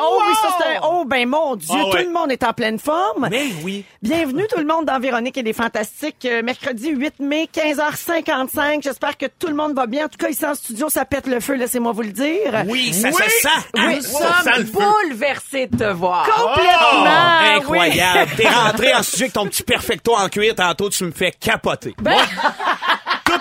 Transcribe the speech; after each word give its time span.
Oh, 0.00 0.20
oui, 0.26 0.34
ça 0.42 0.48
c'est 0.58 0.76
un... 0.76 0.80
Oh, 0.84 1.04
ben 1.06 1.28
mon 1.28 1.56
Dieu, 1.56 1.68
Ah 1.72 1.84
tout 1.90 1.96
ouais. 1.96 2.04
le 2.04 2.10
monde 2.10 2.30
est 2.32 2.42
en 2.44 2.52
pleine 2.52 2.78
forme. 2.78 3.28
Mais 3.30 3.46
oui. 3.62 3.84
Bienvenue 4.02 4.46
tout 4.50 4.58
le 4.58 4.66
monde 4.66 4.84
dans 4.84 4.98
Véronique 4.98 5.36
et 5.38 5.42
les 5.42 5.52
Fantastiques. 5.52 6.24
Euh, 6.24 6.42
mercredi 6.42 6.90
8 6.90 7.20
mai, 7.20 7.48
15h55. 7.54 8.82
J'espère 8.82 9.16
que 9.16 9.26
tout 9.26 9.48
le 9.48 9.54
monde 9.54 9.74
va 9.74 9.86
bien. 9.86 10.06
En 10.06 10.08
tout 10.08 10.18
cas, 10.18 10.28
ici 10.28 10.44
en 10.44 10.54
studio, 10.54 10.88
ça 10.88 11.04
pète 11.04 11.26
le 11.26 11.40
feu, 11.40 11.54
laissez-moi 11.54 11.92
vous 11.92 12.02
le 12.02 12.12
dire. 12.12 12.64
Oui, 12.68 12.92
ça 12.92 13.10
se 13.12 13.22
sent. 13.22 13.48
Nous 13.76 14.02
sommes 14.02 14.64
bouleversés 14.72 15.66
de 15.66 15.76
te 15.76 15.90
voir. 15.92 16.24
Complètement. 16.26 17.04
Oh, 17.04 17.56
incroyable. 17.58 18.30
oui. 18.30 18.36
T'es 18.44 18.48
rentré 18.48 18.94
en 18.94 19.02
studio 19.02 19.24
avec 19.24 19.32
ton 19.32 19.46
petit 19.46 19.62
perfecto 19.62 20.14
en 20.16 20.28
cuir. 20.28 20.54
Tantôt, 20.54 20.90
tu 20.90 21.04
me 21.04 21.12
fais 21.12 21.32
capoter. 21.32 21.94
Ben, 22.00 22.16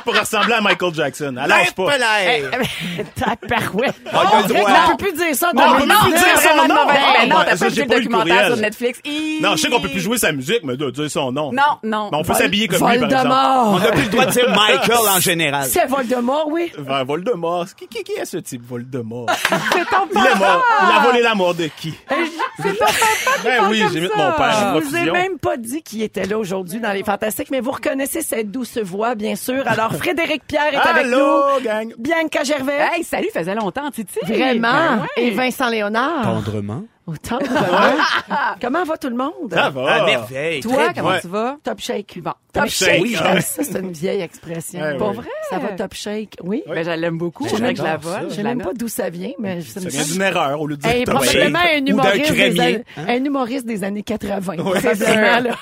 pour 0.08 0.18
ressembler 0.18 0.54
à 0.54 0.62
Michael 0.62 0.94
Jackson. 0.94 1.36
À 1.38 1.48
l'âge 1.48 1.74
pas. 1.74 1.98
Hey. 2.22 2.44
Tabarouette. 3.16 3.96
On 4.14 4.18
a 4.18 4.24
le 4.24 4.44
On 4.44 4.48
dirait 4.48 4.62
qu'on 4.64 4.92
peut 4.96 5.04
plus 5.06 5.14
dire 5.14 5.36
ça. 5.36 5.52
Non, 5.54 5.64
on 5.68 5.76
peut 5.76 5.84
plus 5.84 6.14
dire 6.14 6.40
son 6.40 6.68
nom. 6.68 6.76
Ah, 6.80 6.94
Ben 7.20 7.30
non, 7.30 7.36
ben, 7.36 7.46
t'as 7.46 7.58
pas 7.58 7.68
vu 7.68 7.82
le 7.82 7.88
documentaire 7.88 8.46
sur 8.48 8.58
Netflix? 8.58 9.00
Non, 9.42 9.56
je 9.56 9.62
sais 9.62 9.70
qu'on 9.70 9.82
peut 9.82 9.90
plus 9.90 10.00
jouer 10.00 10.18
sa 10.18 10.32
musique, 10.32 10.62
mais 10.64 10.78
de 10.78 10.90
dire 10.92 11.12
son 11.12 11.32
nom. 11.32 11.52
Non, 11.52 11.62
non. 11.84 12.10
Mais 12.12 12.18
on 12.20 12.24
peut 12.24 12.34
s'habiller 12.34 12.68
comme 12.70 12.90
lui, 12.90 13.00
par 13.00 13.10
exemple. 13.10 13.28
On 13.30 13.80
n'a 13.80 13.92
plus 13.92 14.04
le 14.04 14.10
droit 14.10 14.26
de 14.26 14.32
dire 14.32 14.50
Michael 14.50 15.10
en 15.10 15.20
général. 15.20 15.66
C'est 15.66 15.86
Voldemort, 15.88 16.48
oui. 16.50 16.72
Voldemort. 16.78 17.66
Qui, 17.78 17.88
qui, 17.88 18.04
qui 18.04 18.14
est 18.14 18.26
ce 18.26 18.38
type, 18.38 18.66
Voldemort? 18.66 19.28
C'est 19.74 19.86
ton 19.86 20.08
Il 20.14 20.18
est 20.26 20.36
mort. 20.40 20.64
Il 20.84 20.98
a 20.98 21.04
volé 21.04 21.22
la 21.22 21.36
mort 21.36 21.54
de 21.54 21.70
qui? 21.78 21.94
C'est 22.60 22.74
ton 22.78 22.86
papa 22.86 22.96
qui 23.40 23.44
Ben 23.44 23.68
oui, 23.70 23.82
comme 23.82 23.92
j'ai 23.94 24.02
mis 24.02 24.08
ça. 24.08 24.16
mon 24.16 24.32
père, 24.38 24.74
Je 24.76 24.80
vous 24.86 24.96
ai 24.96 25.12
même 25.12 25.38
pas 25.38 25.58
dit 25.58 25.82
qu'il 25.82 26.02
était 26.02 26.26
là 26.26 26.38
aujourd'hui 26.38 26.80
dans 26.80 26.92
les 26.94 27.04
Fantastiques, 27.04 27.50
mais 27.52 27.60
vous 27.60 27.72
reconnaissez 27.72 28.21
cette 28.21 28.52
douce 28.52 28.77
voix, 28.77 29.16
bien 29.16 29.36
sûr. 29.36 29.64
Alors, 29.68 29.92
Frédéric 29.98 30.43
Pierre 30.48 30.73
est 30.73 30.77
avec 30.77 31.07
nous. 31.07 31.13
Allô, 31.17 31.59
gang? 31.63 31.93
Bianca 31.98 32.43
Gervais. 32.43 32.87
Hey, 32.93 33.03
salut, 33.03 33.29
faisait 33.34 33.55
longtemps, 33.55 33.90
Titi. 33.91 34.20
Vraiment. 34.23 34.71
Ben 34.71 34.99
ouais. 35.01 35.23
Et 35.23 35.31
Vincent 35.31 35.70
Léonard. 35.70 36.23
Tendrement. 36.23 36.84
Autant 37.08 37.40
Comment 38.62 38.84
va 38.84 38.98
tout 38.98 39.08
le 39.10 39.16
monde? 39.16 39.32
Ça 39.50 39.70
va. 39.70 39.94
À 40.04 40.05
merveille. 40.05 40.60
Toi, 40.60 40.76
Très 40.88 40.94
comment 40.96 41.18
tu 41.22 41.27
vas? 41.27 41.55
Top 41.64 41.80
shake. 41.80 42.20
Bon. 42.22 42.32
Top 42.52 42.64
Top 42.64 42.70
shake. 42.70 42.90
shake. 42.90 43.02
Oui, 43.02 43.16
ça, 43.16 43.64
c'est 43.64 43.80
une 43.80 43.91
vieille 43.94 44.22
expression. 44.22 44.82
Ouais, 44.82 44.98
Pas 44.98 45.12
vrai? 45.12 45.27
Ça 45.49 45.58
va 45.60 45.70
top 45.70 45.94
shake? 45.94 46.36
Oui. 46.44 46.64
Ben, 46.68 46.84
je 46.84 46.91
l'aime 46.91 47.18
beaucoup. 47.18 47.46
Je 47.48 47.52
voudrais 47.55 47.74
que 47.74 47.80
je 47.80 47.84
la. 47.86 47.98
Je 48.30 48.34
sais 48.36 48.44
même 48.44 48.62
pas 48.62 48.74
d'où 48.74 48.90
ça 48.90 49.10
vient, 49.10 49.32
mais 49.40 49.62
ça 49.62 49.80
me 49.80 49.90
Ça 49.90 50.04
vient 50.04 50.14
d'une 50.14 50.22
erreur 50.22 50.60
au 50.60 50.68
lieu 50.68 50.76
de 50.76 50.82
dire 50.82 50.91
Hey, 50.91 51.05
top 51.05 51.16
probablement 51.16 51.60
shape. 51.60 51.70
un 51.76 51.77
Ou 51.77 51.86
d'un 51.86 51.91
humoriste, 51.94 52.32
des, 52.32 52.36
crémier, 52.36 52.77
an- 52.98 53.02
un 53.08 53.24
humoriste 53.26 53.66
des 53.66 53.84
années 53.86 54.04
80. 54.04 54.55
Ouais. 54.58 54.80
probablement, 54.82 55.40
là. 55.40 55.55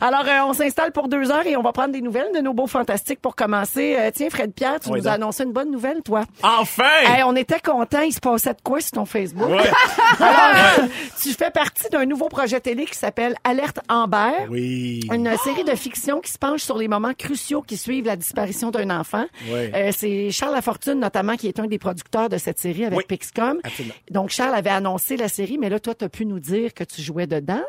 Alors, 0.00 0.24
euh, 0.26 0.48
on 0.48 0.52
s'installe 0.54 0.92
pour 0.92 1.08
deux 1.08 1.30
heures 1.30 1.46
et 1.46 1.56
on 1.56 1.62
va 1.62 1.72
prendre 1.72 1.92
des 1.92 2.00
nouvelles 2.00 2.30
de 2.34 2.40
nos 2.40 2.54
beaux 2.54 2.66
fantastiques 2.66 3.20
pour 3.20 3.36
commencer. 3.36 3.96
Euh, 3.98 4.10
tiens, 4.14 4.28
Fred 4.30 4.52
Pierre, 4.54 4.80
tu 4.80 4.88
Oui, 4.90 5.00
nous 5.00 5.08
as 5.08 5.12
annoncé 5.12 5.44
une 5.44 5.52
bonne 5.52 5.70
nouvelle, 5.70 6.00
toi. 6.02 6.22
Enfin! 6.42 6.84
Hey, 7.04 7.22
on 7.26 7.36
était 7.36 7.60
contents. 7.60 8.00
Il 8.00 8.12
se 8.12 8.20
passait 8.20 8.54
de 8.54 8.60
quoi 8.64 8.80
sur 8.80 8.92
ton 8.92 9.04
Facebook? 9.04 9.50
Alors, 10.20 10.77
tu 11.22 11.30
fais 11.30 11.50
partie 11.50 11.88
d'un 11.90 12.06
nouveau 12.06 12.28
projet 12.28 12.60
télé 12.60 12.84
qui 12.86 12.96
s'appelle 12.96 13.34
Alerte 13.44 13.78
Amber. 13.88 14.46
Oui. 14.50 15.00
Une 15.12 15.34
série 15.44 15.64
de 15.64 15.74
fiction 15.74 16.20
qui 16.20 16.30
se 16.30 16.38
penche 16.38 16.62
sur 16.62 16.78
les 16.78 16.88
moments 16.88 17.14
cruciaux 17.14 17.62
qui 17.62 17.76
suivent 17.76 18.06
la 18.06 18.16
disparition 18.16 18.70
d'un 18.70 18.90
enfant. 18.90 19.24
Oui. 19.50 19.70
Euh, 19.74 19.90
c'est 19.96 20.30
Charles 20.30 20.54
Lafortune, 20.54 21.00
notamment, 21.00 21.36
qui 21.36 21.48
est 21.48 21.58
un 21.60 21.66
des 21.66 21.78
producteurs 21.78 22.28
de 22.28 22.38
cette 22.38 22.58
série 22.58 22.84
avec 22.84 22.98
Oui, 22.98 23.04
Pixcom. 23.08 23.58
absolument. 23.64 23.94
Donc, 24.10 24.30
Charles 24.30 24.54
avait 24.54 24.70
annoncé 24.70 25.16
la 25.16 25.28
série, 25.28 25.58
mais 25.58 25.68
là, 25.68 25.80
toi, 25.80 25.94
tu 25.94 26.04
as 26.04 26.08
pu 26.08 26.26
nous 26.26 26.40
dire 26.40 26.74
que 26.74 26.84
tu 26.84 27.02
jouais 27.02 27.26
dedans. 27.26 27.62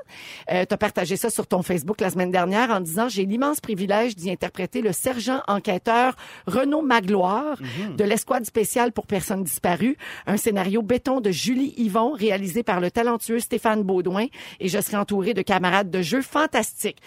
Euh, 0.52 0.66
tu 0.68 0.74
as 0.74 0.78
partagé 0.78 1.18
ça 1.18 1.30
sur 1.30 1.48
ton 1.48 1.62
Facebook 1.62 2.02
la 2.02 2.10
semaine 2.10 2.32
dernière 2.32 2.70
en 2.72 2.80
disant 2.80 3.08
«J'ai 3.10 3.26
l'immense 3.26 3.60
privilège 3.62 4.16
d'y 4.16 4.32
interpréter 4.32 4.82
le 4.82 4.92
sergent 4.92 5.42
enquêteur 5.48 6.16
Renaud 6.48 6.82
Magloire 6.82 7.58
Mhm. 7.60 7.96
de 7.96 8.04
l'escouade 8.04 8.46
spéciale 8.46 8.92
pour 8.92 9.06
personnes 9.08 9.44
disparues, 9.44 9.98
un 10.28 10.38
scénario 10.38 10.82
béton 10.82 11.20
de 11.22 11.32
Julie 11.32 11.74
Yvon 11.78 12.12
réalisé 12.12 12.64
par 12.64 12.80
le 12.80 12.92
talentueux 13.04 13.40
Stéphane 13.40 13.84
Baudouin 13.84 14.26
et 14.60 14.68
je 14.68 14.80
serai 14.82 14.98
entouré 14.98 15.34
de 15.34 15.42
camarades 15.42 15.90
de 15.90 16.02
jeu 16.02 16.22
fantastiques. 16.22 16.98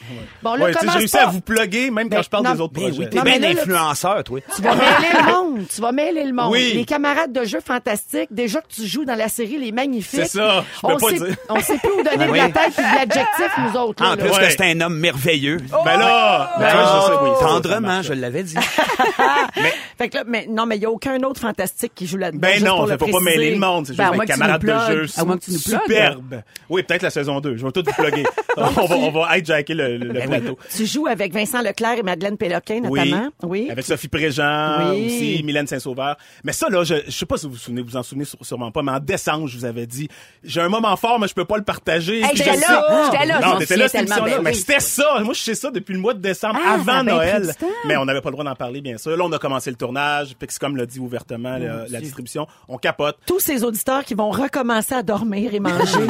Bon, 0.43 0.55
là, 0.55 0.65
Ouais, 0.67 0.73
commence 0.73 0.93
j'ai 0.95 0.99
réussi 1.01 1.17
pas. 1.17 1.25
à 1.25 1.27
vous 1.31 1.41
plugger, 1.41 1.91
même 1.91 2.09
Ben, 2.09 2.17
quand 2.17 2.23
je 2.23 2.31
parle 2.31 2.45
non, 2.45 2.55
des 2.55 2.61
autres 2.61 2.73
ben 2.73 2.81
projets. 2.83 2.99
Oui, 2.99 3.11
t'es 3.11 3.23
mais 3.23 3.39
bien 3.39 3.51
influenceur, 3.51 4.25
toi. 4.25 4.41
Tu 4.57 4.63
vas 4.63 4.75
mêler 4.75 5.09
le 5.15 5.33
monde. 5.33 5.67
Tu 5.75 5.81
vas 5.81 5.93
mêler 5.93 6.25
le 6.25 6.33
monde. 6.33 6.51
Oui. 6.53 6.73
Les 6.75 6.85
camarades 6.85 7.33
de 7.33 7.45
jeu 7.45 7.61
fantastiques, 7.61 8.29
déjà 8.31 8.61
que 8.61 8.69
tu 8.69 8.87
joues 8.87 9.05
dans 9.05 9.15
la 9.15 9.29
série 9.29 9.59
Les 9.59 9.73
Magnifiques. 9.73 10.21
C'est 10.23 10.39
ça, 10.39 10.65
je 10.77 10.81
peux 10.81 10.93
on 10.95 10.97
pas 10.97 11.09
sait, 11.11 11.15
dire. 11.19 11.37
On 11.49 11.61
sait 11.61 11.79
plus 11.79 11.91
où 11.91 12.03
donner 12.03 12.17
Ben 12.17 12.27
de 12.29 12.33
oui. 12.33 12.39
la 12.39 12.49
tête 12.49 12.73
et 12.79 12.83
de 12.83 12.97
l'adjectif, 12.97 13.51
nous 13.59 13.79
autres. 13.81 14.03
là, 14.03 14.09
En 14.09 14.17
là. 14.17 14.17
plus 14.17 14.31
Ouais. 14.33 14.39
que 14.47 14.51
c'est 14.51 14.63
un 14.73 14.81
homme 14.81 14.97
merveilleux. 14.99 15.59
Ben 15.85 15.99
là, 15.99 16.55
ben, 16.59 16.67
Ah, 16.71 17.01
je 17.07 17.13
sais, 17.13 17.19
oui, 17.23 17.31
Tendrement, 17.41 18.03
je 18.03 18.13
l'avais 18.15 18.43
dit. 18.45 18.55
Fait 19.99 20.09
que 20.09 20.17
là, 20.19 20.25
mais, 20.27 20.47
non, 20.49 20.67
mais 20.67 20.77
il 20.77 20.83
y 20.83 20.87
a 20.87 20.91
aucun 20.91 21.21
autre 21.23 21.41
fantastique 21.41 21.93
qui 21.95 22.07
joue 22.07 22.17
là-dedans. 22.17 22.41
Ben 22.41 22.63
non, 22.65 22.87
faut 22.87 22.97
pas 23.07 23.21
mêler 23.21 23.53
le 23.55 23.59
monde. 23.61 23.87
C'est 23.87 23.97
Ben, 23.97 24.11
juste 24.13 24.39
nous 24.39 24.59
de 24.59 24.67
jeu. 25.07 25.07
À 25.17 25.25
moins 25.25 25.37
que 25.37 25.45
tu 25.45 25.51
nous 25.53 25.59
plugues. 25.61 25.81
Superbe. 25.87 26.43
Oui, 26.69 26.83
peut-être 26.83 27.03
la 27.03 27.11
saison 27.11 27.41
2. 27.41 27.57
Je 27.57 27.65
vais 27.65 27.73
tout 27.73 27.83
vous 27.87 27.93
plugger. 28.03 28.25
on, 28.57 28.63
va, 28.87 28.97
on 28.97 29.11
va 29.11 29.39
hijacker 29.39 29.75
le, 29.75 29.97
le, 29.97 30.09
le 30.13 30.21
plateau. 30.21 30.59
Tu 30.75 30.87
joues 30.87 31.07
avec 31.07 31.33
Vincent 31.33 31.63
Leclerc 31.63 31.99
et 31.99 32.03
Madeleine 32.03 32.37
Péloquin, 32.37 32.81
notamment. 32.81 33.29
Oui. 33.43 33.69
Avec 33.71 33.85
Sophie 33.85 34.09
Préjean, 34.09 34.91
Oui. 34.93 35.07
aussi 35.07 35.43
Mylène 35.45 35.67
Saint-Sauveur. 35.67 36.17
Mais 36.45 36.53
ça, 36.53 36.69
là, 36.69 36.85
je, 36.85 36.95
je 37.07 37.11
sais 37.11 37.27
pas 37.27 37.37
si 37.37 37.47
vous 37.47 37.53
vous 37.53 37.59
souvenez, 37.59 37.83
vous 37.83 37.97
en 37.97 38.03
souvenez 38.03 38.25
sû- 38.25 38.37
sûrement 38.43 38.71
pas, 38.71 38.83
mais 38.83 38.93
en 38.93 39.01
décembre, 39.01 39.47
je 39.49 39.57
vous 39.59 39.65
avais 39.65 39.87
dit, 39.87 40.09
j'ai 40.45 40.61
un 40.61 40.69
moment 40.69 40.95
fort, 40.97 41.19
mais 41.21 41.29
je 41.29 41.35
peux 41.35 41.45
pas 41.45 41.57
le 41.57 41.65
partager. 41.65 42.21
Hey, 42.21 42.29
Puis 42.29 42.39
j'étais 42.39 42.57
là, 42.57 43.09
j'étais 43.13 43.27
là, 43.27 43.41
Non, 43.41 43.59
t'étais 43.59 43.77
là, 43.77 43.89
cette 43.89 44.01
émission-là. 44.03 44.37
ben 44.37 44.43
Mais 44.43 44.53
c'était 44.55 44.81
ça. 44.81 45.21
Moi, 45.23 45.35
je 45.35 45.41
sais 45.41 45.55
ça 45.55 45.71
depuis 45.71 45.95
le 45.95 46.01
mois 46.01 46.15
de 46.15 46.21
décembre, 46.21 46.59
Ah, 46.65 46.75
avant 46.75 46.99
pris 47.05 47.05
Noël. 47.07 47.53
Mais 47.87 47.97
on 47.97 48.05
n'avait 48.05 48.21
pas 48.21 48.31
le 48.31 48.35
droit 48.35 48.45
d'en 48.45 48.55
parler, 48.55 48.81
bien 48.81 48.99
sûr. 48.99 49.17
Là, 49.17 49.25
on 49.25 49.33
a 49.33 49.39
commencé 49.39 49.71
le 49.71 49.77
tournage. 49.77 50.35
Pixcom 50.39 50.77
l'a 50.77 50.87
dit 50.87 50.99
ouvertement, 50.99 51.59
la, 51.59 51.87
la 51.89 52.01
distribution. 52.01 52.47
On 52.69 52.79
capote. 52.79 53.17
Tous 53.27 53.41
ces 53.41 53.65
auditeurs 53.65 54.05
qui 54.05 54.15
vont 54.15 54.31
recommencer 54.31 54.95
à 54.95 55.03
dormir 55.03 55.55
et 55.55 55.61
manger. 55.79 56.07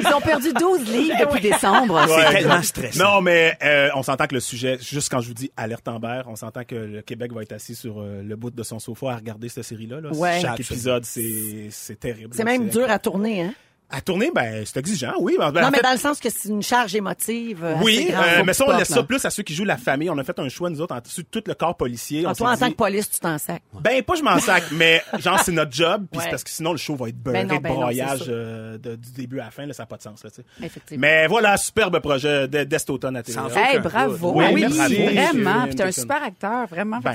Ils 0.00 0.14
ont 0.14 0.20
perdu 0.20 0.52
12 0.52 0.88
livres 0.90 1.16
depuis 1.20 1.40
décembre. 1.40 2.04
C'est 2.08 2.30
tellement 2.32 2.62
stressant. 2.62 3.04
Non, 3.04 3.20
mais 3.20 3.56
euh, 3.62 3.88
on 3.94 4.02
s'entend 4.02 4.26
que 4.26 4.34
le 4.34 4.40
sujet, 4.40 4.78
juste 4.80 5.10
quand 5.10 5.20
je 5.20 5.28
vous 5.28 5.34
dis 5.34 5.50
alerte 5.56 5.86
Amber, 5.88 6.22
on 6.26 6.36
s'entend 6.36 6.64
que 6.64 6.74
le 6.74 7.02
Québec 7.02 7.32
va 7.32 7.42
être 7.42 7.52
assis 7.52 7.74
sur 7.74 8.00
euh, 8.00 8.22
le 8.22 8.36
bout 8.36 8.50
de 8.50 8.62
son 8.62 8.78
sofa 8.78 9.12
à 9.12 9.16
regarder 9.16 9.48
cette 9.48 9.64
série-là. 9.64 10.00
Là. 10.00 10.10
Ouais. 10.12 10.40
Chaque 10.40 10.60
épisode, 10.60 11.04
c'est 11.04 11.68
c'est 11.70 11.98
terrible. 11.98 12.34
C'est 12.34 12.44
même 12.44 12.68
dur 12.68 12.90
à 12.90 12.98
tourner, 12.98 13.42
hein? 13.42 13.54
À 13.94 14.00
tourner, 14.00 14.30
ben 14.34 14.62
c'est 14.64 14.78
exigeant, 14.78 15.12
oui. 15.20 15.36
Ben, 15.38 15.52
Non, 15.52 15.60
en 15.66 15.70
mais 15.70 15.76
fait, 15.76 15.82
dans 15.82 15.92
le 15.92 15.98
sens 15.98 16.18
que 16.18 16.30
c'est 16.30 16.48
une 16.48 16.62
charge 16.62 16.94
émotive. 16.94 17.62
assez 17.64 17.84
oui, 17.84 18.06
grande. 18.10 18.24
euh, 18.24 18.42
mais 18.44 18.52
ça, 18.54 18.64
on 18.66 18.76
laisse 18.76 18.88
ça 18.88 18.96
là. 18.96 19.02
plus 19.02 19.24
à 19.24 19.30
ceux 19.30 19.42
qui 19.42 19.54
jouent 19.54 19.64
la 19.64 19.76
famille. 19.76 20.08
On 20.08 20.16
a 20.18 20.24
fait 20.24 20.38
un 20.38 20.48
choix, 20.48 20.70
nous 20.70 20.80
autres, 20.80 20.94
en, 20.94 21.00
sur 21.04 21.22
tout 21.30 21.42
le 21.46 21.54
corps 21.54 21.76
policier. 21.76 22.24
Ah, 22.26 22.30
on 22.30 22.34
toi, 22.34 22.52
en 22.52 22.56
tant 22.56 22.70
que 22.70 22.74
police, 22.76 23.10
tu 23.10 23.20
t'en 23.20 23.36
sacs. 23.38 23.62
Ben, 23.80 24.02
pas 24.02 24.14
je 24.14 24.22
m'en 24.22 24.38
sac, 24.38 24.64
mais 24.72 25.02
genre, 25.18 25.38
c'est 25.40 25.52
notre 25.52 25.72
job, 25.72 26.06
puis 26.10 26.20
Ouais. 26.20 26.30
parce 26.30 26.42
que 26.42 26.50
sinon, 26.50 26.72
le 26.72 26.78
show 26.78 26.96
va 26.96 27.08
être 27.10 27.16
beurré 27.22 27.40
Ben 27.44 27.48
non, 27.48 27.56
de 27.56 27.60
ben 27.62 27.72
broyage 27.74 28.24
euh, 28.28 28.78
de- 28.78 28.96
du 28.96 29.12
début 29.12 29.40
à 29.40 29.44
la 29.44 29.50
fin, 29.50 29.66
là, 29.66 29.72
ça 29.74 29.82
n'a 29.82 29.86
pas 29.86 29.98
de 29.98 30.02
sens, 30.02 30.24
là, 30.24 30.30
tu 30.30 30.36
sais. 30.36 30.66
Effectivement. 30.66 31.00
Mais 31.02 31.26
voilà, 31.26 31.56
superbe 31.58 31.98
projet 32.00 32.48
de- 32.48 32.64
d'est 32.64 32.88
automne 32.90 33.16
à 33.16 33.22
Sans 33.24 33.48
TVA. 33.48 33.72
Hey, 33.74 33.78
bravo. 33.80 34.32
Oui, 34.36 34.44
Oui, 34.54 34.60
merci. 34.70 34.94
vraiment. 35.04 35.64
Puis 35.66 35.74
t'es 35.74 35.82
un 35.84 35.92
super 35.92 36.22
acteur, 36.22 36.66
vraiment. 36.66 36.98
Ben. 37.00 37.14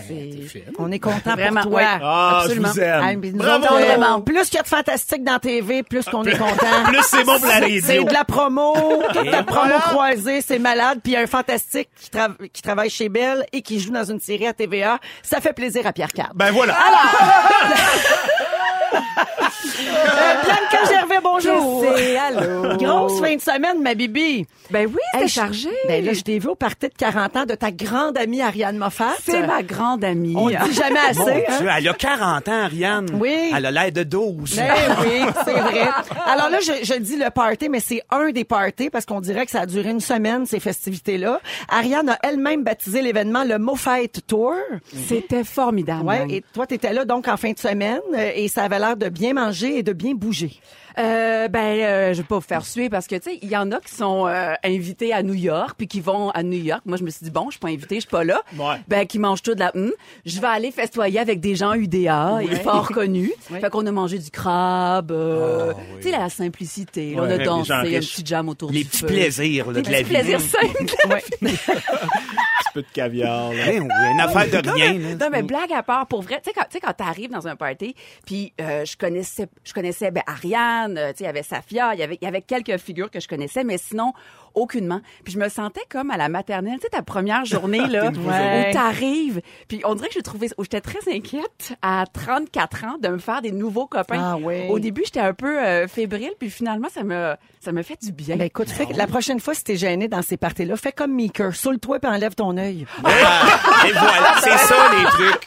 On 0.78 0.92
est 0.92 1.00
content 1.00 1.34
Vraiment, 1.34 1.62
pour 1.64 1.72
toi. 1.72 1.82
Ah, 2.04 2.40
Absolument. 2.44 2.68
je 2.68 2.74
vous 2.74 2.80
aime. 2.82 3.02
Ah, 3.42 3.60
Bravo! 3.60 3.66
euh, 3.76 3.86
Vraiment. 3.86 4.22
plus 4.22 4.44
qu'il 4.46 4.56
y 4.58 4.60
a 4.60 4.64
de 4.64 4.68
fantastique 4.68 5.24
dans 5.24 5.40
TV, 5.40 5.82
plus 5.84 6.06
qu'on 6.06 6.24
est 6.24 6.38
content. 6.38 6.67
Plus 6.86 7.04
c'est 7.04 7.24
bon 7.24 7.38
pour 7.40 7.48
la 7.48 7.60
radio. 7.60 7.82
C'est 7.86 8.04
de 8.04 8.14
la 8.14 8.24
promo, 8.26 8.74
toute 9.14 9.26
la 9.26 9.44
promo 9.44 9.80
croisée, 9.80 10.42
c'est 10.42 10.60
malade. 10.60 11.00
Puis 11.04 11.14
il 11.14 11.16
y 11.16 11.18
a 11.18 11.22
un 11.22 11.28
fantastique 11.28 11.90
qui, 12.00 12.10
tra- 12.10 12.36
qui 12.52 12.62
travaille 12.62 12.90
chez 12.90 13.10
Belle 13.10 13.46
et 13.54 13.62
qui 13.62 13.80
joue 13.80 13.92
dans 13.92 14.04
une 14.06 14.20
série 14.20 14.48
à 14.48 14.54
TVA. 14.54 15.00
Ça 15.24 15.42
fait 15.42 15.54
plaisir 15.54 15.86
à 15.88 15.94
Pierre 15.94 16.12
Card. 16.14 16.32
Ben 16.36 16.52
voilà. 16.52 16.76
Euh, 18.98 20.34
Bianca 20.44 20.92
Gervais, 20.92 21.20
bonjour. 21.24 21.84
Je 21.84 21.98
sais, 21.98 22.18
allô. 22.18 22.78
Grosse 22.78 23.20
fin 23.20 23.36
de 23.36 23.42
semaine, 23.42 23.82
ma 23.82 23.94
bibi. 23.94 24.46
Ben 24.70 24.86
oui, 24.88 25.00
c'était 25.14 25.24
Hey, 25.24 25.30
chargé. 25.30 25.70
Ben 25.88 26.04
là, 26.04 26.14
je 26.14 26.22
t'ai 26.22 26.40
vu 26.40 26.48
au 26.50 26.56
party 26.56 26.88
de 26.88 26.94
40 26.98 27.36
ans 27.38 27.46
de 27.46 27.56
ta 27.56 27.72
grande 27.72 28.18
amie 28.18 28.42
Ariane 28.42 28.78
Moffat. 28.78 29.14
C'est 29.24 29.46
ma 29.46 29.64
grande 29.64 30.04
amie. 30.04 30.34
On 30.36 30.48
dit 30.50 30.74
jamais 30.74 31.00
assez. 31.10 31.46
hein? 31.48 31.58
Dieu, 31.60 31.68
elle 31.78 31.88
a 31.88 31.94
40 31.94 32.48
ans, 32.50 32.62
Ariane. 32.64 33.08
Oui. 33.20 33.52
Elle 33.56 33.66
a 33.66 33.72
l'air 33.72 33.92
de 33.92 34.04
12. 34.04 34.56
Ben 34.58 34.74
oui, 35.02 35.22
c'est 35.46 35.54
vrai. 35.54 35.88
Alors 36.26 36.50
là, 36.50 36.60
je, 36.62 36.84
je 36.86 36.94
dis 37.00 37.18
le 37.18 37.30
party, 37.30 37.70
mais 37.70 37.80
c'est 37.80 38.02
un 38.12 38.30
des 38.32 38.44
parties 38.44 38.90
parce 38.90 39.06
qu'on 39.06 39.22
dirait 39.22 39.46
que 39.46 39.52
ça 39.52 39.62
a 39.62 39.66
duré 39.66 39.90
une 39.90 40.00
semaine, 40.02 40.46
ces 40.46 40.60
festivités-là. 40.60 41.40
Ariane 41.70 42.10
a 42.10 42.18
elle-même 42.24 42.64
baptisé 42.64 43.02
l'événement 43.02 43.44
le 43.44 43.58
Moffat 43.60 44.08
Tour. 44.28 44.54
C'était 45.08 45.44
formidable. 45.44 46.04
Ouais, 46.06 46.26
et 46.30 46.44
toi, 46.54 46.68
t'étais 46.68 46.94
là 46.94 47.06
donc 47.06 47.28
en 47.28 47.38
fin 47.38 47.52
de 47.52 47.60
semaine 47.60 48.00
et 48.36 48.48
ça 48.48 48.64
avait 48.64 48.80
l'air 48.80 48.87
l'air 48.88 48.98
de 48.98 49.10
bien 49.10 49.34
manger 49.34 49.80
et 49.80 49.84
de 49.84 49.94
bien 49.94 50.14
bouger. 50.16 50.60
Euh, 51.00 51.48
ben, 51.48 51.60
euh, 51.60 52.14
je 52.14 52.18
vais 52.24 52.28
pas 52.28 52.36
vous 52.36 52.42
faire 52.42 52.66
suer 52.66 52.90
parce 52.90 53.06
que, 53.06 53.14
tu 53.16 53.30
sais, 53.30 53.40
il 53.44 53.50
y 53.50 53.56
en 53.56 53.72
a 53.72 53.80
qui 53.80 53.94
sont 53.94 54.26
euh, 54.28 54.54
invités 54.64 55.14
à 55.14 55.22
New 55.22 55.36
York 55.36 55.76
puis 55.78 55.88
qui 55.88 56.02
vont 56.02 56.32
à 56.32 56.42
New 56.42 56.58
York. 56.60 56.82
Moi, 56.88 56.98
je 56.98 57.04
me 57.04 57.12
suis 57.12 57.24
dit, 57.24 57.30
bon, 57.30 57.46
je 57.46 57.52
suis 57.52 57.60
pas 57.60 57.68
invitée, 57.68 57.96
je 57.98 58.00
suis 58.02 58.10
pas 58.10 58.24
là. 58.24 58.42
Ouais. 58.58 58.78
Ben, 58.88 59.06
qui 59.06 59.20
mangent 59.20 59.44
tout 59.44 59.54
de 59.54 59.60
la... 59.60 59.72
Hum, 59.76 59.92
je 60.26 60.42
vais 60.42 60.48
aller 60.48 60.72
festoyer 60.72 61.20
avec 61.20 61.40
des 61.40 61.56
gens 61.56 61.74
UDA 61.76 62.40
et 62.42 62.56
fort 62.56 62.90
connus. 62.90 63.32
Fait 63.42 63.70
qu'on 63.70 63.86
a 63.86 63.92
mangé 63.92 64.18
du 64.18 64.32
crabe, 64.32 65.12
euh, 65.12 65.72
tu 66.02 66.10
sais, 66.10 66.18
la 66.18 66.30
simplicité. 66.30 67.14
là, 67.14 67.22
on 67.22 67.26
Ouais, 67.28 67.34
a 67.34 67.46
dansé, 67.46 67.72
un 67.74 67.84
petit 67.84 68.24
jam 68.26 68.50
autour 68.50 68.72
Les 68.72 68.80
du 68.84 68.86
petits 68.90 68.98
feu. 69.02 69.06
plaisirs 69.08 69.68
là, 69.68 69.74
Les 69.74 69.82
de 69.84 69.92
la 69.92 69.98
petits 70.00 70.04
vie. 70.04 70.10
plaisirs 70.16 70.42
simples. 70.42 70.96
Peu 72.78 72.84
de 72.84 72.88
caviar. 72.94 73.52
là. 73.54 73.66
Ben 73.66 73.82
oui, 73.82 73.90
une 74.14 74.20
affaire 74.20 74.62
de 74.62 74.68
Non, 74.68 74.74
rien. 74.74 74.94
mais, 74.94 75.16
non, 75.16 75.30
mais 75.32 75.42
blague 75.42 75.74
à 75.74 75.82
part, 75.82 76.06
pour 76.06 76.22
vrai, 76.22 76.36
tu 76.44 76.50
sais, 76.50 76.54
quand, 76.54 76.66
tu 76.70 76.74
sais, 76.74 76.80
quand 76.80 76.94
t'arrives 76.94 77.32
dans 77.32 77.48
un 77.48 77.56
party, 77.56 77.96
puis 78.24 78.54
euh, 78.62 78.86
je 78.86 78.96
connaissais, 78.96 79.48
je 79.64 79.74
connaissais 79.74 80.12
ben, 80.12 80.22
Ariane, 80.28 80.96
euh, 80.96 81.10
tu 81.12 81.18
sais, 81.18 81.24
il 81.24 81.28
y 81.28 81.30
avait 81.30 81.42
Safia, 81.42 81.96
il 81.96 82.00
y 82.00 82.04
avait, 82.04 82.20
il 82.22 82.24
y 82.24 82.28
avait 82.28 82.44
quelques 82.44 82.78
figures 82.78 83.10
que 83.10 83.20
je 83.20 83.28
connaissais, 83.28 83.64
mais 83.64 83.80
sinon, 83.80 84.14
aucunement. 84.58 85.02
Puis 85.24 85.34
je 85.34 85.40
me 85.40 85.50
sentais 85.50 85.82
comme 85.90 86.12
à 86.12 86.18
la 86.18 86.30
maternelle, 86.30 86.76
tu 86.76 86.82
sais, 86.84 86.90
ta 86.90 87.02
première 87.02 87.46
journée, 87.46 87.86
là, 87.88 88.12
Ouais. 88.12 88.70
où 88.70 88.74
t'arrives, 88.74 89.42
puis 89.68 89.82
on 89.86 89.96
dirait 89.96 90.08
que 90.10 90.16
je 90.16 90.20
trouvais, 90.22 90.48
où 90.58 90.64
j'étais 90.64 90.82
très 90.82 91.00
inquiète 91.14 91.74
à 91.82 92.06
34 92.12 92.84
ans 92.86 92.96
de 93.02 93.08
me 93.10 93.18
faire 93.18 93.42
des 93.42 93.52
nouveaux 93.52 93.86
copains. 93.88 94.34
Ah 94.34 94.38
ouais. 94.38 94.68
Au 94.70 94.80
début, 94.80 95.04
j'étais 95.06 95.20
un 95.20 95.34
peu 95.34 95.60
euh, 95.60 95.88
fébrile, 95.88 96.32
puis 96.40 96.50
finalement, 96.50 96.88
ça 96.94 97.04
me, 97.04 97.36
ça 97.60 97.72
me 97.72 97.82
fait 97.84 97.98
du 98.02 98.12
bien. 98.12 98.36
Ben 98.36 98.46
écoute, 98.46 98.70
fais- 98.70 98.88
la 98.94 99.08
prochaine 99.08 99.40
fois, 99.40 99.54
si 99.54 99.64
t'es 99.64 99.76
gêné 99.78 100.08
dans 100.08 100.22
ces 100.22 100.38
parties-là, 100.38 100.76
fais 100.76 100.92
comme 100.92 101.14
Meeker. 101.14 101.56
Saoule-toi 101.56 102.00
puis 102.00 102.10
enlève 102.12 102.36
ton 102.36 102.58
œil. 102.58 102.86
Ah, 103.04 103.88
et 103.88 103.92
voilà, 103.92 104.36
c'est 104.42 104.58
ça 104.58 104.76
les 104.98 105.04
trucs. 105.06 105.46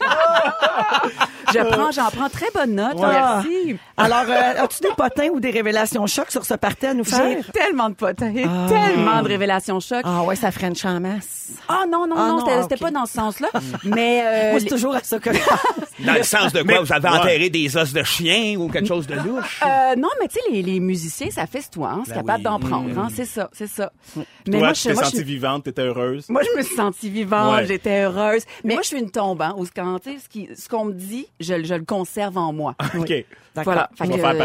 je 1.53 1.59
prends, 1.69 1.91
j'en 1.91 2.09
prends 2.09 2.29
très 2.29 2.49
bonne 2.53 2.75
note, 2.75 2.97
Ah. 3.03 3.41
merci. 3.43 3.77
Alors, 3.97 4.23
euh, 4.29 4.63
as-tu 4.63 4.81
des 4.81 4.89
potins 4.95 5.27
ou 5.29 5.39
des 5.39 5.51
révélations 5.51 6.05
chocs 6.07 6.31
sur 6.31 6.45
ce 6.45 6.53
party 6.53 6.85
à 6.87 6.93
nous 6.93 7.03
J'ai 7.03 7.11
faire? 7.15 7.51
tellement 7.53 7.89
de 7.89 7.95
potins, 7.95 8.31
tellement 8.33 9.00
de 9.23 9.27
révélations 9.27 9.79
chocs. 9.79 10.01
Ah 10.03 10.23
ouais, 10.23 10.35
ça 10.35 10.51
French 10.51 10.83
en 10.85 10.99
masse. 10.99 11.49
Ah 11.67 11.83
non, 11.91 12.07
non, 12.07 12.15
Ah 12.17 12.27
non, 12.29 12.39
c'était 12.63 12.75
ah, 12.75 12.77
pas 12.85 12.91
dans 12.91 13.05
ce 13.05 13.13
sens-là. 13.13 13.49
Mais 13.83 14.21
euh, 14.23 14.51
Moi, 14.51 14.59
c'est 14.61 14.67
toujours 14.67 14.95
à 14.95 15.01
ça 15.03 15.19
que 15.19 15.29
Dans 16.05 16.13
le 16.13 16.23
sens 16.23 16.53
de 16.53 16.61
quoi? 16.63 16.73
Mais- 16.73 16.79
vous 16.79 16.93
avez 16.93 17.09
Ouais. 17.09 17.17
enterré 17.17 17.49
des 17.49 17.75
os 17.77 17.91
de 17.93 18.03
chien 18.03 18.55
ou 18.57 18.69
quelque 18.69 18.87
chose 18.87 19.05
de 19.07 19.15
louche? 19.15 19.61
euh, 19.65 19.95
non, 19.97 20.07
mais 20.21 20.27
tu 20.27 20.35
sais, 20.35 20.51
les, 20.51 20.61
les 20.63 20.79
musiciens, 20.79 21.29
ça 21.29 21.45
fait 21.47 21.61
toi, 21.71 21.91
hein, 21.95 22.03
c'est 22.05 22.11
Ben 22.13 22.17
capable 22.21 22.37
oui. 22.39 22.43
d'en 22.43 22.59
prendre, 22.59 22.99
hein, 22.99 23.07
c'est 23.13 23.25
ça, 23.25 23.49
c'est 23.53 23.67
ça. 23.67 23.91
Mais 24.15 24.23
Toi, 24.45 24.59
moi, 24.59 24.73
tu 24.73 24.81
je, 24.83 24.89
t'es 24.89 24.95
sentie 24.95 25.23
vivante, 25.23 25.63
t'étais 25.65 25.81
heureuse? 25.83 26.25
moi, 26.29 26.41
je 26.43 26.57
me 26.57 26.63
suis 26.63 26.75
sentie 26.75 27.09
vivante, 27.09 27.53
Ouais. 27.55 27.65
j'étais 27.67 28.03
heureuse. 28.03 28.43
Mais 28.63 28.73
moi, 28.73 28.81
je 28.83 28.87
suis 28.87 28.99
une 28.99 29.11
tombe, 29.11 29.41
hein, 29.41 29.53
où 29.57 29.65
ce 29.65 29.71
quand, 29.75 29.99
tu 29.99 30.11
sais, 30.11 30.55
ce 30.55 30.69
qu'on 30.69 30.85
me 30.85 30.93
dit, 30.93 31.27
je, 31.39 31.53
le- 31.55 31.63
je 31.65 31.73
le 31.73 31.83
conserve 31.83 32.37
en 32.37 32.53
moi. 32.53 32.75
OK. 32.97 33.11
Voilà. 33.53 33.89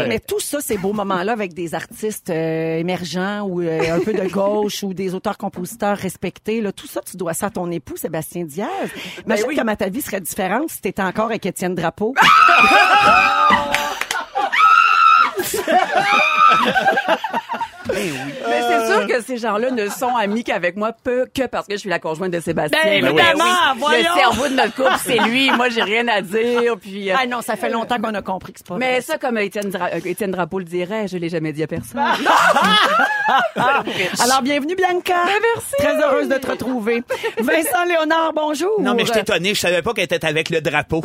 Mais 0.09 0.19
tout 0.19 0.41
ça, 0.41 0.59
ces 0.59 0.77
beaux 0.77 0.91
moments-là 0.91 1.31
avec 1.31 1.53
des 1.53 1.73
artistes 1.73 2.29
euh, 2.29 2.77
émergents 2.77 3.43
ou 3.43 3.61
euh, 3.61 3.95
un 3.95 3.99
peu 4.01 4.11
de 4.11 4.27
gauche 4.37 4.83
ou 4.83 4.93
des 4.93 5.13
auteurs-compositeurs 5.13 5.97
respectés, 5.97 6.61
là, 6.61 6.71
tout 6.71 6.87
ça, 6.87 7.01
tu 7.01 7.17
dois 7.17 7.33
ça 7.33 7.47
à 7.47 7.49
ton 7.49 7.69
époux, 7.71 7.97
Sébastien 7.97 8.45
Diaz. 8.45 8.89
Imagine 9.25 9.45
oui. 9.47 9.55
comment 9.55 9.75
ta 9.75 9.89
vie 9.89 10.01
serait 10.01 10.21
différente 10.21 10.69
si 10.69 10.81
t'étais 10.81 11.01
encore 11.01 11.25
avec 11.25 11.45
Étienne 11.45 11.75
Drapeau. 11.75 12.13
Mais 17.93 18.61
c'est 18.61 18.87
sûr 18.91 19.07
que 19.07 19.21
ces 19.23 19.37
gens-là 19.37 19.71
ne 19.71 19.87
sont 19.89 20.15
amis 20.15 20.43
qu'avec 20.43 20.75
moi 20.75 20.91
peu 21.03 21.25
que 21.33 21.47
parce 21.47 21.67
que 21.67 21.73
je 21.73 21.79
suis 21.79 21.89
la 21.89 21.99
conjointe 21.99 22.31
de 22.31 22.39
Sébastien. 22.39 22.79
Ben, 22.83 22.89
Mais 23.03 23.07
évidemment, 23.09 23.43
oui, 23.73 23.79
voyons. 23.79 24.09
Le 24.15 24.19
cerveau 24.19 24.47
de 24.47 24.53
notre 24.53 24.75
couple, 24.75 24.97
c'est 25.03 25.17
lui. 25.19 25.51
Moi, 25.51 25.69
j'ai 25.69 25.83
rien 25.83 26.07
à 26.07 26.21
dire. 26.21 26.75
Puis, 26.81 27.11
euh, 27.11 27.15
ah 27.19 27.25
non, 27.25 27.41
ça 27.41 27.55
fait 27.55 27.69
longtemps 27.69 27.97
qu'on 27.99 28.13
a 28.13 28.21
compris 28.21 28.53
que 28.53 28.59
c'est 28.59 28.67
pas 28.67 28.77
mais 28.77 28.93
vrai. 28.93 29.01
ça, 29.01 29.17
comme 29.17 29.37
Étienne, 29.37 29.69
Dra- 29.69 29.89
euh, 29.93 29.99
Étienne 30.05 30.31
Drapeau 30.31 30.59
le 30.59 30.65
dirait, 30.65 31.07
je 31.07 31.17
l'ai 31.17 31.29
jamais 31.29 31.51
dit 31.53 31.63
à 31.63 31.67
personne. 31.67 31.99
Alors, 34.23 34.41
bienvenue, 34.41 34.75
Bianca. 34.75 35.15
merci. 35.25 35.71
Très 35.77 35.95
heureuse 36.01 36.29
de 36.29 36.35
te 36.35 36.49
retrouver. 36.49 37.03
Vincent 37.39 37.83
Léonard, 37.87 38.31
bonjour. 38.33 38.79
Non, 38.81 38.93
mais 38.93 39.05
je 39.05 39.11
t'ai 39.11 39.19
étonné, 39.19 39.53
je 39.53 39.59
savais 39.59 39.81
pas 39.81 39.93
qu'elle 39.93 40.05
était 40.05 40.25
avec 40.25 40.49
le 40.49 40.61
drapeau. 40.61 41.01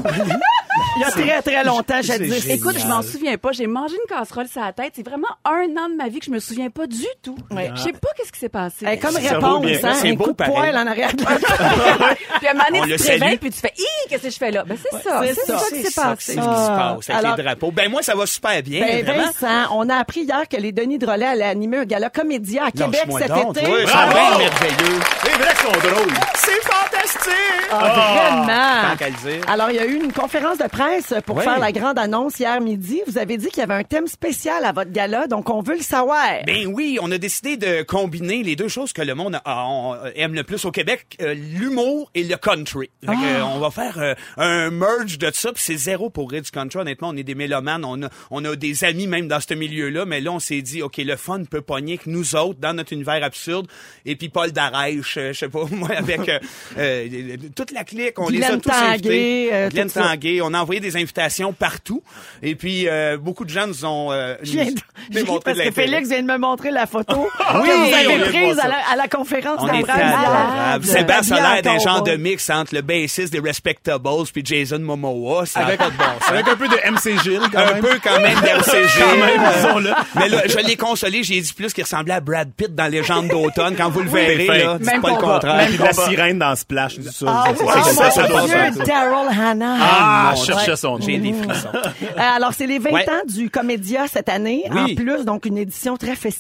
Il 0.97 1.01
y 1.01 1.05
a 1.05 1.11
très, 1.11 1.43
très 1.43 1.65
longtemps, 1.65 2.01
jadis. 2.03 2.43
génial. 2.43 2.59
Écoute, 2.59 2.77
je 2.79 2.87
m'en 2.87 3.03
souviens 3.03 3.37
pas. 3.37 3.53
J'ai 3.53 3.67
mangé 3.67 3.95
une 3.97 4.09
casserole 4.17 4.49
sur 4.49 4.61
la 4.63 4.73
tête. 4.73 4.93
C'est 4.95 5.07
vraiment 5.07 5.29
un 5.45 5.65
an 5.83 5.89
de 5.91 5.97
ma 5.97 6.09
vie 6.09 6.19
que 6.21 6.27
je 6.27 6.31
me 6.31 6.39
souviens 6.39 6.71
pas 6.73 6.87
du 6.87 7.05
tout. 7.23 7.37
Je 7.51 7.81
sais 7.83 7.93
pas 7.93 8.09
qu'est-ce 8.17 8.33
qui 8.33 8.39
s'est 8.41 8.49
passé. 8.49 8.85
Comme 9.01 9.13
C'est 9.13 9.29
réponse, 9.29 9.65
hein, 9.85 9.95
C'est 9.95 10.11
un 10.11 10.15
beau, 10.15 10.25
coup 10.25 10.31
de 10.33 10.37
pareil. 10.37 10.55
poil 10.55 10.77
en 10.77 10.87
arrière 10.87 11.13
de 11.15 11.23
la 11.25 11.31
puis 12.39 12.47
à 12.49 12.51
un 12.51 12.55
moment 12.55 12.65
On 12.71 12.81
donné, 12.81 12.93
tu 12.97 12.97
te 12.99 13.03
réveilles, 13.05 13.19
salue. 13.29 13.39
puis 13.39 13.51
tu 13.51 13.59
fais, 13.61 13.73
Hi, 13.77 13.85
qu'est-ce 14.09 14.23
que 14.23 14.31
je 14.31 14.37
fais 14.37 14.51
là? 14.51 14.65
Ben, 14.67 14.77
c'est 14.83 15.03
ça. 15.03 15.21
c'est 15.23 15.35
C'est 15.35 15.47
ça. 15.47 15.59
ça 15.59 15.65
qui 15.71 15.83
s'est 15.83 15.91
C'est 15.91 15.95
passé. 16.03 16.33
ce 16.33 16.37
qui 16.39 16.43
se 16.43 16.49
Ah. 16.49 16.95
passe 16.97 17.11
avec 17.11 17.25
Alors- 17.25 17.37
les 17.37 17.43
drapeaux. 17.43 17.71
Ben 17.73 17.91
moi, 17.91 18.03
ça 18.03 18.15
va 18.15 18.27
super 18.27 18.63
bien, 18.63 18.81
Ben, 18.87 19.05
vraiment. 19.05 19.25
Vincent, 19.25 19.75
on 19.77 19.89
a 19.89 19.97
appris 19.97 20.23
hier 20.23 20.49
que 20.49 20.57
les 20.57 20.73
Denis 20.73 20.99
Drolet 20.99 21.27
allaient 21.27 21.45
animer 21.45 21.79
un 21.79 21.85
gala 21.85 22.11
comédien 22.11 22.65
à 22.67 22.71
Québec 22.71 23.01
cet 23.19 23.29
donc, 23.29 23.57
été. 23.57 23.67
c'est 23.67 23.85
Bravo! 23.85 24.13
bien 24.13 24.39
merveilleux. 24.39 25.01
C'est 25.25 25.31
vrai 25.39 25.51
qu'ils 25.55 25.67
sont 25.73 25.89
drôles. 25.89 26.15
C'est 26.37 26.63
fantastique! 26.63 27.69
Ah, 27.71 27.79
vraiment. 27.79 28.91
Tant 28.91 28.97
qu'à 28.97 29.09
le 29.09 29.31
dire. 29.31 29.45
Alors, 29.49 29.71
il 29.71 29.77
y 29.77 29.79
a 29.79 29.85
eu 29.87 29.95
une 29.95 30.13
conférence 30.13 30.59
de 30.59 30.67
presse 30.69 31.15
pour 31.27 31.37
Ouais. 31.37 31.45
faire 31.45 31.59
la 31.59 31.73
grande 31.73 31.99
annonce 31.99 32.39
hier 32.39 32.61
midi. 32.61 33.01
Vous 33.07 33.19
avez 33.19 33.37
dit 33.37 33.49
qu'il 33.49 33.61
y 33.61 33.63
avait 33.63 33.75
un 33.75 33.85
thème 33.85 34.07
spécial 34.07 34.65
à 34.65 34.73
votre 34.73 34.91
gala, 34.91 35.27
donc 35.27 35.49
on 35.51 35.61
veut 35.63 35.77
le 35.77 35.83
savoir. 35.83 36.23
Ben 36.67 36.73
oui, 36.73 36.99
on 37.01 37.11
a 37.11 37.19
décidé 37.19 37.57
de 37.57 37.83
combiner 37.83 38.43
les 38.43 38.57
deux 38.57 38.69
choses 38.69 38.93
que 38.93 39.03
le 39.03 39.15
monde 39.15 39.41
a- 39.45 39.67
on 39.67 39.97
aime 40.15 40.35
le 40.35 40.45
plus 40.45 40.65
au 40.65 40.71
Québec, 40.71 41.07
euh, 41.21 41.35
l'humour 41.35 42.11
et 42.15 42.23
le 42.25 42.37
country. 42.37 42.91
Fait 43.05 43.07
que, 43.13 43.13
euh, 43.41 43.45
on 43.45 43.59
va 43.59 43.71
faire 43.71 43.99
euh, 43.99 44.15
un 44.37 44.71
merge 44.71 45.19
de 45.19 45.31
ça, 45.33 45.53
puis 45.53 45.63
c'est 45.65 45.77
zéro 45.77 46.11
pour 46.11 46.31
rire 46.31 46.43
du 46.43 46.51
country. 46.51 46.79
Honnêtement, 46.81 47.09
on 47.11 47.17
est 47.17 47.23
des 47.23 47.35
mélomanes, 47.35 47.85
on 47.85 48.03
a, 48.05 48.09
on 48.31 48.45
a 48.45 48.55
des 48.57 48.85
amis 48.85 49.07
même 49.07 49.29
dans 49.29 49.41
ce 49.41 49.55
milieu-là, 49.55 50.05
mais 50.05 50.21
là, 50.21 50.33
on 50.33 50.39
s'est 50.39 50.63
dit, 50.63 50.83
OK, 50.83 50.99
le 50.99 51.17
fun 51.17 51.45
peut 51.45 51.63
pogner 51.63 51.99
que 51.99 52.09
nous 52.11 52.35
autres, 52.37 52.61
dans 52.61 52.75
notre 52.75 52.93
univers 52.93 53.23
absurde, 53.25 53.67
et 54.07 54.15
puis 54.17 54.29
Paul 54.29 54.53
Darèche, 54.53 55.17
euh, 55.17 55.33
je 55.33 55.39
sais 55.39 55.49
pas, 55.49 55.65
moi, 55.71 55.91
avec 55.91 56.29
euh, 56.29 56.39
euh, 56.79 57.37
toute 57.57 57.73
la 57.73 57.85
clique, 57.85 58.19
on 58.19 58.29
les 58.29 58.39
a 58.39 58.41
Guylaine 58.47 58.61
tous 58.61 58.69
Tanguay, 58.71 58.89
invités. 58.93 59.49
euh, 59.55 59.69
Guylaine 59.69 59.87
tout 59.89 59.93
ça. 59.95 60.03
Tanguay, 60.03 60.41
on 60.43 60.55
a 60.55 60.61
envoyé 60.61 60.81
des 60.81 60.97
invitations 60.97 61.53
partout, 61.53 62.03
et 62.43 62.55
puis 62.55 62.89
euh, 62.89 63.17
beaucoup 63.19 63.45
de 63.45 63.51
gens 63.51 63.67
nous 63.67 63.85
ont 63.85 64.13
euh, 64.13 64.37
Je 64.43 64.53
viens 64.53 64.65
de- 64.67 64.71
nous 64.71 64.77
je 65.11 65.19
ris 65.19 65.25
démontré 65.25 65.41
parce 65.45 65.57
de 65.59 65.63
que 65.63 65.67
l'intérêt. 65.69 65.87
Félix 65.89 66.09
vient 66.09 66.23
de 66.23 66.27
me 66.27 66.39
montrer 66.43 66.71
la 66.71 66.87
photo 66.87 67.17
Oui, 67.55 67.69
que 67.69 67.77
vous 68.07 68.13
avez 68.13 68.31
prise 68.31 68.59
à 68.59 68.69
la, 68.69 68.75
à 68.93 68.97
la 68.97 69.09
conférence 69.09 69.61
On 69.61 69.67
de 69.67 69.75
est 69.75 69.83
presse 69.83 69.97
adorable. 69.97 70.85
hier. 70.85 70.93
Sébastien 70.99 71.37
a 71.37 71.55
l'air 71.55 71.63
d'un 71.63 71.79
genre 71.79 72.03
de 72.03 72.17
mix 72.17 72.51
entre 72.51 72.75
le 72.75 72.83
bassiste 72.83 73.33
des 73.33 73.41
Respectables 73.41 74.03
puis 74.33 74.43
Jason 74.45 74.79
Momoa. 74.81 75.45
Avec, 75.55 75.79
pas 75.79 75.87
de 75.91 75.97
bon 75.97 76.05
avec 76.29 76.49
un 76.49 76.57
peu 76.57 76.69
de 76.69 76.75
MC 76.91 77.23
Gilles, 77.23 77.41
quand 77.53 77.59
un 77.61 77.73
même. 77.75 77.81
peu 77.81 77.99
quand 78.03 78.21
même. 78.21 78.37
Quand 78.43 79.17
même, 79.17 79.53
disons-le. 79.57 79.91
Mais 80.17 80.29
là, 80.29 80.43
je 80.47 80.57
l'ai 80.59 80.77
consolé, 80.77 81.23
j'ai 81.23 81.41
dit 81.41 81.53
plus 81.53 81.73
qu'il 81.73 81.85
ressemblait 81.85 82.15
à 82.15 82.21
Brad 82.21 82.51
Pitt 82.57 82.75
dans 82.75 82.87
Légende 82.91 83.29
d'automne. 83.29 83.75
Quand 83.77 83.91
vous 83.91 84.01
le 84.03 84.11
verrez, 84.11 84.47
là, 84.47 84.79
Même 84.81 85.01
pas 85.01 85.11
le 85.11 85.17
contraire. 85.17 85.67
Puis 85.69 85.79
de 85.79 85.83
la 85.85 85.93
sirène 85.93 86.39
dans 86.39 86.55
Splash, 86.57 86.97
tout 86.97 87.03
ça. 87.13 87.27
Ah, 87.29 87.45
C'est- 87.49 87.57
c'est 87.57 87.65
oh, 87.65 87.71
ça, 87.71 88.05
mon 88.05 88.11
ça 88.11 88.29
doit 88.29 88.41
Dieu, 88.43 88.49
faire. 88.57 88.73
Daryl 88.87 89.41
Hannah. 89.41 89.77
Ah, 89.81 90.33
mon 90.35 90.41
je 90.41 90.47
cherchais 90.47 90.77
son 90.77 90.99
nom. 90.99 91.05
J'ai 91.07 91.19
des 91.19 91.33
frissons. 91.33 91.69
Euh, 91.73 92.21
alors, 92.37 92.53
c'est 92.57 92.67
les 92.67 92.79
20 92.79 92.91
Ouais. 92.93 93.09
ans 93.09 93.23
du 93.27 93.49
Comédia 93.51 94.07
cette 94.09 94.29
année. 94.29 94.65
En 94.71 94.95
plus, 94.95 95.25
donc, 95.25 95.47
une 95.47 95.59
édition 95.59 95.97
très 95.97 96.17
festive. 96.17 96.32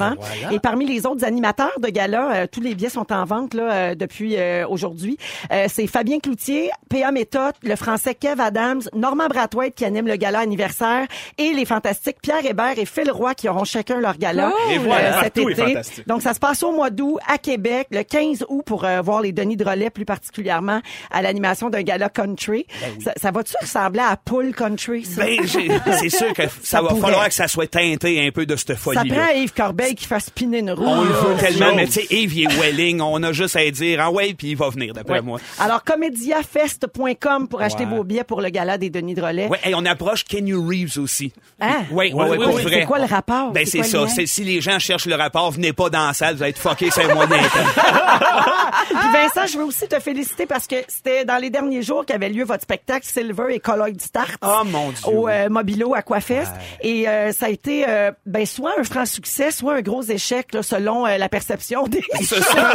Hein. 0.00 0.16
Et 0.52 0.58
parmi 0.58 0.86
les 0.86 1.06
autres 1.06 1.24
animateurs 1.24 1.78
de 1.80 1.88
gala, 1.88 2.32
euh, 2.34 2.46
tous 2.50 2.60
les 2.60 2.74
billets 2.74 2.88
sont 2.88 3.12
en 3.12 3.24
vente 3.24 3.54
là, 3.54 3.72
euh, 3.72 3.94
depuis 3.94 4.36
euh, 4.36 4.66
aujourd'hui. 4.68 5.16
Euh, 5.52 5.66
c'est 5.68 5.86
Fabien 5.86 6.18
Cloutier, 6.18 6.70
P.A. 6.88 7.10
Méthode, 7.12 7.54
le 7.62 7.76
français 7.76 8.14
Kev 8.14 8.40
Adams, 8.40 8.82
Normand 8.94 9.26
Brathwaite 9.28 9.74
qui 9.74 9.84
anime 9.84 10.06
le 10.06 10.16
gala 10.16 10.40
anniversaire 10.40 11.06
et 11.38 11.52
les 11.52 11.64
fantastiques 11.64 12.16
Pierre 12.22 12.44
Hébert 12.44 12.78
et 12.78 12.86
Phil 12.86 13.10
Roy 13.10 13.34
qui 13.34 13.48
auront 13.48 13.64
chacun 13.64 14.00
leur 14.00 14.16
gala 14.18 14.52
Oh! 14.54 14.70
Et 14.70 14.78
voilà, 14.78 15.22
cet 15.24 15.38
été. 15.38 15.76
Donc, 16.06 16.22
ça 16.22 16.34
se 16.34 16.38
passe 16.40 16.62
au 16.62 16.72
mois 16.72 16.90
d'août 16.90 17.18
à 17.26 17.38
Québec, 17.38 17.88
le 17.90 18.02
15 18.02 18.44
août 18.48 18.62
pour 18.64 18.84
euh, 18.84 19.00
voir 19.00 19.20
les 19.22 19.32
Denis 19.32 19.56
Drolet 19.56 19.90
plus 19.90 20.04
particulièrement 20.04 20.80
à 21.10 21.22
l'animation 21.22 21.70
d'un 21.70 21.82
gala 21.82 22.08
country. 22.08 22.66
Ça, 23.02 23.12
ça 23.16 23.30
va-tu 23.30 23.54
ressembler 23.60 24.00
à 24.00 24.16
Pool 24.16 24.54
Country, 24.54 25.04
ça? 25.04 25.24
Ben, 25.24 25.38
j'ai- 25.46 25.68
c'est 25.98 26.08
sûr 26.08 26.32
que 26.34 26.42
ça, 26.44 26.50
Ça 26.62 26.82
va 26.82 26.88
pourrait. 26.88 27.00
falloir 27.00 27.28
que 27.28 27.34
ça 27.34 27.48
soit 27.48 27.66
teinté 27.70 28.24
un 28.26 28.30
peu 28.30 28.46
de 28.46 28.56
cette 28.56 28.68
Ça 28.68 28.76
folie-là. 28.76 29.33
Prend 29.34 29.42
Yves 29.42 29.52
Corbeil 29.54 29.94
qui 29.94 30.06
fasse 30.06 30.26
spinner 30.26 30.58
une 30.58 30.70
roue. 30.72 30.84
On 30.86 31.02
le 31.02 31.10
veut 31.10 31.36
tellement, 31.40 31.66
chose. 31.68 31.76
mais 31.76 31.86
tu 31.86 31.92
sais, 31.92 32.06
Yves, 32.10 32.34
il 32.36 32.42
est 32.44 32.56
welling. 32.60 33.00
On 33.00 33.22
a 33.22 33.32
juste 33.32 33.56
à 33.56 33.70
dire, 33.70 34.00
ah 34.02 34.10
ouais, 34.10 34.34
puis 34.34 34.50
il 34.50 34.56
va 34.56 34.68
venir, 34.70 34.92
d'après 34.94 35.14
Ouais. 35.14 35.22
moi. 35.22 35.38
Alors, 35.58 35.82
comédiafest.com 35.84 37.48
pour 37.48 37.60
acheter 37.62 37.84
vos 37.84 38.04
billets 38.04 38.24
pour 38.24 38.40
le 38.40 38.48
gala 38.50 38.78
des 38.78 38.90
Denis 38.90 39.14
Drolet. 39.14 39.48
Ouais, 39.48 39.60
et 39.64 39.74
on 39.74 39.84
approche 39.84 40.24
Kenny 40.24 40.52
Reeves 40.54 40.98
aussi. 40.98 41.32
Oui, 41.60 41.66
oui, 41.90 42.12
Ouais, 42.12 42.28
oui, 42.30 42.36
ouais, 42.38 42.46
ouais. 42.46 42.62
vrai. 42.62 42.80
C'est 42.80 42.86
quoi 42.86 42.98
le 42.98 43.04
rapport? 43.06 43.52
Ben, 43.52 43.66
c'est 43.66 43.78
le 43.78 43.84
ça. 43.84 44.06
si 44.26 44.44
les 44.44 44.60
gens 44.60 44.78
cherchent 44.78 45.06
le 45.06 45.14
rapport, 45.14 45.50
venez 45.50 45.72
pas 45.72 45.90
dans 45.90 46.06
la 46.06 46.12
salle, 46.14 46.36
vous 46.36 46.42
allez 46.42 46.50
être 46.50 46.58
fuckés, 46.58 46.90
c'est 46.90 47.06
temps. 47.06 47.18
Puis 48.88 49.08
Vincent, 49.12 49.46
je 49.52 49.58
veux 49.58 49.64
aussi 49.64 49.86
te 49.88 49.98
féliciter 50.00 50.46
parce 50.46 50.66
que 50.66 50.76
c'était 50.88 51.24
dans 51.24 51.38
les 51.38 51.50
derniers 51.50 51.82
jours 51.82 52.04
qu'avait 52.04 52.28
lieu 52.28 52.44
votre 52.44 52.62
spectacle 52.62 53.06
Silver 53.06 53.46
et 53.54 53.60
Colloid 53.60 54.00
Start. 54.00 54.36
Oh, 54.42 54.62
mon 54.64 54.90
Dieu. 54.90 54.98
Au 55.06 55.28
euh, 55.28 55.48
Mobilo 55.48 55.94
Aquafest. 55.94 56.52
Et 56.82 57.08
euh, 57.08 57.32
ça 57.32 57.46
a 57.46 57.48
été 57.50 57.84
euh, 57.88 58.10
ben, 58.26 58.44
soit 58.46 58.72
un 58.78 58.84
franc 58.84 59.06
succès, 59.06 59.23
soit 59.24 59.76
un 59.76 59.80
gros 59.82 60.02
échec, 60.02 60.52
là, 60.54 60.62
selon 60.62 61.06
euh, 61.06 61.16
la 61.18 61.28
perception 61.28 61.86
des 61.86 62.02
C'est 62.22 62.42
ça. 62.42 62.72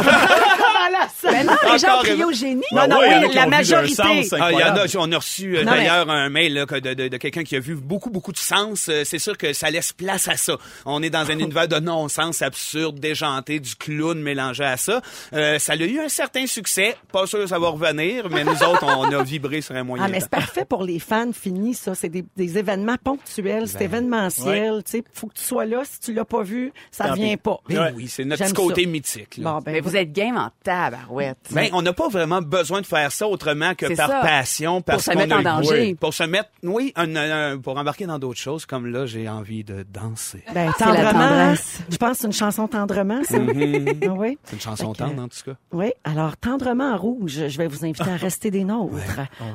dans 0.80 0.98
la 0.98 1.08
salle. 1.08 1.32
Mais 1.32 1.44
non, 1.44 1.52
les 1.72 1.78
gens 1.78 1.88
Encore, 1.88 2.02
crient 2.04 2.22
euh, 2.22 2.26
au 2.26 2.32
génie. 2.32 2.62
Non, 2.72 2.86
non, 2.88 2.98
oui, 3.00 3.34
la 3.34 3.46
majorité. 3.46 4.02
Ah, 4.38 4.52
il 4.52 4.58
y 4.58 4.62
en 4.62 4.66
a, 4.66 4.82
incroyable. 4.82 4.90
on 4.98 5.12
a 5.12 5.16
reçu 5.16 5.56
euh, 5.56 5.64
Non, 5.64 5.72
d'ailleurs 5.72 6.10
un 6.10 6.28
mail 6.28 6.54
là, 6.54 6.66
que 6.66 6.76
de, 6.76 6.94
de, 6.94 7.08
de 7.08 7.16
quelqu'un 7.16 7.44
qui 7.44 7.56
a 7.56 7.60
vu 7.60 7.74
beaucoup, 7.74 8.10
beaucoup 8.10 8.32
de 8.32 8.38
sens. 8.38 8.88
Euh, 8.88 9.02
C'est 9.04 9.18
sûr 9.18 9.36
que 9.36 9.52
ça 9.52 9.70
laisse 9.70 9.92
place 9.92 10.28
à 10.28 10.36
ça. 10.36 10.56
On 10.84 11.02
est 11.02 11.10
dans 11.10 11.30
un 11.30 11.38
univers 11.38 11.68
de 11.68 11.78
non-sens 11.78 12.42
absurde, 12.42 12.98
déjanté, 12.98 13.60
du 13.60 13.74
clown 13.76 14.20
mélangé 14.20 14.64
à 14.64 14.76
ça. 14.76 15.00
Euh, 15.32 15.58
ça 15.58 15.72
a 15.74 15.76
eu 15.76 16.00
un 16.00 16.08
certain 16.08 16.46
succès. 16.46 16.96
Pas 17.12 17.26
sûr 17.26 17.38
que 17.40 17.46
ça 17.46 17.58
va 17.58 17.68
revenir, 17.68 18.28
mais 18.30 18.44
nous 18.44 18.62
autres, 18.62 18.84
on 18.84 19.10
a 19.12 19.22
vibré 19.22 19.60
sur 19.60 19.74
un 19.74 19.84
moyen 19.84 20.04
Ah, 20.04 20.08
mais 20.08 20.18
temps. 20.18 20.26
c'est 20.30 20.30
parfait 20.30 20.64
pour 20.64 20.84
les 20.84 20.98
fans 20.98 21.30
finis, 21.32 21.74
ça. 21.74 21.94
C'est 21.94 22.08
des, 22.08 22.24
des 22.36 22.58
événements 22.58 22.96
ponctuels, 23.02 23.68
c'est 23.68 23.82
événementiel. 23.84 24.82
Tu 24.84 24.90
sais, 24.92 25.04
faut 25.12 25.26
que 25.26 25.34
tu 25.34 25.44
sois 25.44 25.64
là. 25.66 25.82
Si 25.84 26.00
tu 26.00 26.12
l'as 26.12 26.24
pas 26.24 26.39
vu, 26.42 26.72
ça 26.90 27.12
vient 27.12 27.36
pas. 27.36 27.58
Mais 27.68 27.78
oui, 27.94 28.08
c'est 28.08 28.24
notre 28.24 28.42
petit 28.44 28.52
côté 28.52 28.84
ça. 28.84 28.90
mythique. 28.90 29.36
là. 29.38 29.52
Bon, 29.52 29.58
ben, 29.58 29.72
Mais 29.72 29.80
vous 29.80 29.96
êtes 29.96 30.12
game 30.12 30.36
en 30.36 30.50
tabarouette. 30.62 31.38
Ben, 31.50 31.68
on 31.72 31.82
n'a 31.82 31.92
pas 31.92 32.08
vraiment 32.08 32.42
besoin 32.42 32.80
de 32.80 32.86
faire 32.86 33.10
ça 33.12 33.26
autrement 33.26 33.74
que 33.74 33.94
par 33.94 34.08
ça. 34.08 34.20
passion, 34.20 34.82
parce 34.82 35.04
se 35.04 35.10
qu'on 35.10 35.18
mettre 35.18 35.36
a 35.36 35.38
en 35.38 35.42
danger. 35.42 35.80
Oui, 35.80 35.94
Pour 35.94 36.14
se 36.14 36.22
mettre, 36.24 36.50
oui, 36.62 36.92
un- 36.96 37.16
un- 37.16 37.58
pour 37.58 37.76
embarquer 37.78 38.06
dans 38.06 38.18
d'autres 38.18 38.40
choses, 38.40 38.66
comme 38.66 38.86
là, 38.86 39.06
j'ai 39.06 39.28
envie 39.28 39.64
de 39.64 39.84
danser. 39.92 40.42
Ben, 40.54 40.66
la 40.66 40.72
tendrement. 40.72 41.54
Je 41.88 41.96
pense 41.96 42.12
que 42.12 42.16
c'est 42.18 42.26
une 42.26 42.32
chanson 42.32 42.68
tendrement, 42.68 43.22
ça. 43.24 43.38
Mm-hmm. 43.38 44.08
Ah 44.08 44.12
oui. 44.16 44.38
C'est 44.44 44.54
une 44.56 44.60
chanson 44.62 44.92
tendre, 44.92 45.22
en 45.22 45.28
tout 45.28 45.38
cas. 45.44 45.52
Oui. 45.72 45.92
Alors, 46.04 46.36
tendrement 46.36 46.92
en 46.92 46.96
rouge, 46.96 47.42
je 47.48 47.58
vais 47.58 47.66
vous 47.66 47.84
inviter 47.84 48.10
à 48.10 48.16
rester 48.16 48.50
des 48.50 48.64
nôtres. 48.64 48.94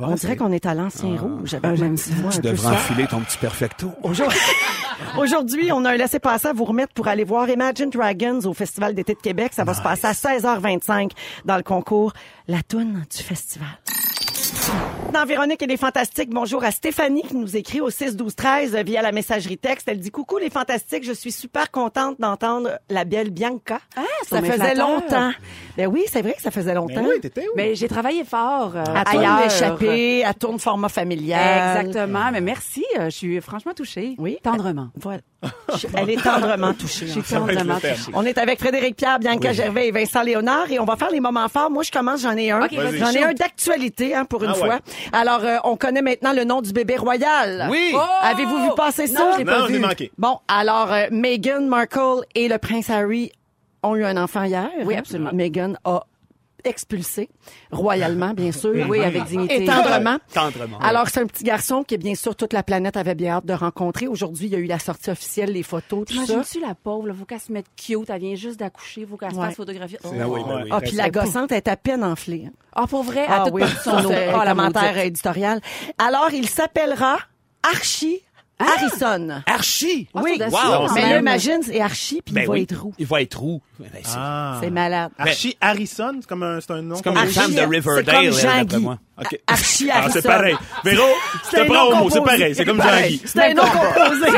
on, 0.02 0.16
dirait 0.16 0.36
qu'on 0.38 0.52
est 0.52 0.66
à 0.66 0.74
l'ancien 0.74 1.16
rouge. 1.18 1.56
Ben, 1.62 1.76
j'aime 1.76 1.98
ça. 1.98 2.12
moi, 2.22 2.32
un 2.32 2.36
Tu 2.36 2.42
devrais 2.42 2.76
enfiler 2.76 3.08
ton 3.08 3.22
petit 3.22 3.38
perfecto. 3.38 3.92
Aujourd'hui, 4.04 4.38
Aujourd'hui, 5.18 5.72
on 5.72 5.86
a 5.86 5.92
un 5.92 5.98
laissez-passer 5.98 6.48
à 6.48 6.54
vous 6.54 6.66
remettre 6.66 6.94
pour 6.94 7.08
aller 7.08 7.24
voir 7.24 7.50
Imagine 7.50 7.90
Dragons 7.90 8.40
au 8.46 8.54
Festival 8.54 8.94
d'été 8.94 9.14
de 9.14 9.20
Québec. 9.20 9.54
Ça 9.54 9.64
va 9.64 9.74
se 9.74 9.82
passer 9.82 10.08
à 10.08 10.14
16h25 10.14 11.12
dans 11.46 11.58
le 11.58 11.64
concours 11.64 12.14
La 12.48 12.62
Toune 12.64 13.04
du 13.10 13.24
festival. 13.24 13.68
Dans 15.16 15.24
Véronique 15.24 15.62
et 15.62 15.68
les 15.68 15.78
Fantastiques, 15.78 16.30
bonjour 16.30 16.62
à 16.66 16.72
Stéphanie 16.72 17.22
qui 17.22 17.38
nous 17.38 17.56
écrit 17.56 17.80
au 17.80 17.90
6 17.90 18.18
12 18.18 18.36
13 18.36 18.76
via 18.86 19.02
la 19.02 19.14
messagerie 19.14 19.58
texte. 19.58 19.88
Elle 19.88 20.02
dit 20.02 20.12
coucou 20.12 20.40
les 20.40 20.50
Fantastiques, 20.50 21.06
je 21.06 21.14
suis 21.14 21.32
super 21.32 21.72
contente 21.72 22.20
d'entendre 22.20 22.78
la 22.90 23.06
belle 23.06 23.30
Bianca. 23.30 23.80
Ah, 23.96 24.02
ça 24.28 24.42
faisait 24.42 24.76
longtemps. 24.76 25.32
Ben 25.78 25.88
oui, 25.88 26.04
c'est 26.12 26.22
vrai 26.22 26.34
que 26.34 26.42
ça 26.42 26.52
faisait 26.52 26.74
longtemps. 26.74 27.02
Ben 27.02 27.08
oui, 27.08 27.22
t'étais 27.22 27.48
où? 27.48 27.52
Mais 27.56 27.76
j'ai 27.76 27.88
travaillé 27.88 28.26
fort 28.26 28.74
euh, 28.76 28.84
à 28.94 29.06
tourne 29.06 29.40
l'échappée, 29.42 30.26
à 30.26 30.34
tourne 30.34 30.60
format 30.60 30.90
familial. 30.90 31.86
Exactement. 31.86 32.32
Mais 32.34 32.42
merci. 32.42 32.84
euh, 33.00 33.06
je 33.06 33.16
suis 33.16 33.40
franchement 33.40 33.74
touchée. 33.74 34.16
Oui. 34.18 34.38
Tendrement. 34.44 34.90
Voilà. 34.96 35.22
Elle 35.96 36.10
est 36.10 36.22
tendrement 36.24 36.74
touchée. 36.74 37.08
Tendrement. 37.30 37.78
On 38.14 38.26
est 38.26 38.38
avec 38.38 38.60
Frédéric 38.60 38.96
Pierre, 38.96 39.20
Bianca 39.20 39.54
Gervais 39.54 39.88
et 39.90 39.92
Vincent 39.92 40.24
Léonard 40.24 40.72
et 40.72 40.80
on 40.80 40.86
va 40.86 40.96
faire 40.96 41.12
les 41.12 41.20
moments 41.20 41.48
forts. 41.50 41.70
Moi, 41.70 41.84
je 41.84 41.92
commence, 41.92 42.22
j'en 42.22 42.36
ai 42.36 42.50
un. 42.52 42.68
J'en 42.72 43.12
ai 43.12 43.24
un 43.24 43.34
d'actualité 43.34 44.16
hein, 44.16 44.26
pour 44.26 44.44
une 44.44 44.52
Ah 44.52 44.56
fois. 44.56 44.68
ouais. 44.70 44.80
Alors, 45.14 45.42
euh, 45.44 45.58
on 45.64 45.76
connaît 45.78 46.02
maintenant 46.02 46.34
le 46.34 46.44
nom 46.46 46.62
du 46.62 46.72
bébé 46.74 46.96
royal. 46.98 47.68
Oui. 47.70 47.92
Oh! 47.94 48.00
Avez-vous 48.24 48.64
vu 48.64 48.70
passer 48.76 49.08
ça? 49.08 49.20
Non, 49.20 49.32
je 49.38 49.44
pas 49.44 49.60
Non, 49.60 49.66
vu. 49.68 49.74
j'ai 49.74 49.80
manqué. 49.80 50.12
Bon, 50.18 50.40
alors, 50.48 50.92
euh, 50.92 51.06
Meghan 51.12 51.62
Markle 51.62 52.22
et 52.34 52.48
le 52.48 52.58
prince 52.58 52.90
Harry 52.90 53.32
ont 53.84 53.96
eu 53.96 54.04
un 54.04 54.18
enfant 54.18 54.44
hier. 54.44 54.70
Oui, 54.84 54.96
absolument. 54.96 55.32
Meghan 55.34 55.74
a 55.84 56.02
expulsé, 56.68 57.30
royalement, 57.72 58.34
bien 58.34 58.52
sûr. 58.54 58.72
Oui, 58.90 59.02
avec 59.04 59.24
dignité. 59.26 59.64
Et 59.64 59.66
tendrement. 59.66 60.18
Tendrement. 60.34 60.78
Alors, 60.80 61.08
c'est 61.10 61.22
un 61.22 61.28
petit 61.28 61.44
garçon 61.44 61.84
que, 61.84 61.96
bien 61.96 62.16
sûr, 62.16 62.36
toute 62.36 62.54
la 62.54 62.64
planète 62.64 62.98
avait 62.98 63.16
bien 63.16 63.36
hâte 63.36 63.46
de 63.46 63.54
rencontrer. 63.54 64.08
Aujourd'hui, 64.08 64.48
il 64.48 64.52
y 64.54 64.56
a 64.56 64.60
eu 64.60 64.66
la 64.66 64.80
sortie 64.80 65.10
officielle, 65.10 65.52
les 65.52 65.64
photos, 65.64 66.06
tout 66.06 66.14
ça. 66.16 66.26
T'imagines-tu 66.26 66.60
la 66.62 66.76
pauvre, 66.76 67.08
là, 67.08 67.14
faut 67.14 67.26
qu'elle 67.26 67.40
se 67.40 67.52
mette 67.52 67.68
cute, 67.76 68.10
elle 68.10 68.20
vient 68.22 68.36
juste 68.36 68.60
d'accoucher, 68.60 69.06
faut 69.06 69.18
qu'elle 69.18 69.32
se 69.32 69.36
fasse 69.36 69.56
photographier. 69.56 69.98
Oh. 70.04 70.10
Ah 70.20 70.28
oui, 70.28 70.42
ben 70.48 70.62
oui. 70.64 70.70
Ah, 70.72 70.82
puis 70.82 70.92
la 70.92 71.10
gossante 71.10 71.52
est 71.52 71.68
à 71.68 71.78
peine 71.78 72.04
enflée. 72.04 72.46
hein. 72.48 72.54
Ah, 72.74 72.88
pour 72.88 73.04
vrai, 73.04 73.26
Ah 73.30 73.46
oui, 73.52 73.62
partie 73.62 73.76
de 73.78 73.84
son 73.84 74.12
Ah, 74.34 74.46
commentaire 74.48 74.98
éditorial. 74.98 75.62
Alors, 75.98 76.30
il 76.34 76.48
s'appellera 76.50 77.18
Archie 77.64 78.22
Harrison. 78.58 79.42
Archie! 79.48 80.08
oui, 80.14 80.36
c'est 80.38 80.46
Wow! 80.50 80.88
mais 80.94 81.02
là, 81.02 81.08
même. 81.10 81.20
imagine, 81.22 81.60
c'est 81.62 81.82
Archie, 81.82 82.22
puis 82.24 82.34
Ben 82.34 82.42
il 82.44 82.48
va 82.48 82.54
oui. 82.54 82.62
être 82.64 82.80
roux. 82.82 82.94
Il 82.98 83.06
va 83.06 83.22
être 83.22 83.40
roux. 83.40 83.62
Ben, 83.80 83.90
c'est 84.02 84.12
Ah. 84.16 84.58
C'est 84.62 84.70
malade. 84.70 85.12
Archie 85.18 85.58
Harrison, 85.60 86.12
c'est 86.22 86.28
comme 86.28 86.44
un, 86.44 86.62
c'est 86.62 86.72
un 86.72 86.82
nom. 86.82 86.96
c'est 86.96 87.04
comme 87.04 87.18
une 87.18 87.28
femme 87.28 87.52
de 87.54 87.60
Archie, 87.60 87.70
Riverdale, 87.70 88.06
c'est 88.06 88.12
comme 88.14 88.24
elle, 88.24 88.34
Jean-Guy. 88.34 88.60
d'après 88.66 88.80
moi. 88.80 88.98
Ok. 89.20 89.40
Archie 89.48 89.90
Ah, 89.92 89.98
Harrison. 89.98 90.14
c'est 90.22 90.28
pareil. 90.28 90.56
Véro, 90.84 91.04
je 91.34 91.50
C'est 91.50 91.58
te 91.58 91.62
un 91.62 91.66
prends 91.74 91.86
au 91.88 91.96
mot, 92.04 92.10
c'est 92.10 92.22
pareil. 92.22 92.56
C'est 92.56 92.66
comme. 92.66 92.82
Jean-Guy. 92.82 93.22
C'est 93.26 93.40
un 93.44 93.54
nom 93.54 93.64
composé. 93.64 94.28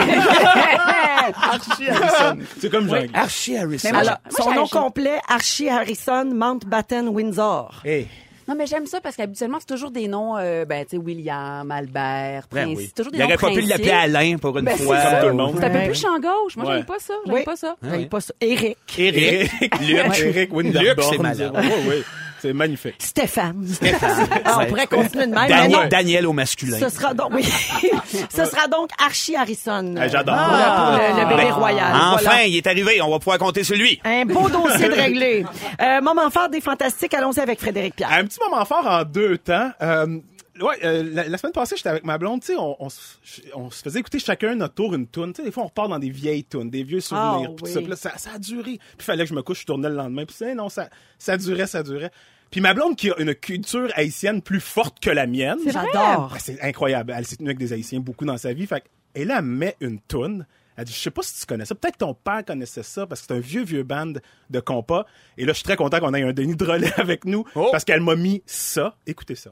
Archie 1.42 1.90
Harrison. 1.90 2.38
C'est 2.60 2.70
comme 2.72 2.90
Jean-Guy. 2.90 3.12
Archie 3.14 3.58
Harrison. 3.58 3.90
Mais 3.92 3.98
Alors, 4.00 4.18
Moi, 4.38 4.46
son 4.46 4.54
nom 4.54 4.68
complet, 4.68 5.20
Archie 5.28 5.70
Harrison 5.70 6.26
Mountbatten 6.34 7.10
Windsor. 7.10 7.82
Hey. 7.86 8.08
Non, 8.48 8.56
mais 8.56 8.66
j'aime 8.66 8.86
ça 8.86 9.02
parce 9.02 9.16
qu'habituellement, 9.18 9.58
c'est 9.60 9.68
toujours 9.68 9.92
des 9.92 10.08
noms, 10.08 10.38
euh, 10.38 10.64
ben, 10.66 10.86
tu 10.86 10.92
sais, 10.92 10.98
William, 10.98 11.70
Albert, 11.70 12.44
Ben 12.52 12.64
Prince. 12.66 12.78
oui. 12.78 12.92
toujours 12.96 13.12
des 13.12 13.18
Il 13.18 13.22
noms 13.22 13.26
aurait 13.28 13.38
pas 13.38 13.52
pu 13.52 13.62
l'appeler 13.62 13.90
Alain 13.92 14.38
pour 14.38 14.58
une 14.58 14.66
Ben, 14.66 14.78
fois. 14.78 14.98
Comme 15.02 15.20
tout 15.20 15.28
le 15.28 15.34
monde. 15.34 15.56
C'est 15.60 15.66
un 15.66 15.70
peu 15.70 15.86
plus 15.86 16.00
champ 16.02 16.20
gauche. 16.20 16.56
Moi, 16.56 16.66
Ouais. 16.68 16.76
j'aime 16.78 16.86
pas 16.86 17.00
ça. 17.00 17.14
J'aime 17.26 17.36
Oui. 17.36 17.44
pas 17.44 17.56
ça. 17.58 17.76
J'aime 17.84 18.08
pas 18.10 18.22
ça. 18.22 18.34
Eric. 18.40 18.78
Eric. 18.98 19.52
Luc. 19.82 20.20
Eric 20.20 20.54
Winterborn. 20.54 20.86
Luc, 20.96 21.04
c'est 21.10 21.18
malade. 21.18 21.52
Oui, 21.56 21.72
oui. 21.90 22.04
C'est 22.48 22.54
magnifique. 22.54 22.96
Stéphane. 23.00 23.68
Ah, 24.46 24.60
on 24.62 24.66
pourrait 24.68 24.88
continuer 24.88 25.26
de 25.28 25.32
même. 25.32 25.42
mais 25.42 25.48
Daniel, 25.50 25.72
non. 25.82 25.88
Daniel 25.90 26.28
au 26.28 26.34
masculin. 26.34 26.78
Ce 26.80 26.90
sera 26.90 27.14
donc, 27.14 27.32
oui. 27.34 27.44
Ce 28.30 28.46
sera 28.46 28.68
donc 28.68 28.90
Archie 29.04 29.36
Harrison. 29.36 29.96
Ah, 29.98 30.08
j'adore. 30.08 30.36
Le- 30.36 30.76
pour 30.76 31.16
le, 31.18 31.22
le 31.24 31.30
bébé 31.30 31.50
Ben, 31.50 31.54
royal. 31.54 31.92
Enfin, 31.94 32.18
Voilà. 32.24 32.46
il 32.46 32.56
est 32.56 32.68
arrivé. 32.68 33.02
On 33.02 33.10
va 33.10 33.20
pouvoir 33.20 33.38
compter 33.38 33.64
sur 33.64 33.76
lui. 33.76 34.00
Un 34.06 34.26
beau 34.26 34.48
dossier 34.50 34.88
de 34.88 34.94
réglé. 34.94 35.46
Euh, 35.82 36.02
moment 36.02 36.30
fort 36.30 36.50
des 36.50 36.62
fantastiques. 36.62 37.14
Allons-y 37.14 37.40
avec 37.40 37.60
Frédéric 37.60 37.96
Pierre. 37.96 38.12
Un 38.12 38.24
petit 38.26 38.40
moment 38.50 38.64
fort 38.66 38.86
en 38.88 39.04
deux 39.04 39.38
temps. 39.38 39.72
Euh, 39.82 40.20
ouais, 40.62 40.76
euh, 40.86 41.04
la, 41.14 41.28
la 41.28 41.38
semaine 41.38 41.54
passée, 41.54 41.76
j'étais 41.76 41.90
avec 41.90 42.06
ma 42.06 42.18
blonde, 42.18 42.42
tu 42.42 42.48
sais, 42.48 42.56
on, 42.58 42.76
on, 42.80 42.90
se- 42.90 43.18
on 43.54 43.70
se 43.70 43.82
faisait 43.84 44.00
écouter 44.00 44.20
chacun 44.20 44.56
notre 44.56 44.76
tour 44.76 44.94
une 44.96 45.08
toune. 45.08 45.34
Tu 45.34 45.42
sais, 45.42 45.46
des 45.46 45.52
fois, 45.52 45.64
on 45.64 45.68
repart 45.68 45.90
dans 45.90 46.00
des 46.00 46.10
vieilles 46.10 46.44
tounes, 46.46 46.70
des 46.70 46.84
vieux 46.84 47.02
souvenirs. 47.02 47.50
Ah, 47.52 47.62
puis 47.64 47.74
oui. 47.76 47.88
ça, 47.98 48.12
ça, 48.12 48.18
ça 48.18 48.30
a 48.36 48.40
duré. 48.40 48.64
Puis 48.80 48.80
il 49.00 49.04
fallait 49.04 49.24
que 49.24 49.30
je 49.30 49.36
me 49.36 49.42
couche, 49.42 49.62
je 49.62 49.66
tournais 49.66 49.90
le 49.90 49.96
lendemain. 49.96 50.26
Puis 50.26 50.36
c'est 50.38 50.56
non, 50.56 50.70
ça, 50.70 50.88
ça 51.20 51.36
durait, 51.38 51.68
ça 51.68 51.84
durait. 51.84 52.12
Puis 52.52 52.62
ma 52.62 52.74
blonde 52.74 52.96
qui 52.96 53.12
a 53.12 53.16
une 53.20 53.36
culture 53.36 53.90
haïtienne 53.96 54.42
plus 54.42 54.60
forte 54.62 55.00
que 55.00 55.10
la 55.10 55.28
mienne. 55.28 55.58
J'adore. 55.66 56.30
Ben, 56.32 56.40
c'est 56.40 56.62
incroyable. 56.62 57.14
Elle 57.16 57.26
s'est 57.26 57.36
tenue 57.38 57.50
avec 57.50 57.60
des 57.60 57.74
Haïtiens 57.74 58.00
beaucoup 58.00 58.26
dans 58.26 58.38
sa 58.38 58.54
vie. 58.54 58.66
Fait 58.68 58.82
que- 58.82 58.88
et 59.16 59.26
là, 59.26 59.38
elle 59.40 59.46
met 59.46 59.76
une 59.82 60.00
toune. 60.00 60.46
Elle 60.80 60.86
dit, 60.86 60.94
je 60.94 61.00
sais 61.00 61.10
pas 61.12 61.24
si 61.24 61.40
tu 61.40 61.46
connais 61.48 61.66
ça. 61.66 61.74
Peut-être 61.74 61.98
ton 61.98 62.14
père 62.14 62.46
connaissait 62.46 62.84
ça 62.84 63.08
parce 63.08 63.22
que 63.22 63.28
c'est 63.28 63.34
un 63.34 63.40
vieux, 63.40 63.64
vieux 63.64 63.82
band 63.84 64.14
de 64.50 64.60
compas. 64.60 65.06
Et 65.38 65.44
là, 65.44 65.54
je 65.54 65.58
suis 65.58 65.64
très 65.64 65.76
content 65.76 66.00
qu'on 66.00 66.14
ait 66.14 66.22
un 66.22 66.34
Denis 66.34 66.56
Drolet 66.56 66.92
avec 66.98 67.26
nous 67.26 67.44
Oh. 67.56 67.70
parce 67.72 67.84
qu'elle 67.84 68.02
m'a 68.02 68.16
mis 68.16 68.44
ça. 68.46 68.96
Écoutez 69.08 69.34
ça. 69.36 69.52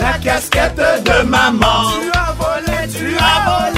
La 0.00 0.18
casquette 0.22 0.76
de 0.76 1.22
maman. 1.24 1.90
Tu 2.00 2.10
as 2.18 2.32
volé, 2.32 2.88
tu 2.88 3.16
as 3.16 3.44
volé 3.46 3.77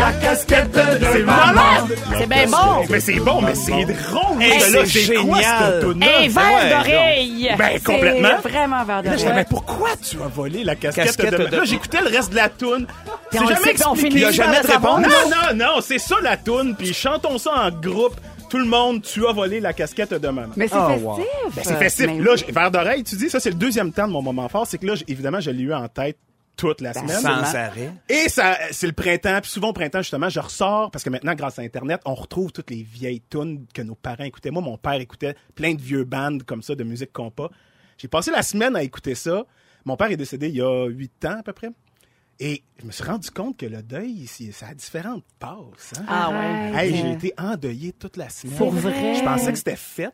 C'est 0.00 1.22
malade. 1.24 1.96
C'est 2.18 2.28
bien 2.28 2.46
bon. 2.46 2.84
Mais 2.90 3.00
c'est 3.00 3.14
bon, 3.20 3.40
mais 3.40 3.54
c'est 3.54 3.84
drôle. 3.84 4.42
Hey, 4.42 4.60
c'est 4.60 4.72
quoi, 4.72 4.84
génial. 4.84 5.84
Un 5.84 5.86
Ouais, 5.88 6.28
verre 6.28 6.82
d'oreille. 6.84 7.50
Ben, 7.58 7.80
complètement. 7.82 8.38
Vraiment 8.42 8.84
vers 8.84 9.02
de 9.02 9.08
Là, 9.08 9.32
mais 9.34 9.44
pourquoi 9.48 9.90
tu 10.02 10.16
as 10.22 10.28
volé 10.28 10.64
la 10.64 10.74
casquette, 10.76 11.06
Casquette 11.06 11.32
de... 11.40 11.46
de- 11.46 11.56
Là, 11.56 11.64
j'écoutais 11.64 12.00
le 12.02 12.08
reste 12.14 12.30
de 12.30 12.36
la 12.36 12.48
toune. 12.48 12.86
C'est 13.32 13.38
jamais 13.38 13.70
expliqué. 13.70 13.96
finit 13.96 14.16
Il 14.20 14.24
a 14.24 14.30
jamais 14.32 14.60
de 14.60 14.66
réponse. 14.66 15.00
Non, 15.00 15.08
non, 15.30 15.56
non, 15.56 15.80
c'est 15.80 15.98
ça 15.98 16.16
la 16.22 16.36
toune. 16.36 16.74
Puis 16.76 16.92
chantons 16.92 17.38
ça 17.38 17.50
en 17.54 17.70
groupe. 17.70 18.14
Tout 18.48 18.58
le 18.58 18.64
monde, 18.66 19.02
tu 19.02 19.26
as 19.26 19.32
volé 19.32 19.58
la 19.58 19.72
casquette 19.72 20.14
de 20.14 20.28
maman. 20.28 20.52
Mais 20.56 20.68
c'est 20.68 20.76
Oh, 20.76 20.86
festif. 20.88 21.04
wow. 21.04 21.16
Ben, 21.56 21.62
c'est 21.64 21.76
festif. 21.78 22.06
Mais 22.06 22.22
Là, 22.22 22.34
vers 22.48 22.70
d'oreille, 22.70 23.02
tu 23.02 23.16
dis, 23.16 23.28
ça, 23.28 23.40
c'est 23.40 23.48
le 23.50 23.56
deuxième 23.56 23.90
temps 23.90 24.06
de 24.06 24.12
mon 24.12 24.22
moment 24.22 24.48
fort. 24.48 24.66
C'est 24.68 24.78
que 24.78 24.86
là, 24.86 24.94
évidemment, 25.08 25.40
je 25.40 25.50
l'ai 25.50 25.64
eu 25.64 25.74
en 25.74 25.88
tête 25.88 26.16
toute 26.56 26.80
la 26.80 26.94
semaine. 26.94 27.20
Sans 27.20 27.54
arrêt. 27.54 27.92
Et 28.08 28.28
ça, 28.28 28.56
c'est 28.70 28.86
le 28.86 28.92
printemps. 28.92 29.40
Puis 29.42 29.50
souvent 29.50 29.68
au 29.68 29.72
printemps, 29.72 30.00
justement, 30.00 30.28
je 30.28 30.40
ressors 30.40 30.90
parce 30.90 31.04
que 31.04 31.10
maintenant, 31.10 31.34
grâce 31.34 31.58
à 31.58 31.62
Internet, 31.62 32.00
on 32.04 32.14
retrouve 32.14 32.52
toutes 32.52 32.70
les 32.70 32.82
vieilles 32.82 33.22
tunes 33.30 33.66
que 33.74 33.82
nos 33.82 33.94
parents 33.94 34.24
écoutaient. 34.24 34.50
Moi, 34.50 34.62
mon 34.62 34.78
père 34.78 34.94
écoutait 34.94 35.34
plein 35.54 35.74
de 35.74 35.80
vieux 35.82 36.04
bandes 36.04 36.42
comme 36.44 36.62
ça 36.62 36.74
de 36.74 36.84
musique 36.84 37.12
compas. 37.12 37.50
J'ai 37.98 38.08
passé 38.08 38.30
la 38.30 38.42
semaine 38.42 38.74
à 38.76 38.82
écouter 38.82 39.14
ça. 39.14 39.44
Mon 39.84 39.96
père 39.96 40.10
est 40.10 40.16
décédé 40.16 40.48
il 40.48 40.56
y 40.56 40.62
a 40.62 40.86
huit 40.86 41.24
ans 41.24 41.36
à 41.38 41.42
peu 41.42 41.52
près. 41.52 41.68
Et 42.38 42.62
je 42.78 42.84
me 42.84 42.92
suis 42.92 43.04
rendu 43.04 43.30
compte 43.30 43.56
que 43.56 43.64
le 43.64 43.82
deuil, 43.82 44.10
ici, 44.10 44.52
ça 44.52 44.66
a 44.68 44.74
différentes 44.74 45.24
passes. 45.38 45.94
hein. 45.98 46.04
Ah 46.06 46.30
ouais. 46.30 46.84
Hey, 46.86 46.94
j'ai 46.94 47.12
été 47.12 47.32
endeuillé 47.38 47.92
toute 47.92 48.18
la 48.18 48.28
semaine. 48.28 48.56
Pour 48.58 48.70
vrai? 48.72 49.14
Je 49.14 49.22
pensais 49.24 49.52
que 49.52 49.56
c'était 49.58 49.76
fait. 49.76 50.10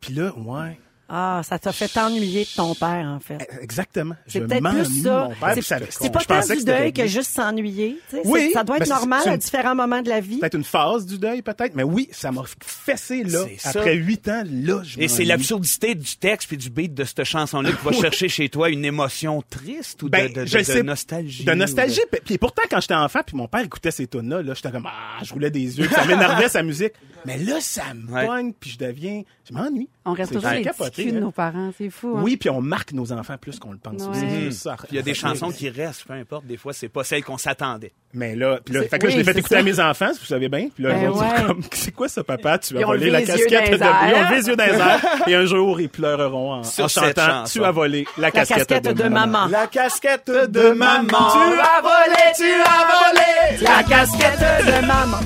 Puis 0.00 0.12
là, 0.12 0.36
ouais. 0.36 0.78
Ah, 1.08 1.40
ça 1.44 1.56
t'a 1.58 1.70
fait 1.72 1.86
t'ennuyer 1.86 2.42
de 2.44 2.50
ton 2.56 2.74
père, 2.74 3.06
en 3.06 3.20
fait. 3.20 3.38
Exactement. 3.60 4.16
C'est 4.26 4.40
Je 4.40 4.44
peut-être 4.44 4.70
plus 4.70 5.02
ça. 5.02 5.28
mon 5.28 5.34
père, 5.36 5.48
C'est- 5.50 5.54
puis 5.54 5.62
ça- 5.62 5.78
C'est 5.88 6.12
pas 6.12 6.18
je 6.18 6.24
tant 6.26 6.40
du 6.40 6.64
deuil 6.64 6.92
que 6.92 7.06
juste 7.06 7.30
s'ennuyer. 7.30 7.96
tu 8.10 8.16
sais. 8.16 8.22
Oui, 8.24 8.46
C'est- 8.48 8.52
Ça 8.54 8.64
doit 8.64 8.78
être 8.78 8.88
normal 8.88 9.20
c'est 9.22 9.30
à 9.30 9.36
différents 9.36 9.74
moments 9.76 10.02
de 10.02 10.08
la 10.08 10.18
vie. 10.20 10.38
Peut-être 10.38 10.54
une 10.56 10.64
phase 10.64 11.06
du 11.06 11.18
deuil, 11.18 11.42
peut-être. 11.42 11.76
Mais 11.76 11.84
oui, 11.84 12.08
ça 12.10 12.32
m'a 12.32 12.42
fessé, 12.60 13.22
là. 13.22 13.44
C'est 13.48 13.56
ça. 13.60 13.68
Après 13.70 13.94
huit 13.94 14.26
ans, 14.28 14.42
là, 14.50 14.82
je 14.82 14.98
Et 14.98 15.06
c'est 15.06 15.24
l'absurdité 15.24 15.94
du 15.94 16.16
texte 16.16 16.48
puis 16.48 16.56
du 16.56 16.70
beat 16.70 16.92
de 16.92 17.04
cette 17.04 17.22
chanson-là 17.22 17.70
qui 17.70 17.84
va 17.84 17.92
chercher 18.10 18.28
chez 18.28 18.48
toi 18.48 18.68
une 18.68 18.84
émotion 18.84 19.42
triste 19.48 20.02
ou 20.02 20.06
de, 20.06 20.10
Ben, 20.10 20.32
de- 20.32 20.40
de- 20.40 20.46
je 20.46 20.58
de 20.58 20.62
sais, 20.64 20.82
nostalgie. 20.82 21.44
De 21.44 21.52
nostalgie. 21.54 22.00
Puis- 22.10 22.20
Puis 22.24 22.38
pourtant, 22.38 22.62
quand 22.68 22.80
j'étais 22.80 22.94
enfant, 22.94 23.20
puis 23.24 23.36
mon 23.36 23.46
père 23.46 23.60
écoutait 23.60 23.92
ces 23.92 24.08
tunes-là, 24.08 24.42
là, 24.42 24.54
j'étais 24.54 24.72
comme, 24.72 24.86
ah, 24.86 25.22
je 25.22 25.32
roulais 25.32 25.50
des 25.52 25.78
yeux, 25.78 25.86
puis 25.86 25.94
ça 25.94 26.04
m'énervait 26.04 26.48
sa 26.48 26.64
musique. 26.64 26.94
Mais 27.24 27.38
là, 27.38 27.60
ça 27.60 27.94
me 27.94 28.06
pogne, 28.26 28.52
puis 28.58 28.70
je 28.70 28.78
deviens, 28.78 29.22
je 29.48 29.54
m'ennuie. 29.54 29.88
On 30.06 30.12
reste 30.12 30.32
toujours 30.32 30.50
les 30.50 30.62
capoté, 30.62 30.90
petits 30.90 31.02
culs 31.04 31.12
de 31.12 31.16
hein. 31.18 31.20
nos 31.20 31.30
parents, 31.32 31.70
c'est 31.76 31.90
fou. 31.90 32.14
hein? 32.16 32.20
Oui, 32.22 32.36
puis 32.36 32.48
on 32.48 32.60
marque 32.62 32.92
nos 32.92 33.12
enfants 33.12 33.36
plus 33.38 33.58
qu'on 33.58 33.72
le 33.72 33.78
pense. 33.78 34.02
Ouais. 34.02 34.08
aussi. 34.08 34.20
C'est 34.20 34.40
juste 34.40 34.62
ça. 34.62 34.76
Puis 34.78 34.88
il 34.92 34.96
y 34.96 34.98
a 34.98 35.02
des 35.02 35.14
chansons 35.14 35.50
qui 35.50 35.68
restent, 35.68 36.04
peu 36.04 36.14
importe. 36.14 36.46
Des 36.46 36.56
fois, 36.56 36.72
c'est 36.72 36.88
pas 36.88 37.04
celles 37.04 37.24
qu'on 37.24 37.38
s'attendait. 37.38 37.92
Mais 38.14 38.34
là, 38.34 38.60
puis 38.64 38.72
là, 38.74 38.82
fait 38.84 38.98
que 38.98 39.06
là, 39.06 39.12
je 39.12 39.16
l'ai 39.18 39.24
fait 39.24 39.36
écouter 39.36 39.56
ça. 39.56 39.60
à 39.60 39.62
mes 39.62 39.78
enfants, 39.80 40.12
si 40.14 40.20
vous 40.20 40.26
savez 40.26 40.48
bien. 40.48 40.68
Puis 40.74 40.84
là, 40.84 40.90
Ben 40.90 41.02
ils 41.02 41.08
vont 41.08 41.20
dire 41.20 41.46
comme, 41.46 41.60
c'est 41.72 41.92
quoi 41.92 42.08
ça, 42.08 42.24
papa? 42.24 42.58
Tu 42.58 42.78
as 42.78 42.86
volé 42.86 43.10
la 43.10 43.22
casquette 43.22 43.72
de... 43.72 43.76
Ils 43.76 44.14
ont 44.14 44.30
les 44.30 44.46
yeux 44.46 44.56
dans. 44.56 45.26
Et 45.26 45.34
un 45.34 45.44
jour, 45.44 45.80
ils 45.80 45.88
pleureront 45.88 46.54
en, 46.54 46.62
chantant, 46.62 47.44
tu 47.44 47.62
as 47.64 47.70
volé 47.70 48.06
la 48.16 48.30
casquette, 48.30 48.68
casquette 48.68 48.96
de 48.96 49.08
maman. 49.08 49.46
La 49.46 49.66
casquette 49.66 50.30
de 50.30 50.70
maman. 50.70 51.06
Tu 51.08 51.60
as 51.60 51.80
volé, 51.82 52.22
tu 52.36 52.44
as 52.44 52.86
volé 52.86 53.62
La 53.62 53.82
casquette 53.82 54.38
de 54.40 54.86
maman. 54.86 55.18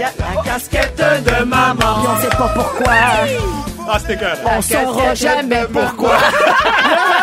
La 0.00 0.42
casquette 0.42 0.96
de 0.98 1.44
maman. 1.44 1.76
Puis 1.76 2.08
on 2.08 2.20
sait 2.22 2.36
pas 2.36 2.52
pourquoi. 2.54 3.73
Ah, 3.88 3.98
c'était 3.98 4.16
cœur. 4.16 4.38
On 4.44 4.62
saura 4.62 5.14
jamais 5.14 5.64
pourquoi. 5.72 6.16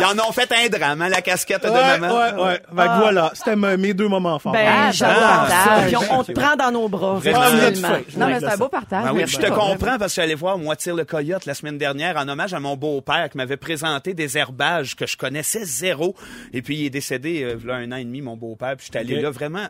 Ils 0.00 0.04
en 0.20 0.28
ont 0.28 0.32
fait 0.32 0.50
un 0.52 0.68
drame, 0.68 1.02
hein, 1.02 1.08
la 1.08 1.22
casquette 1.22 1.64
de 1.64 1.68
Ouais, 1.70 1.98
maman. 1.98 2.14
ouais, 2.14 2.32
ouais. 2.42 2.52
Fait 2.54 2.88
que 2.88 2.98
voilà, 3.00 3.30
c'était 3.34 3.56
me- 3.56 3.76
mes 3.76 3.94
deux 3.94 4.08
moments 4.08 4.38
forts. 4.38 4.52
Ben, 4.52 4.66
Ah, 4.68 4.90
j'adore 4.92 5.48
ça. 5.48 5.82
Puis 5.86 5.96
on, 5.96 6.18
on 6.20 6.24
te 6.24 6.32
prend 6.32 6.56
dans 6.56 6.70
nos 6.70 6.88
bras. 6.88 7.14
Vraiment. 7.14 7.38
Ah, 7.42 7.50
vous 7.50 7.64
êtes. 7.64 7.82
Non, 8.16 8.26
mais 8.26 8.40
c'est 8.40 8.46
un 8.46 8.56
beau 8.56 8.68
partage. 8.68 9.04
Ben 9.04 9.12
oui, 9.12 9.24
puis 9.24 9.32
je 9.34 9.38
te 9.40 9.46
comprends 9.50 9.98
parce 9.98 9.98
que 9.98 10.06
je 10.08 10.12
suis 10.12 10.20
allé 10.22 10.34
voir 10.34 10.58
Moi 10.58 10.76
tire 10.76 10.94
le 10.94 11.04
coyote 11.04 11.46
la 11.46 11.54
semaine 11.54 11.78
dernière 11.78 12.16
en 12.16 12.28
hommage 12.28 12.54
à 12.54 12.60
mon 12.60 12.76
beau-père 12.76 13.28
qui 13.30 13.36
m'avait 13.36 13.56
présenté 13.56 14.14
des 14.14 14.36
herbages 14.38 14.94
que 14.96 15.06
je 15.06 15.16
connaissais 15.16 15.64
zéro. 15.64 16.14
Et 16.52 16.62
puis 16.62 16.76
il 16.76 16.86
est 16.86 16.90
décédé 16.90 17.42
euh, 17.44 17.56
il 17.60 17.66
y 17.66 17.70
a 17.70 17.74
un 17.74 17.92
an 17.92 17.96
et 17.96 18.04
demi, 18.04 18.22
mon 18.22 18.36
beau-père. 18.36 18.76
Puis 18.76 18.86
j'étais 18.86 18.98
allé 19.00 19.16
Ok. 19.16 19.22
là 19.22 19.30
vraiment 19.30 19.66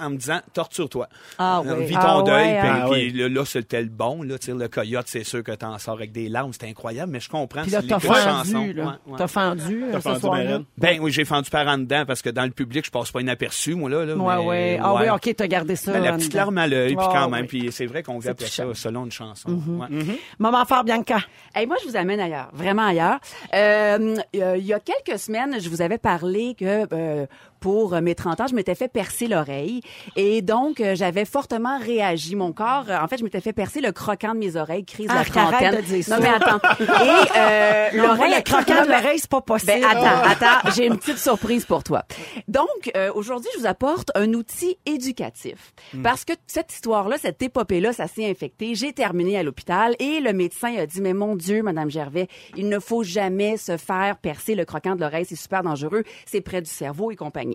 en 0.00 0.10
me 0.10 0.16
disant 0.16 0.40
torture-toi. 0.52 1.08
Ah 1.38 1.62
Euh, 1.66 1.74
oui. 1.78 1.86
Vis 1.86 1.94
ton 1.94 2.20
Ah 2.20 2.22
deuil. 2.22 2.44
ouais, 2.46 2.58
puis, 2.60 2.68
hein. 2.68 2.78
Ah 2.82 2.88
puis 2.90 3.12
oui. 3.12 3.12
là, 3.12 3.28
là, 3.28 3.44
c'était 3.44 3.82
le 3.82 3.88
bon. 3.88 4.22
Là, 4.22 4.38
tire 4.38 4.56
le 4.56 4.68
coyote, 4.68 5.06
c'est 5.08 5.24
sûr 5.24 5.42
que 5.42 5.52
t'en 5.52 5.78
sors 5.78 5.94
avec 5.94 6.12
des 6.12 6.28
larmes. 6.28 6.52
C'était 6.52 6.68
incroyable, 6.68 7.12
mais 7.12 7.20
je 7.20 7.28
comprends. 7.28 7.62
Puis 7.62 7.70
là, 7.70 7.80
c'est 7.82 7.86
t'as 7.88 7.98
les 7.98 8.08
fendu, 8.08 8.72
là. 8.72 8.84
Ouais, 8.84 8.90
ouais. 9.06 9.18
T'as 9.18 9.26
fendu, 9.58 9.84
euh, 9.84 9.92
ce 9.94 10.00
fendu 10.00 10.20
soir-là? 10.20 10.60
ben 10.78 10.98
oui, 11.00 11.10
j'ai 11.12 11.24
fendu 11.24 11.50
par 11.50 11.66
en 11.66 11.78
dedans 11.78 12.04
parce 12.06 12.22
que 12.22 12.30
dans 12.30 12.44
le 12.44 12.50
public, 12.50 12.84
je 12.86 12.90
passe 12.90 13.10
pas 13.10 13.20
inaperçu, 13.20 13.74
moi, 13.74 13.90
là. 13.90 14.04
là 14.04 14.14
Ouais, 14.16 14.36
mais, 14.36 14.44
ouais. 14.46 14.80
Ah 14.82 14.94
oui, 14.94 15.10
OK, 15.10 15.34
t'as 15.36 15.46
gardé 15.46 15.76
ça. 15.76 15.92
Ben, 15.92 16.02
la 16.02 16.12
petite 16.12 16.34
larme 16.34 16.58
à 16.58 16.66
l'œil, 16.66 16.94
puis 16.96 17.06
Ah, 17.08 17.12
quand 17.12 17.30
même. 17.30 17.42
oui. 17.42 17.46
Puis 17.46 17.72
c'est 17.72 17.86
vrai 17.86 18.02
qu'on 18.02 18.18
vit 18.18 18.28
après 18.28 18.46
ça 18.46 18.64
selon 18.74 19.04
une 19.04 19.12
chanson. 19.12 19.50
Mm-hmm. 19.50 19.78
Ouais. 19.80 20.18
Moment 20.38 20.64
fort, 20.64 20.84
Bianca. 20.84 21.18
Hey, 21.54 21.66
moi, 21.66 21.76
je 21.82 21.88
vous 21.88 21.96
amène 21.96 22.20
ailleurs, 22.20 22.50
vraiment 22.52 22.86
ailleurs. 22.86 23.18
Euh, 23.54 24.16
euh, 24.36 24.56
il 24.56 24.64
y 24.66 24.72
a 24.72 24.80
quelques 24.80 25.18
semaines, 25.18 25.60
je 25.60 25.68
vous 25.68 25.82
avais 25.82 25.98
parlé 25.98 26.54
que 26.58 26.86
euh, 26.92 27.26
pour 27.60 27.94
euh, 27.94 28.00
mes 28.00 28.14
30 28.14 28.40
ans, 28.40 28.46
je 28.48 28.54
m'étais 28.54 28.74
fait 28.74 28.88
percer 28.88 29.26
l'oreille. 29.26 29.80
Et 30.16 30.42
donc, 30.42 30.80
euh, 30.80 30.94
j'avais 30.94 31.24
fortement 31.24 31.78
réagi. 31.78 32.36
Mon 32.36 32.52
corps, 32.52 32.84
euh, 32.88 32.98
en 32.98 33.08
fait, 33.08 33.18
je 33.18 33.24
m'étais 33.24 33.40
fait 33.40 33.52
percer 33.52 33.80
le 33.80 33.92
croquant 33.92 34.34
de 34.34 34.38
mes 34.38 34.56
oreilles, 34.56 34.84
crise 34.84 35.08
de 35.08 35.12
la 35.12 35.20
Arrête, 35.20 35.36
arrête 35.36 35.58
trentaine. 35.60 35.80
de 35.80 35.86
dire 35.86 36.04
ça. 36.04 36.16
Non, 36.16 36.22
mais 36.22 36.28
attends. 36.28 36.60
Et 36.80 37.38
euh, 37.38 37.88
l'oreille... 37.94 38.34
le 38.36 38.42
croquant 38.42 38.82
de 38.84 38.88
l'oreille, 38.88 39.18
c'est 39.18 39.30
pas 39.30 39.40
possible. 39.40 39.72
Ben, 39.80 39.84
attends, 39.84 40.46
attends, 40.46 40.70
j'ai 40.74 40.86
une 40.86 40.98
petite 40.98 41.18
surprise 41.18 41.64
pour 41.64 41.82
toi. 41.82 42.04
Donc, 42.48 42.66
euh, 42.96 43.10
aujourd'hui, 43.14 43.50
je 43.54 43.60
vous 43.60 43.66
apporte 43.66 44.10
un 44.14 44.32
outil 44.34 44.78
éducatif. 44.86 45.72
Parce 46.02 46.24
que 46.24 46.32
cette 46.46 46.72
histoire-là, 46.72 47.16
cette 47.18 47.40
épopée-là, 47.42 47.92
ça 47.92 48.06
s'est 48.06 48.28
infecté. 48.28 48.74
J'ai 48.74 48.92
terminé 48.92 49.38
à 49.38 49.42
l'hôpital 49.42 49.94
et 49.98 50.20
le 50.20 50.32
médecin 50.32 50.74
a 50.76 50.86
dit, 50.86 51.00
mais 51.00 51.14
mon 51.14 51.36
Dieu, 51.36 51.62
Madame 51.62 51.90
Gervais, 51.90 52.28
il 52.56 52.68
ne 52.68 52.78
faut 52.78 53.02
jamais 53.02 53.56
se 53.56 53.76
faire 53.76 54.16
percer 54.18 54.54
le 54.54 54.64
croquant 54.64 54.94
de 54.94 55.00
l'oreille, 55.00 55.24
c'est 55.24 55.36
super 55.36 55.62
dangereux, 55.62 56.02
c'est 56.26 56.40
près 56.40 56.60
du 56.60 56.70
cerveau 56.70 57.10
et 57.10 57.16
compagnie. 57.16 57.45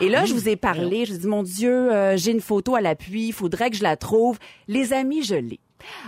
Et 0.00 0.08
là, 0.08 0.24
je 0.24 0.34
vous 0.34 0.48
ai 0.48 0.56
parlé, 0.56 1.04
je 1.04 1.12
vous 1.12 1.18
ai 1.18 1.20
dit, 1.20 1.26
mon 1.26 1.42
Dieu, 1.42 1.92
euh, 1.92 2.16
j'ai 2.16 2.32
une 2.32 2.40
photo 2.40 2.74
à 2.74 2.80
l'appui, 2.80 3.28
il 3.28 3.32
faudrait 3.32 3.70
que 3.70 3.76
je 3.76 3.82
la 3.82 3.96
trouve. 3.96 4.38
Les 4.68 4.92
amis, 4.92 5.22
je 5.22 5.34
l'ai. 5.34 5.60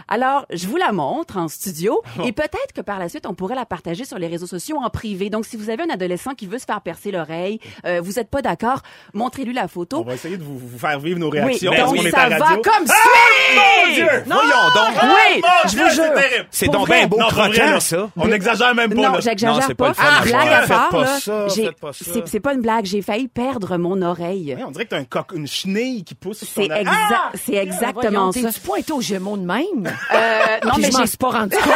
Alors, 0.09 0.47
je 0.51 0.67
vous 0.67 0.77
la 0.77 0.93
montre 0.93 1.37
en 1.37 1.49
studio 1.49 2.03
et 2.25 2.33
peut-être 2.33 2.73
que 2.75 2.81
par 2.81 2.99
la 2.99 3.09
suite, 3.09 3.27
on 3.27 3.35
pourrait 3.35 3.55
la 3.55 3.67
partager 3.67 4.05
sur 4.05 4.19
les 4.19 4.27
réseaux 4.27 4.47
sociaux 4.47 4.79
en 4.83 4.91
privé. 4.91 5.31
Donc, 5.31 5.45
si 5.47 5.57
vous 5.57 5.71
avez 5.71 5.83
un 5.83 5.91
adolescent 5.91 6.35
qui 6.35 6.47
veut 6.47 6.59
se 6.59 6.65
faire 6.65 6.81
percer 6.81 7.11
l'oreille, 7.11 7.61
euh, 7.87 8.01
vous 8.03 8.13
n'êtes 8.13 8.31
pas 8.31 8.43
d'accord, 8.43 8.83
montrez-lui 9.15 9.53
la 9.53 9.65
On 9.65 9.69
photo. 9.69 10.05
va 10.05 10.15
essayer 10.15 10.37
de 10.37 10.43
vous, 10.43 10.59
vous 10.59 10.79
faire 10.79 10.99
vivre 11.01 11.19
nos 11.19 11.31
Oui, 11.31 11.41
réactions. 11.41 11.71
donc 11.73 11.81
parce 11.81 11.93
qu'on 11.93 12.05
est 12.07 12.11
ça 12.11 12.21
à 12.23 12.29
va 12.31 12.45
radio. 12.45 12.63
comme 12.63 12.87
suit! 12.87 13.57
Mon 13.57 13.95
Dieu! 13.95 14.07
Non! 14.27 14.37
Voyons 14.37 14.75
donc. 14.75 15.03
Oui, 15.03 15.43
Mon 15.43 15.69
je 15.69 15.69
Dieu, 15.69 15.85
vous 15.85 15.91
c'est 15.91 15.95
jure. 16.37 16.45
C'est 16.51 16.69
donc 16.69 16.87
bien 16.89 17.07
beau 17.07 17.19
Non, 17.19 17.27
croquant, 17.29 17.49
là, 17.65 17.81
ça. 17.81 18.11
On 18.17 18.29
n'exagère 18.29 18.75
même 18.75 18.91
pas. 18.91 18.97
Non, 18.97 19.03
là. 19.03 19.09
Non, 19.11 19.21
j'exagère 19.21 19.65
c'est 19.67 19.75
pas 19.75 19.93
pas. 19.93 20.03
à 20.19 20.23
blague 20.23 20.49
à 20.49 20.67
part, 20.67 20.89
pas 20.91 21.07
ça, 21.19 21.47
pas 21.81 21.93
ça. 21.93 22.05
c'est 22.05 22.27
c'est 22.29 22.41
pas 22.41 22.55
une 22.55 22.61
blague, 22.63 22.85
j'ai 22.85 23.03
failli 23.03 23.29
perdre 23.29 23.77
mon 23.79 24.01
oreille. 24.03 24.57
On 24.67 24.71
dirait 24.71 24.85
que 24.85 24.91
t'as 24.91 24.99
un 24.99 25.05
coq, 25.05 25.33
une 25.35 25.47
chenille 25.47 26.05
qui 26.05 26.15
pousse 26.15 26.45
sur 26.45 26.63
C'est 26.63 26.69
Ah! 26.87 27.31
c'est 27.35 27.55
exactement 27.55 28.33
ça. 28.33 28.53
Tu 28.53 28.61
pointé 28.61 28.92
aux 28.92 29.01
Gémeaux 29.01 29.37
de 29.37 29.45
même? 29.45 29.58
Euh, 29.85 29.88
non, 30.64 30.73
Puis 30.75 30.83
mais 30.83 30.90
je 30.90 30.92
m'en 30.97 31.01
j'ai 31.01 31.07
suis 31.07 31.16
pas 31.18 31.31
rendu 31.31 31.57
compte. 31.57 31.64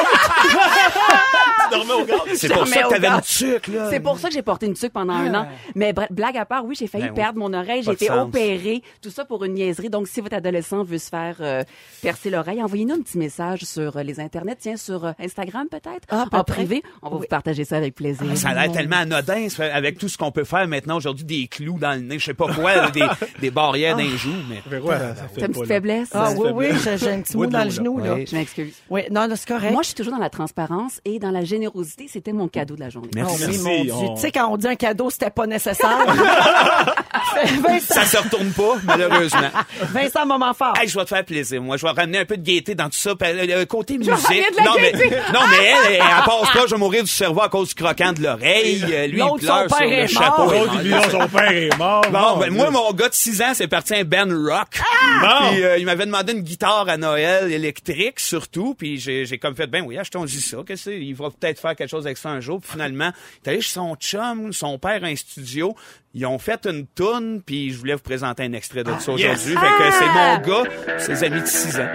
Tu 1.73 1.79
dormais 1.79 2.03
au 2.03 2.05
garde. 2.05 2.29
C'est 2.35 2.53
pour 2.53 2.67
ça 2.67 2.83
que 2.83 2.89
t'avais 2.91 3.07
une 3.09 3.21
tuque, 3.23 3.69
là. 3.69 3.89
C'est 3.91 4.01
pour 4.01 4.19
ça 4.19 4.29
que 4.29 4.35
j'ai 4.35 4.43
porté 4.43 4.67
une 4.67 4.75
tuque 4.75 4.93
pendant 4.93 5.15
un 5.15 5.33
an. 5.35 5.47
Mais 5.75 5.93
bra- 5.93 6.07
blague 6.11 6.37
à 6.37 6.45
part, 6.45 6.65
oui, 6.67 6.75
j'ai 6.79 6.87
failli 6.87 7.05
Ben 7.05 7.11
oui. 7.11 7.17
perdre 7.17 7.39
mon 7.39 7.53
oreille. 7.55 7.83
J'ai 7.83 7.93
été 7.93 8.11
opérée. 8.11 8.83
Tout 9.01 9.11
ça 9.11 9.25
pour 9.25 9.45
une 9.45 9.55
niaiserie. 9.55 9.89
Donc, 9.89 10.07
si 10.09 10.21
votre 10.21 10.37
adolescent 10.37 10.83
veut 10.85 10.99
se 10.99 11.09
faire 11.09 11.37
euh, 11.41 11.63
percer 12.03 12.29
l'oreille, 12.31 12.63
envoyez-nous 12.63 12.95
un 12.97 13.01
petit 13.01 13.17
message 13.17 13.61
sur 13.65 13.97
euh, 13.97 14.03
les 14.03 14.21
internets. 14.21 14.57
Tiens, 14.59 14.77
sur 14.77 15.07
euh, 15.07 15.13
Instagram 15.19 15.67
peut-être? 15.71 16.07
Ah, 16.11 16.27
en 16.31 16.45
privé. 16.45 16.83
On 17.01 17.09
va 17.11 17.17
vous 17.19 17.25
partager 17.25 17.65
ça 17.65 17.77
avec 17.77 17.95
plaisir. 17.95 18.27
Ça 18.37 18.51
a 18.51 18.55
l'air 18.55 18.73
tellement 18.73 18.97
anodin 18.97 19.49
ça, 19.49 19.65
avec 19.75 19.99
tout 19.99 20.09
ce 20.09 20.19
qu'on 20.19 20.31
peut 20.33 20.45
faire 20.45 20.67
maintenant 20.69 20.97
aujourd'hui, 20.97 21.25
des 21.25 21.47
clous 21.49 21.79
dans 21.79 21.93
le 21.93 22.01
nez, 22.03 22.19
je 22.19 22.25
sais 22.27 22.35
pas 22.35 22.53
quoi, 22.53 22.91
des, 22.91 23.05
des 23.41 23.51
barrières 23.51 23.97
dans 23.97 24.03
les 24.03 24.17
joues, 24.17 24.31
mais... 24.49 24.63
T'as 24.71 25.47
une 25.47 25.53
petite 25.53 25.67
faiblesse? 25.67 26.09
Ah 26.13 26.31
oui, 26.37 26.51
oui, 26.55 26.67
j'ai 26.97 27.11
un 27.11 27.21
petit 27.23 27.37
mot 27.37 27.47
dans 27.47 27.65
le 27.65 27.71
là. 27.81 28.17
Je 28.27 28.35
m'excuse. 28.37 28.75
Oui, 28.91 29.03
non, 29.11 29.27
c'est 29.35 29.49
correct. 29.49 29.73
Moi, 29.73 29.83
je 29.83 29.87
suis 29.89 29.95
toujours 29.95 30.13
dans 30.13 30.19
la 30.19 30.31
transparence 30.31 31.01
et 31.05 31.19
dans 31.19 31.31
la 31.31 31.45
générosité. 31.45 32.07
C'était 32.13 32.33
mon 32.33 32.49
cadeau 32.49 32.75
de 32.75 32.81
la 32.81 32.91
journée. 32.91 33.09
Oh, 33.17 33.21
Merci. 33.25 33.45
oui, 33.49 33.59
mon 33.59 33.83
Dieu. 33.85 33.93
on- 33.95 34.15
Tu 34.15 34.21
sais, 34.21 34.31
quand 34.33 34.49
on 34.49 34.57
dit 34.57 34.67
un 34.69 34.75
cadeau, 34.77 35.11
c'était 35.11 35.31
pas 35.31 35.47
nécessaire. 35.47 35.99
Vincent, 37.63 37.95
Ça 37.95 38.05
se 38.05 38.17
retourne 38.19 38.51
pas, 38.53 38.75
malheureusement. 38.85 39.51
Vincent, 39.93 40.27
moment 40.27 40.53
fort. 40.55 40.75
Hey, 40.81 40.89
je 40.89 40.99
vais 40.99 41.05
te 41.05 41.09
faire 41.09 41.25
plaisir. 41.25 41.63
Moi, 41.63 41.77
je 41.77 41.87
vais 41.87 41.93
ramener 41.93 42.19
un 42.19 42.25
peu 42.25 42.37
de 42.37 42.43
gaieté 42.43 42.75
dans 42.75 42.87
tout 42.87 42.97
ça. 42.99 43.11
Euh, 43.23 43.47
Le 43.61 43.65
côté 43.65 43.99
musique. 43.99 44.13
ramener 44.13 44.41
de 44.51 44.57
la 44.57 44.65
non, 44.65 44.73
mais, 44.77 44.93
non, 45.33 45.41
mais 45.51 45.57
elle, 45.65 45.77
elle, 45.87 45.93
elle 45.95 46.25
passe 46.25 46.51
pas. 46.53 46.67
Je 46.67 46.75
vais 46.75 46.79
mourir 46.79 47.03
du 47.05 47.11
cerveau 47.11 47.43
à 47.43 47.49
cause 47.49 47.69
du 47.69 47.75
croquant 47.75 48.13
de 48.13 48.23
l'oreille. 48.23 48.81
Lui, 49.09 49.21
il 49.21 49.39
pleure 49.39 49.63
son 49.65 49.69
sur 49.69 49.79
père 49.79 49.89
le 49.89 49.93
est 49.95 50.07
chapeau. 50.09 50.51
L'autre, 50.51 51.11
son 51.11 51.29
père 51.29 51.51
est 51.53 51.77
mort. 51.79 52.03
Bon, 52.11 52.37
ben, 52.39 52.51
moi, 52.53 52.71
mon 52.71 52.93
gars 52.93 53.09
de 53.09 53.15
6 53.15 53.41
ans, 53.43 53.53
c'est 53.55 53.69
parti 53.69 53.95
un 53.95 54.05
band 54.05 54.29
rock. 54.29 54.81
Bon. 55.21 55.51
Puis 55.51 55.63
euh, 55.65 55.79
il 55.79 55.87
m'avait 55.87 56.07
demandé 56.07 56.33
une 56.33 56.41
guitare 56.43 56.87
à 56.89 56.97
Noël 56.97 57.51
électrique, 57.63 58.21
surtout. 58.21 58.75
Puis 58.75 58.99
j'ai 58.99 59.39
comme 59.39 59.55
fait, 59.55 59.67
ben 59.67 59.85
oui, 59.85 59.99
achetons-y 59.99 60.41
ça. 60.41 60.59
Qu'est-ce 60.67 60.85
que 60.85 60.91
c'est? 60.91 61.01
Il 61.01 61.15
va 61.15 61.31
peut-être 61.31 61.61
faire 61.61 61.77
quelque 61.77 61.91
chose 61.91 62.07
avec 62.07 62.19
ça 62.19 62.31
un 62.31 62.41
jour. 62.41 62.61
Puis 62.61 62.71
finalement, 62.73 63.13
il 63.13 63.49
est 63.49 63.51
allé 63.53 63.61
chez 63.61 63.75
son 63.75 63.95
chum, 63.97 64.53
son 64.53 64.79
père 64.79 65.03
a 65.05 65.07
un 65.07 65.17
studio. 65.17 65.75
Ils 66.15 66.27
ont 66.27 66.39
fait 66.39 66.67
une 66.67 66.87
toune, 66.87 67.43
puis 67.45 67.71
je 67.71 67.79
voulais 67.79 67.95
vous 67.95 68.01
présenter 68.01 68.43
un 68.43 68.53
extrait 68.53 68.85
de 68.85 68.91
ça 68.99 69.13
yes. 69.13 69.49
aujourd'hui. 69.49 69.55
Fait 69.55 69.79
que 69.79 69.93
c'est 69.99 70.09
mon 70.09 70.39
gars, 70.39 70.99
ses 70.99 71.25
amis 71.25 71.41
de 71.41 71.47
6 71.47 71.81
ans. 71.81 71.93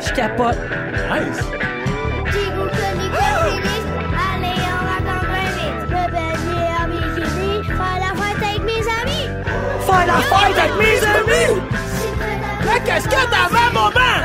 Je 0.00 0.14
capote. 0.14 0.56
Nice. 1.10 1.44
Faire 9.86 10.06
la 10.06 10.18
fête 10.18 10.58
avec 10.58 10.76
mes 10.76 10.98
amis. 11.06 11.77
Faire 12.88 12.96
la 12.96 13.02
fête 13.02 13.34
avec 13.34 13.72
mes 13.74 14.17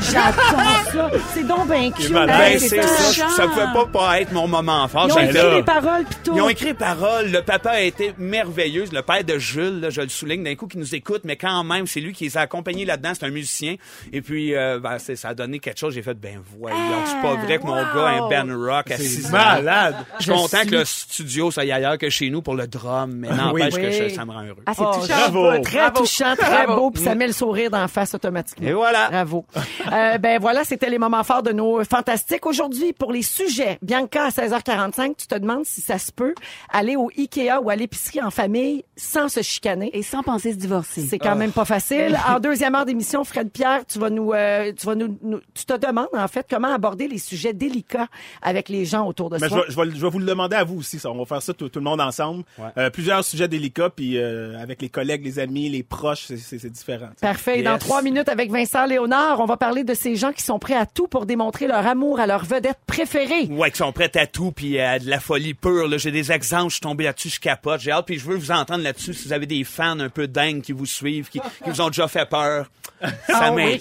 J'adore 0.00 0.84
ça. 0.92 1.10
C'est 1.34 1.46
donc 1.46 1.68
bien 1.68 1.90
cute. 1.90 2.10
malade. 2.10 2.40
Hey, 2.40 2.58
Ben, 2.58 2.68
c'est 2.68 2.82
ça. 2.82 3.08
touchant. 3.08 3.28
Ça 3.36 3.46
pouvait 3.48 3.72
pas, 3.72 3.86
pas 3.86 4.20
être 4.20 4.32
mon 4.32 4.48
moment 4.48 4.86
fort. 4.88 5.06
Ils 5.08 5.12
ont 5.12 5.18
écrit 5.18 5.34
là. 5.34 5.54
les 5.56 5.62
paroles 5.62 6.04
pis 6.04 6.16
tout. 6.24 6.32
Ils 6.34 6.40
ont 6.42 6.48
écrit 6.48 6.66
les 6.66 6.74
paroles. 6.74 7.30
Le 7.30 7.42
papa 7.42 7.70
a 7.70 7.80
été 7.80 8.14
merveilleux. 8.18 8.84
Le 8.92 9.02
père 9.02 9.24
de 9.24 9.38
Jules, 9.38 9.80
là, 9.80 9.90
je 9.90 10.00
le 10.00 10.08
souligne 10.08 10.42
d'un 10.44 10.54
coup, 10.54 10.66
qui 10.66 10.78
nous 10.78 10.94
écoute, 10.94 11.22
mais 11.24 11.36
quand 11.36 11.62
même, 11.64 11.86
c'est 11.86 12.00
lui 12.00 12.12
qui 12.12 12.24
les 12.24 12.36
a 12.36 12.40
accompagnés 12.42 12.84
là-dedans. 12.84 13.12
C'est 13.18 13.26
un 13.26 13.30
musicien. 13.30 13.76
Et 14.12 14.22
puis, 14.22 14.54
euh, 14.54 14.78
ben, 14.80 14.98
c'est- 14.98 15.16
ça 15.16 15.28
a 15.28 15.34
donné 15.34 15.58
quelque 15.58 15.78
chose. 15.78 15.94
J'ai 15.94 16.02
fait, 16.02 16.14
ben 16.14 16.40
voyons, 16.58 16.76
c'est 17.06 17.20
pas 17.22 17.34
vrai 17.34 17.58
que 17.58 17.64
mon 17.64 17.72
wow. 17.74 17.84
gars 17.94 18.06
a 18.06 18.10
un 18.10 18.28
band 18.46 18.66
rock 18.66 18.90
à 18.90 18.96
C'est 18.96 19.02
6 19.04 19.26
ans. 19.28 19.32
malade. 19.32 19.96
Je 20.18 20.24
suis 20.24 20.32
content 20.32 20.62
que 20.64 20.76
le 20.76 20.84
studio 20.84 21.50
soit 21.50 21.62
ailleurs 21.62 21.98
que 21.98 22.08
chez 22.10 22.30
nous 22.30 22.42
pour 22.42 22.54
le 22.54 22.66
drum, 22.66 23.12
mais 23.12 23.28
n'empêche 23.28 23.74
Oui. 23.74 23.82
que 23.82 24.04
Oui. 24.04 24.14
ça 24.14 24.24
me 24.24 24.32
rend 24.32 24.42
heureux. 24.42 24.62
Ah, 24.66 24.72
c'est 24.74 24.82
Oh, 24.82 24.94
touchant. 25.00 25.14
Bravo. 25.30 25.58
Très 25.62 25.78
Bravo. 25.78 26.00
touchant, 26.00 26.36
très 26.36 26.64
Bravo. 26.66 26.80
beau, 26.80 26.90
puis 26.90 27.02
ça 27.02 27.14
met 27.14 27.26
le 27.26 27.32
sourire 27.32 27.70
d'en 27.70 27.86
face 27.88 28.14
automatiquement. 28.14 28.66
Et 28.68 28.72
voilà. 28.80 29.08
Bravo. 29.10 29.44
Euh, 29.92 30.18
ben 30.18 30.40
voilà, 30.40 30.64
c'était 30.64 30.88
les 30.90 30.98
moments 30.98 31.24
forts 31.24 31.42
de 31.42 31.52
nos 31.52 31.82
fantastiques. 31.84 32.46
Aujourd'hui, 32.46 32.92
pour 32.92 33.12
les 33.12 33.22
sujets, 33.22 33.78
Bianca, 33.82 34.24
à 34.24 34.28
16h45, 34.30 35.16
tu 35.16 35.26
te 35.26 35.34
demandes 35.36 35.64
si 35.64 35.80
ça 35.80 35.98
se 35.98 36.10
peut 36.12 36.34
aller 36.70 36.96
au 36.96 37.10
Ikea 37.16 37.60
ou 37.62 37.70
à 37.70 37.76
l'épicerie 37.76 38.22
en 38.22 38.30
famille 38.30 38.84
sans 38.96 39.28
se 39.28 39.42
chicaner. 39.42 39.90
Et 39.92 40.02
sans 40.02 40.22
penser 40.22 40.52
se 40.52 40.56
divorcer. 40.56 41.02
C'est 41.02 41.18
quand 41.18 41.36
même 41.36 41.52
pas 41.52 41.64
facile. 41.64 42.18
En 42.28 42.38
deuxième 42.40 42.74
heure 42.74 42.84
d'émission, 42.86 43.24
Fred 43.24 43.50
Pierre, 43.50 43.84
tu 43.86 43.98
vas 43.98 44.10
nous, 44.10 44.32
euh, 44.32 44.72
tu 44.78 44.86
vas 44.86 44.94
nous, 44.94 45.18
nous- 45.22 45.40
tu 45.54 45.64
te 45.64 45.76
demandes 45.76 46.08
en 46.12 46.28
fait 46.28 46.46
comment 46.48 46.72
aborder 46.72 47.08
les 47.08 47.18
sujets 47.18 47.52
délicats 47.52 48.08
avec 48.42 48.68
les 48.68 48.84
gens 48.84 49.06
autour 49.06 49.30
de 49.30 49.36
Mais 49.40 49.48
je 49.48 49.52
soi. 49.54 49.58
vais, 49.66 49.72
je, 49.72 49.80
vais, 49.80 49.90
je 49.96 50.00
vais 50.04 50.10
vous 50.10 50.18
le 50.18 50.24
demander 50.26 50.56
à 50.56 50.64
vous 50.64 50.78
aussi. 50.78 50.98
Ça. 50.98 51.10
On 51.10 51.18
va 51.18 51.24
faire 51.24 51.42
ça 51.42 51.52
tout, 51.54 51.68
tout 51.68 51.78
le 51.78 51.84
monde 51.84 52.00
ensemble. 52.00 52.44
Euh, 52.78 52.90
plusieurs 52.90 53.24
sujets 53.24 53.48
délicats, 53.48 53.90
puis 53.90 54.16
euh, 54.18 54.58
avec 54.60 54.80
les 54.82 54.88
collègues, 54.88 55.24
les 55.24 55.38
amis, 55.38 55.68
les 55.68 55.82
proches, 55.82 56.24
c'est- 56.26 56.36
c'est 56.36 56.58
c'est 56.58 56.70
différent. 56.70 57.08
Parfait. 57.20 57.62
Dans 57.62 57.72
Yes. 57.72 57.80
trois 57.80 58.02
minutes 58.02 58.28
avec 58.28 58.50
Vincent 58.60 58.84
Léonard, 58.84 59.40
on 59.40 59.46
va 59.46 59.56
parler 59.56 59.84
de 59.84 59.94
ces 59.94 60.16
gens 60.16 60.34
qui 60.34 60.42
sont 60.42 60.58
prêts 60.58 60.74
à 60.74 60.84
tout 60.84 61.08
pour 61.08 61.24
démontrer 61.24 61.66
leur 61.66 61.86
amour 61.86 62.20
à 62.20 62.26
leur 62.26 62.44
vedette 62.44 62.76
préférée. 62.86 63.46
Ouais, 63.48 63.70
qui 63.70 63.78
sont 63.78 63.90
prêts 63.90 64.14
à 64.18 64.26
tout, 64.26 64.52
puis 64.52 64.78
à 64.78 64.98
de 64.98 65.08
la 65.08 65.18
folie 65.18 65.54
pure. 65.54 65.88
J'ai 65.98 66.10
des 66.10 66.30
exemples, 66.30 66.68
je 66.68 66.74
suis 66.74 66.80
tombé 66.82 67.04
là-dessus, 67.04 67.30
je 67.30 67.40
capote. 67.40 67.80
J'ai 67.80 67.90
hâte, 67.90 68.04
puis 68.04 68.18
je 68.18 68.26
veux 68.26 68.36
vous 68.36 68.50
entendre 68.50 68.84
là-dessus 68.84 69.14
si 69.14 69.28
vous 69.28 69.32
avez 69.32 69.46
des 69.46 69.64
fans 69.64 69.98
un 69.98 70.10
peu 70.10 70.28
dingues 70.28 70.60
qui 70.60 70.72
vous 70.72 70.84
suivent, 70.84 71.30
qui, 71.30 71.40
qui 71.40 71.70
vous 71.70 71.80
ont 71.80 71.88
déjà 71.88 72.06
fait 72.06 72.28
peur. 72.28 72.66
Ça 73.00 73.08
Ah 73.28 73.52
oui. 73.54 73.80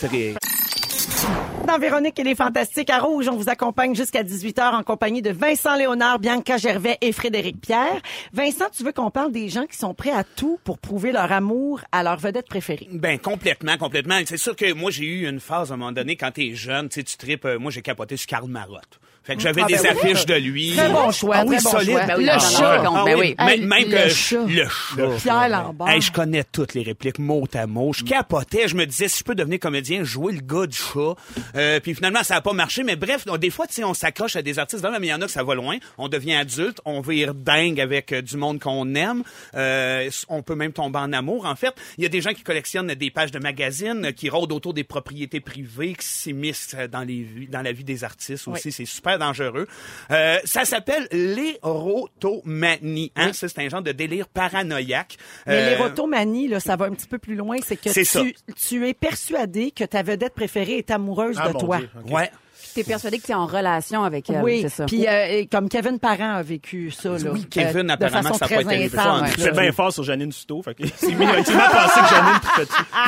Dans 1.70 1.78
Véronique 1.78 2.18
et 2.18 2.24
les 2.24 2.34
Fantastiques 2.34 2.90
à 2.90 2.98
Rouge, 2.98 3.28
on 3.28 3.36
vous 3.36 3.48
accompagne 3.48 3.94
jusqu'à 3.94 4.24
18h 4.24 4.74
en 4.74 4.82
compagnie 4.82 5.22
de 5.22 5.30
Vincent 5.30 5.76
Léonard, 5.76 6.18
Bianca 6.18 6.58
Gervais 6.58 6.98
et 7.00 7.12
Frédéric 7.12 7.62
Pierre. 7.62 8.02
Vincent, 8.34 8.66
tu 8.76 8.84
veux 8.84 8.92
qu'on 8.92 9.12
parle 9.12 9.32
des 9.32 9.50
gens 9.50 9.68
qui 9.68 9.78
sont 9.78 9.94
prêts 9.94 10.10
à 10.10 10.24
tout 10.24 10.60
pour 10.64 10.80
prouver 10.80 11.12
leur 11.12 11.32
amour 11.32 11.82
à 11.92 12.02
leur 12.02 12.18
vedette 12.18 12.48
préférée? 12.48 12.88
Ben 12.92 13.20
complètement, 13.20 13.78
complètement. 13.78 14.20
C'est 14.26 14.38
sûr 14.38 14.56
que 14.56 14.74
moi 14.74 14.90
j'ai 14.90 15.06
eu 15.06 15.30
une 15.30 15.40
phase 15.40 15.70
à 15.70 15.76
un 15.76 15.78
moment 15.78 15.92
donné 15.92 16.16
quand 16.16 16.32
t'es 16.32 16.56
jeune, 16.56 16.90
tu 16.90 17.04
tripes. 17.04 17.46
euh, 17.46 17.60
moi 17.60 17.70
j'ai 17.70 17.84
capoté 17.84 18.18
sur 18.18 18.26
Karl 18.26 18.50
Marotte. 18.50 19.00
Fait 19.30 19.36
que 19.36 19.42
j'avais 19.44 19.62
Ah, 19.62 19.68
des 19.68 19.76
ben 19.76 19.82
oui. 19.84 19.90
affiches 20.12 20.26
de 20.26 20.34
lui. 20.34 20.76
Très 20.76 20.90
bon 20.90 21.12
choix, 21.12 21.36
Ah 21.38 21.44
oui, 21.46 21.58
très 21.58 21.64
bon 21.64 21.70
solide. 21.70 21.92
choix. 21.92 22.06
Ben 22.08 22.16
oui, 22.18 22.24
Le 22.26 22.40
chat. 22.40 22.78
rendais 22.78 22.88
compte. 22.88 22.98
Ah 22.98 23.04
Ben 23.06 23.16
oui, 23.20 23.36
oui. 23.40 23.46
même, 23.46 23.66
même 23.68 23.90
le 23.92 23.98
que 24.04 24.10
chat. 24.10 24.46
le 24.48 24.64
chat. 24.68 25.18
Pierre 25.22 25.50
Lambert. 25.50 25.88
Hey, 25.90 26.02
je 26.02 26.12
connais 26.12 26.44
toutes 26.46 26.74
les 26.74 26.82
répliques 26.82 27.20
mot 27.20 27.46
à 27.54 27.68
mot. 27.68 27.94
Je 27.94 28.04
capotais. 28.04 28.68
Je 28.68 28.76
me 28.76 28.86
disais, 28.88 29.08
si 29.08 29.20
je 29.20 29.24
peux 29.24 29.36
devenir 29.36 29.60
comédien, 29.60 30.04
jouer 30.04 30.34
le 30.34 30.42
gars 30.42 30.66
du 30.66 30.76
chat. 30.76 31.14
Euh, 31.56 31.80
puis 31.80 31.94
finalement, 31.94 32.24
ça 32.24 32.38
a 32.38 32.42
pas 32.42 32.54
marché. 32.54 32.82
Mais 32.84 32.96
bref, 32.96 33.26
donc, 33.26 33.38
des 33.38 33.52
fois, 33.52 33.68
tu 33.68 33.76
sais, 33.76 33.84
on 33.84 33.94
s'accroche 33.94 34.36
à 34.36 34.42
des 34.42 34.58
artistes. 34.58 34.84
Mais 35.00 35.06
il 35.08 35.10
y 35.12 35.14
en 35.14 35.22
a 35.22 35.26
que 35.26 35.32
ça 35.32 35.44
va 35.44 35.54
loin. 35.54 35.78
On 36.00 36.08
devient 36.08 36.34
adulte. 36.34 36.82
On 36.86 37.02
vire 37.02 37.36
dingue 37.36 37.80
avec 37.80 38.12
euh, 38.12 38.24
du 38.24 38.36
monde 38.36 38.60
qu'on 38.60 38.96
aime. 38.96 39.22
Euh, 39.54 40.10
on 40.28 40.42
peut 40.42 40.56
même 40.56 40.74
tomber 40.74 40.98
en 40.98 41.14
amour. 41.14 41.46
En 41.46 41.56
fait, 41.56 41.76
il 42.00 42.04
y 42.04 42.08
a 42.08 42.10
des 42.10 42.22
gens 42.22 42.32
qui 42.32 42.42
collectionnent 42.42 42.88
des 42.96 43.12
pages 43.12 43.32
de 43.32 43.38
magazines, 43.40 44.06
euh, 44.06 44.12
qui 44.12 44.28
rôdent 44.30 44.52
autour 44.54 44.74
des 44.74 44.84
propriétés 44.84 45.40
privées, 45.40 45.94
qui 45.94 46.08
s'immiscent 46.08 46.76
euh, 46.76 46.88
dans 46.88 47.02
les 47.02 47.22
vies- 47.22 47.48
dans 47.48 47.62
la 47.62 47.72
vie 47.72 47.84
des 47.84 48.04
artistes 48.04 48.48
aussi. 48.48 48.72
C'est 48.72 48.86
super 48.86 49.19
dangereux. 49.20 49.68
Euh, 50.12 50.38
ça 50.46 50.66
s'appelle 50.66 51.08
l'érotomanie. 51.12 53.12
Hein? 53.16 53.34
Ça, 53.34 53.48
c'est 53.48 53.60
un 53.60 53.70
genre 53.70 53.82
de 53.82 53.92
délire 53.92 54.28
paranoïaque. 54.28 55.18
Mais 55.48 55.54
Euh, 55.56 55.70
l'érotomanie, 55.70 56.48
là, 56.48 56.60
ça 56.60 56.76
va 56.76 56.86
un 56.86 56.92
petit 56.92 57.08
peu 57.08 57.18
plus 57.18 57.36
loin. 57.36 57.58
C'est 57.64 57.78
que 57.80 57.92
ça. 58.04 58.22
tu, 58.22 58.36
tu 58.56 58.88
es 58.88 58.94
persuadé 58.94 59.72
que 59.72 59.84
ta 59.84 60.04
vedette 60.04 60.34
préférée 60.34 60.78
est 60.78 60.92
amoureuse 60.92 61.38
Ah, 61.40 61.50
de 61.54 61.58
toi. 61.58 61.78
Dieu, 61.78 61.90
ok. 62.06 62.12
Ouais. 62.12 62.32
T'es 62.80 62.84
persuadé 62.92 63.20
que 63.20 63.28
t'es 63.28 63.34
en 63.34 63.46
relation 63.46 64.04
avec 64.04 64.30
elle. 64.30 64.42
Oui, 64.42 64.60
c'est 64.62 64.70
ça? 64.70 64.86
puis 64.86 65.06
euh, 65.08 65.44
comme 65.52 65.68
Kevin 65.68 66.00
Parent 66.00 66.36
a 66.36 66.44
vécu 66.44 66.92
ça, 66.92 67.10
là, 67.10 67.32
Oui, 67.32 67.46
Kevin, 67.50 67.88
de 67.88 67.92
apparemment, 67.92 68.22
façon 68.30 68.38
ça 68.40 68.46
a 68.46 68.48
très 68.48 68.64
pas 68.64 68.74
été 68.76 68.86
intense. 68.98 69.22
Là. 69.22 69.28
fais 69.46 69.52
bien 69.52 69.72
fort 69.72 69.92
sur 69.92 70.04
Janine 70.04 70.32
Suto. 70.32 70.62
Fait 70.62 70.74
que 70.76 70.84
c'est 70.96 71.12
pensé 71.14 71.44
que 71.44 71.52
Janine. 72.10 72.40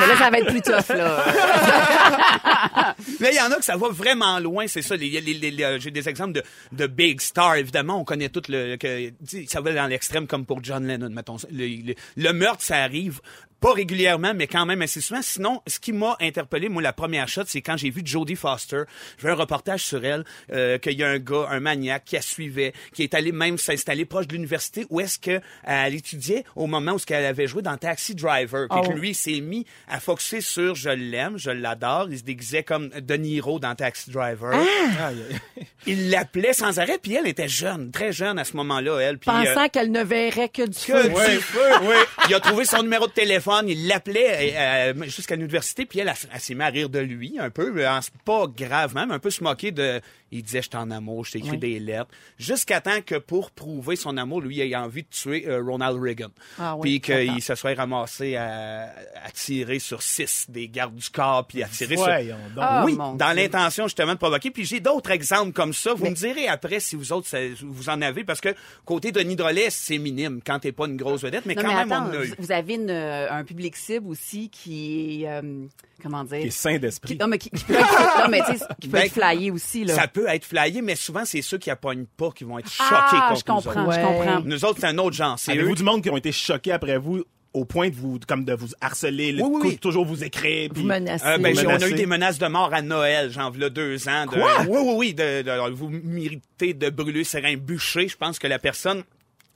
Mais 0.00 0.06
là, 0.06 0.16
ça 0.18 0.30
va 0.30 0.38
être 0.38 0.46
plus 0.48 0.60
tough, 0.60 0.88
là. 0.96 1.24
Mais 3.20 3.30
il 3.32 3.36
y 3.36 3.40
en 3.40 3.50
a 3.50 3.56
que 3.56 3.64
ça 3.64 3.76
va 3.76 3.88
vraiment 3.88 4.38
loin, 4.38 4.66
c'est 4.66 4.82
ça. 4.82 4.94
Euh, 4.94 5.78
J'ai 5.80 5.90
des 5.90 6.08
exemples 6.08 6.32
de, 6.32 6.42
de 6.72 6.86
big 6.86 7.20
stars, 7.20 7.56
évidemment. 7.56 8.00
On 8.00 8.04
connaît 8.04 8.28
tout 8.28 8.42
le... 8.48 8.76
Que, 8.76 9.10
tu 9.28 9.46
ça 9.46 9.60
va 9.60 9.72
dans 9.72 9.86
l'extrême 9.86 10.26
comme 10.26 10.44
pour 10.46 10.62
John 10.62 10.86
Lennon, 10.86 11.10
mettons. 11.10 11.36
Le, 11.50 11.66
le- 11.66 11.94
le 12.16 12.32
meurtre, 12.32 12.62
ça 12.62 12.76
arrive 12.76 13.20
pas 13.62 13.72
régulièrement, 13.72 14.32
mais 14.34 14.46
quand 14.48 14.66
même 14.66 14.82
assez 14.82 15.00
souvent. 15.00 15.22
Sinon, 15.22 15.62
ce 15.68 15.78
qui 15.78 15.92
m'a 15.92 16.16
interpellé, 16.20 16.68
moi, 16.68 16.82
la 16.82 16.92
première 16.92 17.28
shot, 17.28 17.44
c'est 17.46 17.62
quand 17.62 17.76
j'ai 17.76 17.90
vu 17.90 18.02
Jodie 18.04 18.34
Foster. 18.36 18.82
J'ai 19.18 19.28
vu 19.28 19.32
un 19.32 19.36
reportage 19.36 19.84
sur 19.84 20.04
elle, 20.04 20.24
euh, 20.52 20.78
qu'il 20.78 20.94
y 20.98 21.04
a 21.04 21.08
un 21.08 21.18
gars, 21.18 21.46
un 21.48 21.60
maniaque, 21.60 22.04
qui 22.06 22.16
la 22.16 22.22
suivait, 22.22 22.72
qui 22.92 23.04
est 23.04 23.14
allé 23.14 23.30
même 23.32 23.56
s'installer 23.58 24.04
proche 24.04 24.26
de 24.26 24.32
l'université 24.34 24.84
où 24.90 25.00
est-ce 25.00 25.18
que 25.18 25.40
elle 25.64 25.94
étudiait 25.94 26.44
au 26.56 26.66
moment 26.66 26.92
où 26.92 26.98
ce 26.98 27.06
qu'elle 27.06 27.24
avait 27.24 27.46
joué 27.46 27.62
dans 27.62 27.76
Taxi 27.76 28.14
Driver. 28.16 28.66
Puis 28.68 28.80
Oh. 28.82 28.88
que 28.88 28.92
lui, 28.94 29.10
il 29.10 29.14
s'est 29.14 29.40
mis 29.40 29.64
à 29.88 30.00
focuser 30.00 30.40
sur 30.40 30.74
je 30.74 30.90
l'aime, 30.90 31.38
je 31.38 31.50
l'adore. 31.52 32.08
Il 32.10 32.18
se 32.18 32.24
déguisait 32.24 32.64
comme 32.64 32.88
De 32.88 33.14
Niro 33.14 33.60
dans 33.60 33.76
Taxi 33.76 34.10
Driver. 34.10 34.50
Ah! 34.98 35.10
Il 35.86 36.10
l'appelait 36.10 36.52
sans 36.52 36.78
arrêt, 36.78 36.98
puis 37.02 37.14
elle 37.14 37.26
était 37.26 37.48
jeune, 37.48 37.90
très 37.90 38.12
jeune 38.12 38.38
à 38.38 38.44
ce 38.44 38.56
moment-là, 38.56 39.00
elle. 39.00 39.18
Puis, 39.18 39.30
euh, 39.30 39.52
Pensant 39.54 39.68
qu'elle 39.68 39.90
ne 39.90 40.04
verrait 40.04 40.48
que 40.48 40.62
du 40.62 40.78
que 40.78 41.02
feu. 41.02 41.08
du 41.08 41.40
feu, 41.40 41.60
oui. 41.82 41.96
Il 42.28 42.34
a 42.34 42.40
trouvé 42.40 42.64
son 42.64 42.82
numéro 42.84 43.08
de 43.08 43.12
téléphone, 43.12 43.51
il 43.66 43.86
l'appelait 43.88 44.54
euh, 44.56 44.92
euh, 44.94 45.04
jusqu'à 45.04 45.36
l'université, 45.36 45.86
puis 45.86 45.98
elle, 46.00 46.08
elle, 46.08 46.14
elle 46.32 46.40
s'est 46.40 46.54
mis 46.54 46.62
à 46.62 46.66
rire 46.68 46.88
de 46.88 46.98
lui, 46.98 47.36
un 47.38 47.50
peu, 47.50 47.86
en- 47.86 48.00
pas 48.24 48.46
gravement, 48.46 49.06
mais 49.06 49.14
un 49.14 49.18
peu 49.18 49.30
se 49.30 49.42
moquer 49.44 49.70
de... 49.72 50.00
Il 50.34 50.42
disait, 50.42 50.62
je 50.62 50.70
t'en 50.70 50.90
amour, 50.90 51.26
je 51.26 51.32
t'ai 51.32 51.38
écrit 51.40 51.58
des 51.58 51.78
lettres. 51.78 52.08
Jusqu'à 52.38 52.80
temps 52.80 53.02
que, 53.04 53.16
pour 53.16 53.50
prouver 53.50 53.96
son 53.96 54.16
amour, 54.16 54.40
lui, 54.40 54.56
il 54.66 54.74
a 54.74 54.82
envie 54.82 55.02
de 55.02 55.08
tuer 55.10 55.44
euh, 55.46 55.62
Ronald 55.62 56.00
Reagan. 56.02 56.28
Ah 56.58 56.74
oui, 56.74 56.98
puis 56.98 57.14
qu'il 57.14 57.42
se 57.42 57.54
soit 57.54 57.74
ramassé 57.74 58.36
à, 58.36 58.84
à 59.24 59.30
tirer 59.34 59.78
sur 59.78 60.00
six 60.00 60.46
des 60.48 60.68
gardes 60.68 60.94
du 60.94 61.10
corps, 61.10 61.46
puis 61.46 61.62
à 61.62 61.68
tirer 61.68 61.96
Voyons 61.96 62.36
sur... 62.46 62.54
donc. 62.54 62.64
Ah, 62.66 62.82
oui, 62.86 62.96
dans 62.96 63.36
l'intention 63.36 63.84
justement 63.88 64.14
de 64.14 64.18
provoquer. 64.18 64.50
Puis 64.50 64.64
j'ai 64.64 64.80
d'autres 64.80 65.10
exemples 65.10 65.52
comme 65.52 65.74
ça. 65.74 65.92
Vous 65.92 66.06
me 66.08 66.14
direz 66.14 66.48
après 66.48 66.80
si 66.80 66.96
vous 66.96 67.12
autres 67.12 67.26
ça- 67.28 67.36
vous 67.60 67.90
en 67.90 68.00
avez 68.00 68.24
parce 68.24 68.40
que 68.40 68.54
côté 68.86 69.12
Denis 69.12 69.36
Drolet 69.36 69.68
c'est 69.68 69.98
minime 69.98 70.40
quand 70.46 70.60
t'es 70.60 70.72
pas 70.72 70.86
une 70.86 70.96
grosse 70.96 71.20
vedette, 71.20 71.44
mais 71.44 71.54
Non, 71.54 71.60
quand 71.62 71.68
mais 71.68 71.74
même 71.84 71.92
attends, 71.92 72.06
on 72.10 72.18
a 72.18 72.24
eu. 72.24 72.34
vous- 72.38 72.52
avez 72.52 72.74
une, 72.76 72.88
euh, 72.88 73.41
un 73.42 73.44
public 73.44 73.76
cible 73.76 74.08
aussi 74.08 74.48
qui 74.48 75.22
est, 75.24 75.28
euh, 75.28 75.66
comment 76.02 76.24
dire? 76.24 76.40
Qui 76.40 76.46
est 76.46 76.50
sain 76.50 76.78
d'esprit. 76.78 77.16
non, 77.20 77.26
mais 77.28 77.38
qui, 77.38 77.50
qui 77.50 77.64
peut 77.64 77.74
être, 77.74 78.18
non, 78.24 78.28
mais 78.30 78.40
tu 78.50 78.58
sais, 78.58 78.64
qui 78.80 78.88
peut 78.88 78.98
Ben, 78.98 79.04
être 79.06 79.12
flyé 79.12 79.50
aussi, 79.50 79.84
là. 79.84 79.94
Ça 79.94 80.08
peut 80.08 80.26
être 80.28 80.44
flyé, 80.44 80.80
mais 80.82 80.96
souvent 80.96 81.24
c'est 81.24 81.42
ceux 81.42 81.58
qui 81.58 81.70
appognent 81.70 82.06
pas 82.16 82.30
qui 82.30 82.44
vont 82.44 82.58
être 82.58 82.70
choqués 82.70 82.88
ah, 82.90 83.26
contre 83.28 83.40
je 83.40 83.52
nous 83.52 83.54
comprends, 83.56 83.84
autres. 83.86 83.94
je 83.94 84.00
comprends. 84.06 84.40
Nous 84.44 84.64
autres 84.64 84.78
c'est 84.80 84.86
un 84.86 84.98
autre 84.98 85.16
genre. 85.16 85.38
C'est 85.38 85.52
eux 85.52 85.60
Avez-vous 85.60 85.74
du 85.74 85.82
monde 85.82 86.02
qui 86.02 86.10
ont 86.10 86.16
été 86.16 86.32
choqués 86.32 86.72
après 86.72 86.98
vous 86.98 87.22
au 87.54 87.66
point 87.66 87.90
de 87.90 87.94
vous, 87.94 88.18
comme 88.26 88.46
de 88.46 88.54
vous 88.54 88.68
harceler, 88.80 89.30
le- 89.32 89.42
Oui, 89.42 89.50
oui, 89.52 89.60
oui. 89.72 89.78
toujours 89.78 90.06
vous 90.06 90.24
écrire, 90.24 90.70
puis 90.72 90.80
Vous 90.82 90.88
menacez. 90.88 91.22
Euh, 91.26 91.36
ben, 91.36 91.54
on 91.66 91.82
a 91.82 91.88
eu 91.88 91.92
des 91.92 92.06
menaces 92.06 92.38
de 92.38 92.46
mort 92.46 92.72
à 92.72 92.80
Noël, 92.80 93.30
j'en 93.30 93.50
veux 93.50 93.68
deux 93.68 94.08
ans. 94.08 94.24
De, 94.24 94.30
Quoi? 94.30 94.62
Oui, 94.62 94.78
oui, 94.80 94.94
oui. 94.96 95.14
De, 95.14 95.42
de- 95.42 95.70
vous 95.74 95.90
méritez 95.90 96.72
de 96.72 96.88
brûler 96.88 97.24
sur 97.24 97.44
un 97.44 97.56
bûcher. 97.56 98.08
Je 98.08 98.16
pense 98.16 98.38
que 98.38 98.46
la 98.46 98.58
personne 98.58 99.02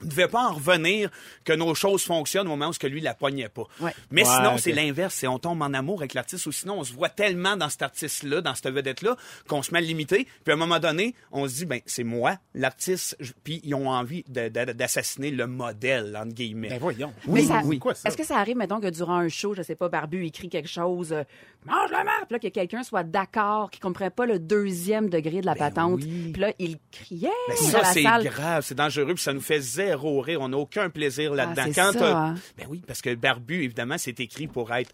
ne 0.01 0.09
devait 0.09 0.27
pas 0.27 0.47
en 0.49 0.53
revenir 0.53 1.09
que 1.43 1.53
nos 1.53 1.73
choses 1.75 2.03
fonctionnent 2.03 2.47
au 2.47 2.51
moment 2.51 2.69
où 2.69 2.73
ce 2.73 2.79
que 2.79 2.87
lui 2.87 3.01
la 3.01 3.13
poignait 3.13 3.49
pas. 3.49 3.63
Ouais. 3.79 3.93
Mais 4.11 4.23
Ouais, 4.27 4.35
sinon, 4.35 4.57
c'est 4.57 4.71
l'inverse. 4.71 5.13
C'est 5.15 5.27
on 5.27 5.39
tombe 5.39 5.61
en 5.61 5.73
amour 5.73 5.99
avec 5.99 6.13
l'artiste 6.13 6.45
ou 6.45 6.51
sinon 6.51 6.79
on 6.79 6.83
se 6.83 6.93
voit 6.93 7.09
tellement 7.09 7.57
dans 7.57 7.69
cet 7.69 7.81
artiste-là, 7.81 8.41
dans 8.41 8.55
cette 8.55 8.73
vedette-là, 8.73 9.15
qu'on 9.47 9.61
se 9.63 9.71
met 9.71 9.77
à 9.79 9.81
le 9.81 9.87
limiter. 9.87 10.27
Puis 10.43 10.51
à 10.51 10.53
un 10.53 10.57
moment 10.57 10.79
donné, 10.79 11.15
on 11.31 11.47
se 11.47 11.55
dit, 11.55 11.65
ben 11.65 11.79
c'est 11.85 12.03
moi, 12.03 12.37
l'artiste. 12.53 13.17
Puis 13.43 13.61
ils 13.63 13.73
ont 13.75 13.89
envie 13.89 14.23
d'assassiner 14.27 15.31
le 15.31 15.47
modèle, 15.47 16.15
entre 16.17 16.33
guillemets. 16.33 16.69
Ben 16.69 16.79
voyons. 16.79 17.13
Mais 17.27 17.43
ça- 17.43 17.61
oui. 17.65 17.79
Quoi, 17.79 17.93
ça? 17.95 18.09
Est-ce 18.09 18.17
que 18.17 18.25
ça 18.25 18.37
arrive, 18.37 18.57
mettons, 18.57 18.79
que 18.79 18.89
durant 18.89 19.17
un 19.17 19.29
show, 19.29 19.53
je 19.53 19.61
sais 19.61 19.75
pas, 19.75 19.89
Barbu 19.89 20.25
écrit 20.25 20.49
quelque 20.49 20.69
chose, 20.69 21.13
euh, 21.13 21.23
mange 21.65 21.91
la 21.91 22.03
merde, 22.03 22.25
puis 22.27 22.33
là, 22.33 22.39
que 22.39 22.47
quelqu'un 22.47 22.83
soit 22.83 23.03
d'accord, 23.03 23.69
qui 23.71 23.79
comprenne 23.79 24.11
pas 24.11 24.25
le 24.25 24.39
deuxième 24.39 25.09
degré 25.09 25.41
de 25.41 25.45
la 25.45 25.55
patente, 25.55 26.01
oui. 26.03 26.31
puis 26.33 26.41
là, 26.41 26.53
il 26.59 26.77
criait 26.91 27.29
Ben, 27.47 27.55
dans 27.55 27.61
ça, 27.71 27.77
la 27.81 27.93
c'est 27.93 28.03
salle. 28.03 28.23
grave, 28.25 28.63
c'est 28.65 28.75
dangereux, 28.75 29.13
puis 29.13 29.23
ça 29.23 29.33
nous 29.33 29.41
fait 29.41 29.59
rire. 29.95 30.41
On 30.41 30.49
n'a 30.49 30.57
aucun 30.57 30.89
plaisir 30.89 31.33
là-dedans. 31.33 31.63
Ah, 31.65 31.91
c'est 31.91 31.99
ça, 31.99 32.17
hein. 32.17 32.35
Ben 32.57 32.67
oui, 32.69 32.81
parce 32.85 33.01
que 33.01 33.13
Barbu, 33.15 33.63
évidemment, 33.63 33.97
c'est 33.97 34.19
écrit 34.19 34.47
pour 34.47 34.73
être 34.73 34.91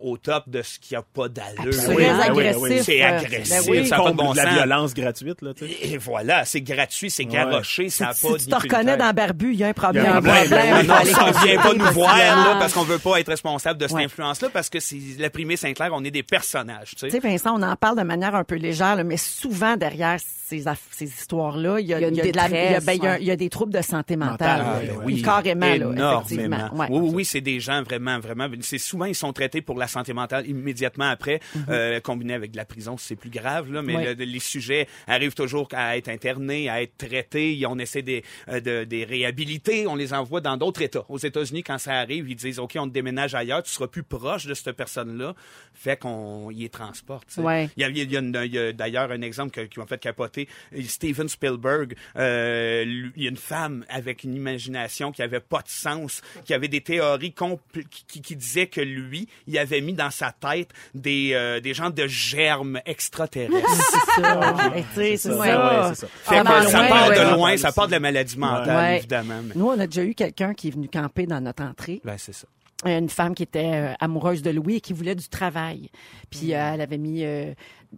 au 0.00 0.16
top 0.16 0.44
de 0.48 0.62
ce 0.62 0.78
qui 0.78 0.96
a 0.96 1.02
pas 1.02 1.28
d'allure. 1.28 1.70
Très 1.76 1.88
oui, 1.94 1.96
oui, 1.98 2.04
agressif. 2.04 2.62
ben 2.62 2.68
oui. 2.72 2.80
C'est 2.82 3.02
euh, 3.04 3.18
agressif, 3.18 3.66
ben 3.66 3.70
oui. 3.70 3.86
ça 3.86 3.96
a 3.96 4.02
pas 4.02 4.10
de 4.12 4.16
bon 4.16 4.32
de 4.32 4.36
la 4.38 4.44
sens. 4.44 4.52
violence 4.54 4.94
gratuite, 4.94 5.42
là, 5.42 5.54
tu 5.54 5.68
sais. 5.68 5.76
Et 5.82 5.98
voilà, 5.98 6.44
c'est 6.44 6.60
gratuit, 6.62 7.10
c'est 7.10 7.24
garoché, 7.26 7.90
ça 7.90 8.06
n'a 8.06 8.12
Si 8.14 8.22
pas 8.26 8.34
tu 8.38 8.44
ni 8.44 8.50
te 8.50 8.54
reconnais 8.54 8.96
dans 8.96 9.12
Barbu, 9.12 9.52
il 9.52 9.58
y 9.60 9.64
a 9.64 9.68
un 9.68 9.72
problème. 9.72 10.06
A 10.06 10.08
un 10.16 10.22
problème, 10.22 10.34
problème, 10.46 10.86
ben 10.86 10.94
oui. 11.04 11.10
Non, 11.12 11.32
ça, 11.32 11.44
vient 11.44 11.60
pas 11.60 11.74
nous 11.74 11.92
voir, 11.92 12.16
là- 12.16 12.56
parce 12.58 12.72
qu'on 12.72 12.82
veut 12.84 12.98
pas 12.98 13.20
être 13.20 13.28
responsable 13.28 13.78
de 13.78 13.86
cette 13.86 13.96
Ouais. 13.96 14.04
influence-là, 14.04 14.48
parce 14.52 14.70
que 14.70 14.80
c'est 14.80 14.98
la 15.18 15.30
primée 15.30 15.56
Saint-Clair, 15.56 15.90
on 15.92 16.02
est 16.04 16.10
des 16.10 16.22
personnages, 16.22 16.90
tu 16.90 16.94
Tu 16.96 17.00
sais, 17.10 17.10
sais. 17.10 17.18
Vincent, 17.20 17.54
on 17.58 17.62
en 17.62 17.76
parle 17.76 17.98
de 17.98 18.04
manière 18.04 18.34
un 18.34 18.44
peu 18.44 18.54
légère, 18.56 18.96
là, 18.96 19.04
mais 19.04 19.16
souvent 19.16 19.76
derrière 19.76 20.18
ces, 20.46 20.64
ces 20.92 21.04
histoires-là, 21.06 21.80
il 21.80 21.86
y 21.86 21.94
a, 21.94 21.98
Il 21.98 22.02
y 22.02 22.04
a 22.04 22.08
une 22.08 22.14
de 22.14 22.20
la- 22.20 22.24
il 22.24 22.26
y 22.26 22.30
a- 22.38 22.48
détresse, 22.48 22.84
ben, 22.84 22.92
il 22.92 23.02
y 23.02 23.06
a- 23.06 23.10
ouais. 23.12 23.18
il 23.20 23.26
y 23.26 23.30
a 23.30 23.36
des 23.36 23.48
troubles 23.48 23.72
de 23.72 23.82
santé 23.82 24.16
mentale. 24.16 24.62
Oui. 25.04 25.22
Carrément, 25.22 25.66
là, 25.66 25.74
Énormément. 25.74 26.20
effectivement. 26.20 26.70
Oui, 26.74 26.86
oui, 26.90 27.10
oui, 27.14 27.24
c'est 27.24 27.40
des 27.40 27.60
gens 27.60 27.82
vraiment, 27.82 28.18
vraiment. 28.20 28.46
C'est 28.60 28.78
souvent 28.78 29.06
ils 29.06 29.14
sont 29.14 29.32
traités 29.32 29.62
pour 29.62 29.73
pour 29.74 29.80
la 29.80 29.88
santé 29.88 30.12
mentale 30.12 30.46
immédiatement 30.48 31.08
après, 31.10 31.40
euh, 31.68 31.98
combiné 31.98 32.32
avec 32.34 32.52
de 32.52 32.56
la 32.56 32.64
prison, 32.64 32.96
c'est 32.96 33.16
plus 33.16 33.28
grave, 33.30 33.72
là, 33.72 33.82
mais 33.82 34.14
le- 34.14 34.24
les 34.24 34.38
sujets 34.38 34.86
arrivent 35.08 35.34
toujours 35.34 35.66
à 35.72 35.96
être 35.96 36.08
internés, 36.08 36.68
à 36.68 36.80
être 36.80 36.96
traités. 36.96 37.60
On 37.68 37.76
essaie 37.80 38.02
des, 38.02 38.22
euh, 38.48 38.60
de, 38.60 38.84
des 38.84 39.02
réhabiliter, 39.02 39.88
on 39.88 39.96
les 39.96 40.12
envoie 40.12 40.40
dans 40.40 40.56
d'autres 40.56 40.80
États. 40.82 41.04
Aux 41.08 41.18
États-Unis, 41.18 41.64
quand 41.64 41.78
ça 41.78 41.94
arrive, 41.94 42.28
ils 42.30 42.36
disent, 42.36 42.60
OK, 42.60 42.76
on 42.78 42.86
te 42.86 42.92
déménage 42.92 43.34
ailleurs, 43.34 43.64
tu 43.64 43.70
seras 43.72 43.88
plus 43.88 44.04
proche 44.04 44.46
de 44.46 44.54
cette 44.54 44.70
personne-là, 44.76 45.34
fait 45.72 45.98
qu'on 45.98 46.50
y 46.52 46.70
transporte. 46.70 47.26
tu 47.26 47.34
sais. 47.34 47.40
Ouais. 47.40 47.68
Il 47.76 47.80
y 47.82 47.84
a, 47.84 47.88
y 47.88 48.00
y 48.00 48.74
d'ailleurs 48.74 49.10
un 49.10 49.22
exemple 49.22 49.50
que- 49.50 49.62
qui 49.66 49.80
m'a 49.80 49.86
fait 49.86 49.98
capoter. 50.00 50.46
Steven 50.86 51.28
Spielberg, 51.28 51.96
euh, 52.16 52.84
lui- 52.84 53.12
il 53.16 53.22
y 53.24 53.26
a 53.26 53.30
une 53.30 53.36
femme 53.36 53.84
avec 53.88 54.22
une 54.22 54.34
imagination 54.36 55.10
qui 55.10 55.22
avait 55.22 55.40
pas 55.40 55.62
de 55.62 55.68
sens, 55.68 56.22
qui 56.44 56.54
avait 56.54 56.68
des 56.68 56.80
théories 56.80 57.32
qui, 57.32 58.04
qui, 58.06 58.20
qui 58.22 58.36
disaient 58.36 58.68
que 58.68 58.80
lui, 58.82 59.28
il 59.46 59.58
avait 59.58 59.63
mis 59.80 59.92
dans 59.92 60.10
sa 60.10 60.32
tête 60.32 60.68
des, 60.94 61.30
euh, 61.34 61.60
des 61.60 61.74
gens 61.74 61.90
de 61.90 62.06
germes 62.06 62.80
extraterrestres. 62.86 63.54
C'est 64.14 64.22
ça. 64.22 64.72
Et 64.76 64.82
tu 64.82 64.86
sais, 64.94 65.16
c'est 65.16 65.30
Ouais, 65.34 65.46
ça. 65.48 65.88
ouais, 65.88 65.94
ça. 65.94 66.06
Fait 66.06 66.36
que 66.36 66.42
Ah, 66.46 66.62
ça 66.68 66.80
ouais, 66.82 66.88
part 66.88 67.08
ouais. 67.08 67.18
de 67.18 67.34
loin, 67.34 67.56
ça 67.56 67.72
part 67.72 67.86
de 67.86 67.92
la 67.92 68.00
maladie 68.00 68.38
mentale, 68.38 68.76
Ouais. 68.76 68.96
évidemment. 68.98 69.40
mais- 69.44 69.54
Nous, 69.54 69.66
on 69.66 69.78
a 69.78 69.86
déjà 69.86 70.04
eu 70.04 70.14
quelqu'un 70.14 70.54
qui 70.54 70.68
est 70.68 70.72
venu 70.72 70.88
camper 70.88 71.26
dans 71.26 71.40
notre 71.40 71.62
entrée. 71.62 72.00
Ben, 72.04 72.16
c'est 72.18 72.32
ça. 72.34 72.46
une 72.86 73.08
femme 73.08 73.34
qui 73.34 73.42
était 73.44 73.70
euh, 73.72 73.92
amoureuse 73.98 74.42
de 74.42 74.50
Louis 74.50 74.76
et 74.76 74.80
qui 74.80 74.92
voulait 74.92 75.14
du 75.14 75.28
travail. 75.28 75.88
Puis 76.30 76.52
euh, 76.52 76.72
elle 76.74 76.80
avait 76.82 76.98
mis 76.98 77.24
euh, 77.24 77.54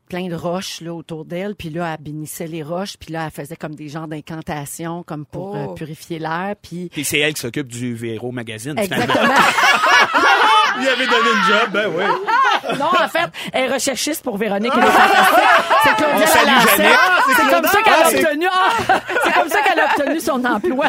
plein 0.08 0.28
de 0.28 0.34
roches 0.36 0.80
là 0.80 0.94
autour 0.94 1.24
d'elle, 1.24 1.56
puis 1.56 1.70
là 1.70 1.96
elle 1.98 2.04
bénissait 2.04 2.46
les 2.46 2.62
roches, 2.62 2.96
puis 2.96 3.12
là 3.12 3.24
elle 3.24 3.32
faisait 3.32 3.56
comme 3.56 3.74
des 3.74 3.88
genres 3.88 4.06
d'incantations 4.06 5.02
comme 5.02 5.26
pour 5.26 5.54
Oh. 5.54 5.70
euh, 5.72 5.74
purifier 5.74 6.20
l'air, 6.20 6.54
puis 6.62 6.88
Puis 6.92 7.04
c'est 7.04 7.18
elle 7.18 7.34
qui 7.34 7.40
s'occupe 7.40 7.66
du 7.66 7.94
Véro 7.96 8.30
Magazine. 8.30 8.78
Exactement. 8.78 9.24
Il 10.80 10.88
avait 10.88 11.06
donné 11.06 11.30
une 11.34 11.44
job, 11.44 11.68
ben 11.70 11.86
oui. 11.96 12.04
non, 12.78 12.86
en 12.86 13.08
fait, 13.08 13.28
elle 13.52 13.64
est 13.70 13.74
recherchiste 13.74 14.22
pour 14.22 14.36
Véronique 14.36 14.72
et 14.76 14.80
les 14.80 14.86
Fantastiques. 14.86 15.44
C'est 15.84 15.94
Claudia 15.96 16.14
On 16.22 16.26
salue 16.26 16.46
Lalancette. 16.46 16.76
Jeannette. 16.76 16.98
C'est 17.36 17.50
comme 17.54 17.64
ça 17.66 17.82
qu'elle 17.82 17.94
Ah, 18.02 18.06
a 18.06 18.10
c'est- 18.10 18.24
obtenu. 18.24 18.46
ah, 18.52 18.94
c'est 19.24 19.32
comme 19.32 19.48
ça 19.48 19.58
qu'elle 19.62 19.80
a 19.80 19.84
obtenu 19.84 20.20
son 20.20 20.44
emploi. 20.44 20.86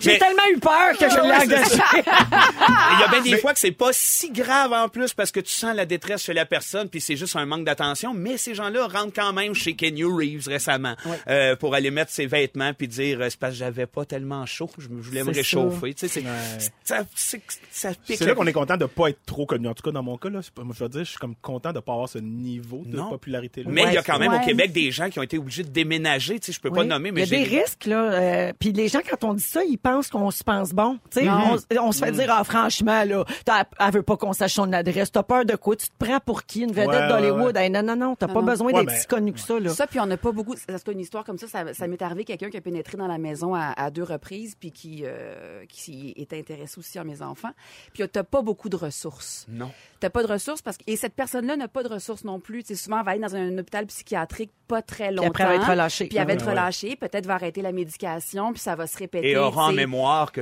J'ai 0.00 0.12
Mais- 0.12 0.18
tellement 0.18 0.42
eu 0.54 0.58
peur 0.58 0.92
que 0.98 1.08
je 1.10 1.14
l'ai 1.16 1.32
engagée. 1.36 1.82
Il 1.96 3.01
y 3.16 3.18
a 3.18 3.22
bien 3.22 3.32
des 3.36 3.38
fois 3.40 3.52
que 3.52 3.58
c'est 3.58 3.72
pas 3.72 3.90
si 3.92 4.30
grave 4.30 4.72
en 4.72 4.88
plus 4.88 5.14
parce 5.14 5.30
que 5.30 5.40
tu 5.40 5.52
sens 5.52 5.74
la 5.74 5.86
détresse 5.86 6.22
chez 6.22 6.32
la 6.32 6.46
personne 6.46 6.88
puis 6.88 7.00
c'est 7.00 7.16
juste 7.16 7.36
un 7.36 7.46
manque 7.46 7.64
d'attention. 7.64 8.14
Mais 8.14 8.36
ces 8.36 8.54
gens-là 8.54 8.86
rentrent 8.86 9.14
quand 9.14 9.32
même 9.32 9.54
chez 9.54 9.74
Kenny 9.74 10.04
Reeves 10.04 10.48
récemment 10.48 10.94
euh, 11.28 11.56
pour 11.56 11.74
aller 11.74 11.90
mettre 11.90 12.10
ses 12.10 12.26
vêtements 12.26 12.72
puis 12.74 12.88
dire 12.88 13.20
euh, 13.20 13.28
c'est 13.30 13.38
parce 13.38 13.52
que 13.52 13.58
j'avais 13.58 13.86
pas 13.86 14.04
tellement 14.04 14.46
chaud, 14.46 14.70
je 14.78 14.88
voulais 14.88 15.24
me 15.24 15.32
réchauffer. 15.32 15.94
Tu 15.94 16.08
sais, 16.08 16.20
c'est- 16.58 16.72
ça, 16.84 17.04
c'est- 17.14 17.42
ça 17.70 17.90
pique. 17.94 18.16
C'est 18.18 18.26
là 18.26 18.34
qu'on 18.34 18.46
est 18.46 18.52
content 18.52 18.76
de 18.76 18.86
pas 18.86 19.08
être 19.10 19.20
trop 19.26 19.46
connu. 19.46 19.68
En 19.68 19.74
tout 19.74 19.82
cas, 19.82 19.90
dans 19.92 20.02
mon 20.02 20.16
cas, 20.16 20.28
là, 20.30 20.40
c'est 20.42 20.52
pas- 20.52 20.62
moi, 20.64 20.74
je 20.78 20.82
veux 20.84 20.90
dire, 20.90 21.04
je 21.04 21.10
suis 21.10 21.18
comme 21.18 21.34
content 21.36 21.72
de 21.72 21.80
pas 21.80 21.92
avoir 21.92 22.08
ce 22.08 22.18
niveau 22.18 22.82
de 22.86 22.96
Non. 22.96 23.08
popularité. 23.10 23.64
Mais 23.66 23.82
il 23.82 23.92
y 23.92 23.96
a 23.96 24.00
Ouais, 24.00 24.04
quand 24.06 24.18
même 24.18 24.32
ouais. 24.32 24.38
au 24.42 24.44
Québec 24.46 24.72
des 24.72 24.90
gens 24.90 25.08
qui 25.10 25.18
ont 25.18 25.22
été 25.22 25.38
obligés 25.38 25.62
de 25.62 25.70
déménager. 25.70 26.38
Tu 26.40 26.46
sais, 26.46 26.52
je 26.52 26.60
peux 26.60 26.70
pas 26.70 26.84
nommer, 26.84 27.08
Il 27.10 27.12
y 27.12 27.14
mais 27.14 27.22
a 27.22 27.26
des 27.26 27.44
risques, 27.44 27.86
là. 27.86 28.12
euh, 28.12 28.52
Puis 28.58 28.72
les 28.72 28.88
gens, 28.88 29.00
quand 29.08 29.24
on 29.28 29.34
dit 29.34 29.42
ça, 29.42 29.62
ils 29.64 29.78
pensent 29.78 30.08
qu'on 30.08 30.30
se 30.30 30.42
pense 30.44 30.70
bon. 30.72 30.98
Tu 31.10 31.20
sais, 31.20 31.24
Non. 31.26 31.56
on, 31.72 31.78
on 31.88 31.92
se 31.92 32.04
fait 32.04 32.12
dire, 32.12 32.26
ah, 32.30 32.44
franchement, 32.44 33.01
là, 33.04 33.24
t'as- 33.44 33.64
elle 33.80 33.92
veut 33.92 34.02
pas 34.02 34.16
qu'on 34.16 34.32
sache 34.32 34.54
son 34.54 34.72
adresse. 34.72 35.12
T'as 35.12 35.22
peur 35.22 35.44
de 35.44 35.56
quoi? 35.56 35.76
Tu 35.76 35.88
te 35.88 35.92
prends 35.98 36.20
pour 36.20 36.44
qui? 36.44 36.60
Une 36.62 36.72
vedette 36.72 36.88
Ouais, 36.88 37.08
d'Hollywood? 37.08 37.56
ouais, 37.56 37.62
Hey, 37.64 37.70
non, 37.70 37.82
non, 37.82 37.96
non. 37.96 38.14
T'as 38.16 38.26
Non, 38.26 38.34
pas 38.34 38.40
non. 38.40 38.46
besoin 38.46 38.66
Ouais, 38.72 38.80
d'être 38.80 38.86
ben- 38.94 38.98
si 39.00 39.06
connu 39.06 39.32
que 39.32 39.40
ça, 39.40 39.58
là. 39.58 39.70
Ça, 39.70 39.86
puis 39.86 40.00
on 40.00 40.06
n'a 40.06 40.16
pas 40.16 40.32
beaucoup. 40.32 40.54
C'est 40.56 40.88
une 40.92 41.00
histoire 41.00 41.24
comme 41.24 41.38
ça. 41.38 41.46
Ça, 41.48 41.74
ça 41.74 41.86
m'est 41.86 42.00
arrivé 42.02 42.24
quelqu'un 42.24 42.50
qui 42.50 42.56
a 42.56 42.60
pénétré 42.60 42.96
dans 42.96 43.06
la 43.06 43.18
maison 43.18 43.54
à, 43.54 43.72
à 43.76 43.90
deux 43.90 44.02
reprises, 44.02 44.54
puis 44.58 44.72
qui, 44.72 45.02
euh, 45.04 45.64
qui 45.68 46.14
est 46.16 46.32
intéressé 46.32 46.78
aussi 46.78 46.98
à 46.98 47.04
mes 47.04 47.22
enfants. 47.22 47.50
Puis 47.92 48.06
t'as 48.08 48.22
pas 48.24 48.42
beaucoup 48.42 48.68
de 48.68 48.76
ressources. 48.76 49.46
Non. 49.48 49.70
T'as 50.00 50.10
pas 50.10 50.22
de 50.22 50.28
ressources 50.32 50.62
parce 50.62 50.76
que 50.76 50.82
et 50.86 50.96
cette 50.96 51.14
personne-là 51.14 51.56
n'a 51.56 51.68
pas 51.68 51.82
de 51.82 51.88
ressources 51.88 52.24
non 52.24 52.40
plus. 52.40 52.62
Tu 52.64 52.74
sais, 52.74 52.82
souvent, 52.84 52.98
elle 52.98 53.04
va 53.04 53.10
aller 53.12 53.20
dans 53.20 53.36
un 53.36 53.56
hôpital 53.58 53.86
psychiatrique 53.86 54.50
pas 54.66 54.82
très 54.82 55.12
longtemps. 55.12 55.28
après, 55.28 55.44
elle 55.44 55.48
va 55.50 55.54
être 55.56 55.68
relâchée. 55.70 56.06
Puis 56.06 56.16
elle 56.18 56.24
va 56.24 56.28
Ouais, 56.28 56.34
être 56.34 56.44
ouais. 56.46 56.50
relâchée. 56.50 56.96
Peut-être 56.96 57.26
va 57.26 57.34
arrêter 57.34 57.62
la 57.62 57.72
médication, 57.72 58.52
puis 58.52 58.60
ça 58.60 58.74
va 58.74 58.86
se 58.86 58.96
répéter. 58.98 59.30
Et 59.30 59.36
aura 59.36 59.66
en 59.66 59.68
tu 59.68 59.74
sais. 59.74 59.80
mémoire 59.82 60.32
que, 60.32 60.40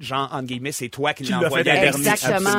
genre, 0.00 0.28
entre 0.32 0.44
guillemets, 0.46 0.72
c'est 0.72 0.88
toi 0.88 1.12
qui 1.14 1.24
Qui 1.24 1.32
l'as 1.32 1.40
l'a 1.40 1.46
envoyé 1.46 1.70
à. 1.70 1.86
Exactement. 1.86 2.50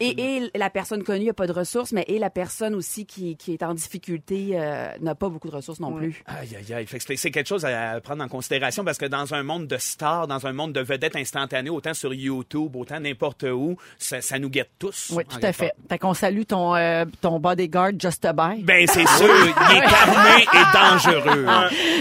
Et, 0.00 0.36
et 0.36 0.50
la 0.54 0.70
personne 0.70 1.02
connue 1.02 1.26
n'a 1.26 1.32
pas 1.32 1.46
de 1.46 1.52
ressources, 1.52 1.92
mais 1.92 2.04
et 2.08 2.18
la 2.18 2.30
personne 2.30 2.74
aussi 2.74 3.06
qui, 3.06 3.36
qui 3.36 3.52
est 3.54 3.62
en 3.62 3.74
difficulté 3.74 4.50
euh, 4.54 4.88
n'a 5.00 5.14
pas 5.14 5.28
beaucoup 5.28 5.48
de 5.48 5.54
ressources 5.54 5.80
non 5.80 5.92
plus. 5.92 6.22
Aïe, 6.26 6.56
aïe, 6.56 6.74
aïe. 6.74 6.86
Que 6.86 6.98
c'est- 7.16 7.30
quelque 7.30 7.46
chose 7.46 7.64
à 7.64 8.00
prendre 8.00 8.22
en 8.22 8.28
considération 8.28 8.84
parce 8.84 8.98
que 8.98 9.06
dans 9.06 9.34
un 9.34 9.42
monde 9.42 9.66
de 9.66 9.76
stars, 9.78 10.26
dans 10.26 10.46
un 10.46 10.52
monde 10.52 10.72
de 10.72 10.80
vedettes 10.80 11.16
instantanées, 11.16 11.70
autant 11.70 11.94
sur 11.94 12.12
YouTube, 12.14 12.74
autant 12.76 13.00
n'importe 13.00 13.42
où, 13.44 13.76
ça, 13.98 14.20
ça 14.20 14.38
nous 14.38 14.48
guette 14.50 14.70
tous. 14.78 15.12
Oui, 15.14 15.24
tout 15.24 15.38
à 15.42 15.52
fait. 15.52 15.72
Fait 15.88 15.98
qu'on 15.98 16.14
salue 16.14 16.42
ton, 16.42 16.74
euh, 16.74 17.04
ton 17.20 17.38
bodyguard 17.40 17.92
Just 17.98 18.24
a 18.24 18.32
Buy. 18.32 18.62
Ben, 18.62 18.86
c'est 18.86 19.06
sûr, 19.06 19.28
il 19.28 19.76
est 19.76 19.80
carné 19.80 20.44
et 20.52 20.72
dangereux. 20.72 21.46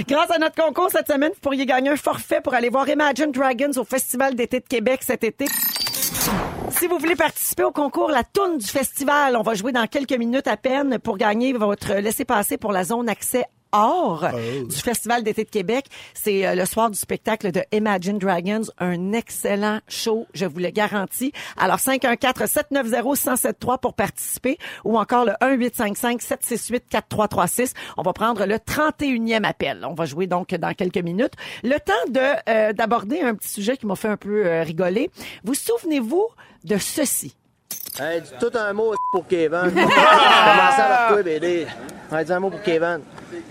Grâce 0.08 0.32
à 0.32 0.38
notre 0.40 0.56
concours 0.56 0.90
cette 0.92 1.08
semaine, 1.08 1.32
vous 1.34 1.40
pourriez 1.42 1.66
gagner 1.66 1.90
un 1.90 1.96
forfait 1.98 2.42
pour 2.42 2.54
aller 2.54 2.70
voir 2.70 2.88
Imagine 2.90 3.32
Dragons 3.32 3.72
au 3.78 3.84
Festival 3.84 4.36
d'été 4.36 4.62
de 4.65 4.75
Québec 4.75 5.01
cet 5.04 5.23
été. 5.23 5.45
Si 6.69 6.88
vous 6.88 6.97
voulez 6.97 7.15
participer 7.15 7.63
au 7.63 7.71
concours 7.71 8.10
La 8.10 8.23
Toune 8.23 8.58
du 8.58 8.65
Festival, 8.65 9.36
on 9.38 9.41
va 9.41 9.54
jouer 9.54 9.71
dans 9.71 9.88
quelques 9.88 10.17
minutes 10.17 10.47
à 10.47 10.58
peine 10.58 10.99
pour 10.99 11.17
gagner 11.17 11.54
votre 11.54 11.93
laissez-passer 11.93 12.58
pour 12.58 12.71
la 12.71 12.84
zone 12.84 13.08
accès 13.08 13.45
or 13.76 14.26
du 14.68 14.76
Festival 14.76 15.24
d'été 15.24 15.44
de 15.44 15.50
Québec. 15.50 15.86
C'est 16.14 16.46
euh, 16.46 16.54
le 16.56 16.66
soir 16.66 16.90
du 16.90 16.98
spectacle 16.98 17.52
de 17.52 17.62
Imagine 17.72 18.18
Dragons. 18.18 18.64
Un 18.80 19.12
excellent 19.14 19.80
show, 19.88 20.26
je 20.34 20.46
vous 20.46 20.60
le 20.60 20.70
garantis. 20.70 21.32
Alors, 21.58 21.78
514-790-1073 21.78 23.80
pour 23.80 23.94
participer 23.94 24.58
ou 24.84 24.98
encore 24.98 25.24
le 25.26 25.34
1-855-768-4336. 25.42 27.74
On 27.98 28.04
va 28.04 28.14
prendre 28.14 28.46
le 28.46 28.56
31e 28.56 29.44
appel. 29.44 29.86
On 29.88 29.94
va 29.94 30.06
jouer 30.06 30.28
donc 30.28 30.56
dans 30.56 30.74
quelques 30.74 30.98
minutes. 30.98 31.34
Le 31.64 31.78
temps 31.80 31.94
de 32.10 32.20
euh, 32.50 32.74
d'aborder 32.74 33.22
un 33.22 33.36
petit 33.36 33.50
sujet 33.50 33.78
qui 33.78 33.86
m'a 33.86 33.96
fait 33.96 34.08
un 34.08 34.18
peu 34.18 34.46
euh, 34.46 34.64
rigoler. 34.64 35.12
Vous 35.44 35.54
souvenez-vous 35.54 36.26
de 36.64 36.78
ceci? 36.78 37.36
Hey, 38.00 38.22
dis 38.22 38.30
tout 38.40 38.52
un 38.58 38.74
mot 38.74 38.94
pour 39.12 39.28
Kevin. 39.28 39.70
Commencez 39.72 40.82
avec 40.82 41.10
toi, 41.10 41.22
BD. 41.24 41.68
Hey, 42.12 42.26
dis 42.26 42.34
un 42.34 42.40
mot 42.40 42.50
pour 42.50 42.62
Kevin. 42.62 43.02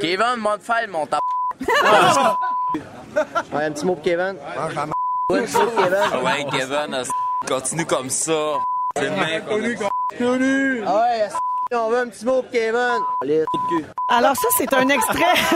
Kevin, 0.01 0.37
mon 0.39 0.59
faire 0.59 0.89
mon 0.89 1.07
tap. 1.07 1.23
Ouais, 3.53 3.65
un 3.65 3.71
petit 3.71 3.87
mot 3.87 3.95
pour 3.95 4.03
Kevin. 4.03 4.37
Ouais, 5.29 5.47
pour 5.47 5.77
Kevin. 5.77 6.25
Ouais, 6.25 6.45
Kevin, 6.51 7.03
continue 7.47 7.87
comme 7.87 8.11
ça. 8.11 8.33
C'est 8.97 9.05
le 9.05 9.11
mec. 9.11 9.45
Ah 10.87 11.01
ouais, 11.01 11.29
on 11.73 11.89
veut 11.91 11.99
un 11.99 12.09
petit 12.09 12.25
mot 12.25 12.43
pour 12.43 12.51
Kevin. 12.51 13.01
Alors 14.09 14.37
ça, 14.37 14.49
c'est 14.59 14.73
un 14.75 14.89
extrait. 14.89 15.23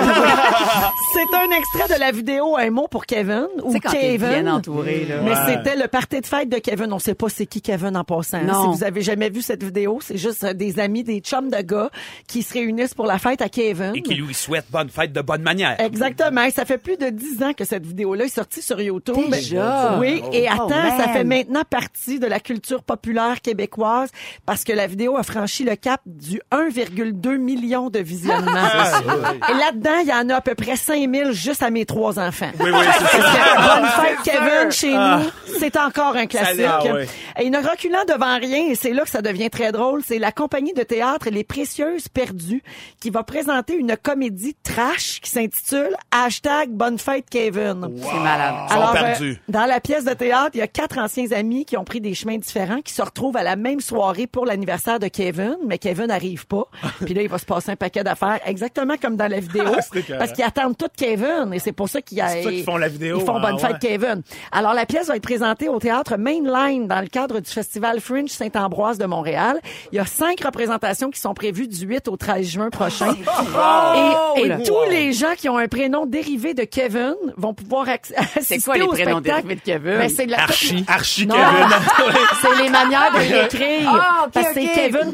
c'est 1.13 1.37
un 1.37 1.51
extrait 1.57 1.95
de 1.95 2.01
la 2.01 2.11
vidéo 2.13 2.57
Un 2.57 2.71
mot 2.71 2.89
pour 2.89 3.07
Kevin 3.07 3.47
ou 3.63 3.73
t'es 3.75 3.81
Kevin. 3.81 4.29
bien 4.43 4.55
entouré, 4.55 5.05
là. 5.07 5.21
Mais 5.23 5.35
c'était 5.47 5.77
le 5.77 5.87
party 5.89 6.21
de 6.21 6.27
fête 6.27 6.49
de 6.49 6.59
Kevin. 6.59 6.93
On 6.93 6.99
sait 6.99 7.15
pas 7.15 7.29
c'est 7.29 7.47
qui 7.47 7.61
Kevin 7.63 7.97
en 7.97 8.05
passant. 8.05 8.43
Non. 8.43 8.73
Si 8.73 8.79
vous 8.79 8.85
avez 8.85 9.03
jamais 9.03 9.31
vu 9.31 9.43
cette 9.43 9.63
vidéo, 9.63 9.99
c'est 10.03 10.17
juste 10.17 10.45
euh, 10.45 10.53
des 10.55 10.81
amis, 10.81 11.05
des 11.05 11.21
chums 11.21 11.51
de 11.51 11.61
gars 11.63 11.91
qui 12.27 12.43
se 12.43 12.55
réunissent 12.55 12.95
pour 12.95 13.07
la 13.07 13.19
fête 13.19 13.43
à 13.43 13.49
Kevin. 13.49 13.93
Et 13.95 14.03
qui 14.03 14.15
lui 14.15 14.35
souhaite 14.35 14.67
bonne 14.71 14.89
fête 14.89 15.13
de 15.13 15.21
bonne 15.21 15.43
manière. 15.43 15.79
Exactement. 15.81 16.43
Et 16.43 16.51
Ça 16.51 16.65
fait 16.65 16.79
plus 16.79 16.97
de 16.97 17.11
dix 17.11 17.43
ans 17.43 17.53
que 17.53 17.65
cette 17.65 17.87
vidéo-là 17.87 18.25
est 18.25 18.29
sortie 18.29 18.63
sur 18.63 18.81
YouTube. 18.81 19.31
Déjà? 19.31 19.99
Oui. 19.99 20.23
Et 20.33 20.47
Oh, 20.51 20.55
attends, 20.55 20.97
ça 20.99 21.09
fait 21.13 21.25
maintenant 21.25 21.63
partie 21.69 22.19
de 22.19 22.27
la 22.27 22.41
culture 22.41 22.83
populaire 22.83 23.41
québécoise 23.43 24.11
parce 24.47 24.65
que 24.65 24.73
la 24.73 24.87
vidéo 24.87 25.17
a 25.17 25.23
franchi 25.23 25.63
le 25.63 25.77
cap 25.77 25.98
du 26.07 26.41
1,2 26.53 27.37
million 27.39 27.91
de 27.91 27.99
visionnements. 27.99 28.51
Et 29.49 29.55
là-dedans, 29.55 29.99
il 30.03 30.09
y 30.09 30.13
en 30.13 30.29
a 30.31 30.37
à 30.37 30.41
peu 30.41 30.55
près 30.55 30.77
5000 30.77 31.33
juste 31.33 31.63
à 31.63 31.71
mes 31.71 31.85
trois 31.87 32.19
enfants. 32.19 32.51
Oui, 32.61 32.71
oui, 32.73 32.79
c'est 32.99 33.05
Parce 33.05 33.13
ça. 33.13 33.39
que 33.55 33.81
Bonne 33.81 33.89
fête 34.07 34.19
Kevin 34.25 34.71
chez 34.73 34.95
nous, 34.95 35.59
c'est 35.59 35.77
encore 35.77 36.17
un 36.17 36.27
classique. 36.27 36.65
Ah. 36.67 37.41
Et 37.43 37.51
ne 37.51 37.59
reculant 37.59 38.05
devant 38.07 38.39
rien, 38.39 38.67
et 38.69 38.75
c'est 38.75 38.93
là 38.93 39.03
que 39.03 39.11
ça 39.11 39.23
devient 39.23 39.51
très 39.51 39.73
drôle, 39.73 40.03
c'est 40.07 40.19
la 40.19 40.33
compagnie 40.33 40.73
de 40.73 40.83
théâtre 40.83 41.29
Les 41.31 41.45
Précieuses 41.45 42.09
Perdues 42.09 42.63
qui 43.01 43.11
va 43.11 43.23
présenter 43.23 43.75
une 43.75 43.97
comédie 43.97 44.57
trash 44.63 45.21
qui 45.21 45.31
s'intitule 45.31 45.95
Hashtag 46.11 46.71
Bonne 46.71 46.99
fête 46.99 47.27
Kevin. 47.31 47.89
C'est 48.03 48.19
malade. 48.21 48.55
Alors, 48.71 48.95
euh, 48.97 49.35
dans 49.49 49.67
la 49.67 49.81
pièce 49.81 50.05
de 50.05 50.15
théâtre, 50.15 50.51
il 50.55 50.59
y 50.59 50.63
a 50.63 50.67
quatre 50.69 50.99
anciens 50.99 51.31
amis 51.33 51.65
qui 51.65 51.77
ont 51.77 51.85
pris 51.85 52.01
des 52.01 52.15
chemins 52.15 52.39
différents, 52.39 52.81
qui 52.81 52.93
se 52.93 53.03
retrouvent 53.03 53.37
à 53.37 53.43
la 53.43 53.57
même 53.57 53.81
soirée 53.81 54.27
pour 54.27 54.47
l'anniversaire 54.47 54.99
de 54.99 55.09
Kevin. 55.09 55.57
Mais 55.67 55.79
Kevin 55.79 55.88
n'arrive 55.95 56.47
pas. 56.47 56.65
Puis 57.05 57.15
là, 57.15 57.23
il 57.23 57.29
va 57.29 57.39
se 57.39 57.45
passer 57.47 57.71
un 57.73 57.77
paquet 57.77 58.03
d'affaires, 58.05 58.41
exactement 58.47 58.95
comme 59.01 59.17
dans 59.17 59.29
la 59.31 59.41
vidéo. 59.41 59.65
Parce 60.19 60.33
qu'ils 60.33 60.45
attendent 60.45 60.77
tout 60.77 60.87
Kevin. 60.97 61.53
Et 61.53 61.59
c'est 61.59 61.73
pour 61.73 61.89
ça 61.89 62.01
qu'ils 62.03 62.23
C'est 62.29 62.63
font 62.63 62.77
la 62.77 62.89
vidéo. 62.89 63.19
Ils 63.21 63.25
font 63.27 63.37
Ah, 63.37 63.41
Bonne 63.41 63.55
ouais. 63.55 63.61
fête, 63.61 63.79
Kevin. 63.81 64.23
Alors, 64.53 64.75
la 64.75 64.87
pièce 64.87 65.09
va 65.09 65.17
être 65.17 65.23
présentée 65.23 65.69
au 65.69 65.79
théâtre 65.79 66.17
Mainline 66.17 66.87
dans 66.89 67.01
le 67.01 67.07
cadre 67.09 67.41
du 67.41 67.51
Festival 67.51 68.01
Fringe 68.01 68.31
Saint-Ambroise 68.31 68.99
de 68.99 69.07
Montréal. 69.07 69.59
Il 69.93 69.97
y 69.97 69.99
a 69.99 70.07
cinq 70.07 70.41
représentations 70.45 71.11
qui 71.11 71.21
sont 71.21 71.35
prévues 71.35 71.69
du 71.69 71.87
8 71.87 72.09
au 72.09 72.17
13 72.17 72.47
juin 72.47 72.71
prochain. 72.71 73.15
Et, 74.37 74.43
et 74.47 74.63
tous 74.63 74.85
les 74.91 75.13
gens 75.13 75.35
qui 75.37 75.49
ont 75.49 75.59
un 75.59 75.69
prénom 75.69 76.07
dérivé 76.07 76.55
de 76.55 76.65
Kevin 76.65 77.15
vont 77.37 77.55
pouvoir 77.55 77.87
assister 77.89 78.59
quoi 78.61 78.77
les 78.77 78.83
au 78.83 78.89
prénoms 78.89 79.21
dérivés 79.21 79.55
de 79.57 79.61
Kevin? 79.61 79.99
Ben, 79.99 80.09
c'est 80.09 80.27
la- 80.27 80.41
Archie. 80.43 80.85
Archie 80.87 81.27
non, 81.27 81.35
Kevin. 81.35 82.15
c'est 82.41 82.63
les 82.63 82.69
manières 82.71 83.13
de 83.13 83.19
l'écrire. 83.21 83.91
Ok, 84.25 84.31
Parce 84.33 84.49
que 84.49 84.55
c'est 84.55 84.73
Kevin 84.75 85.13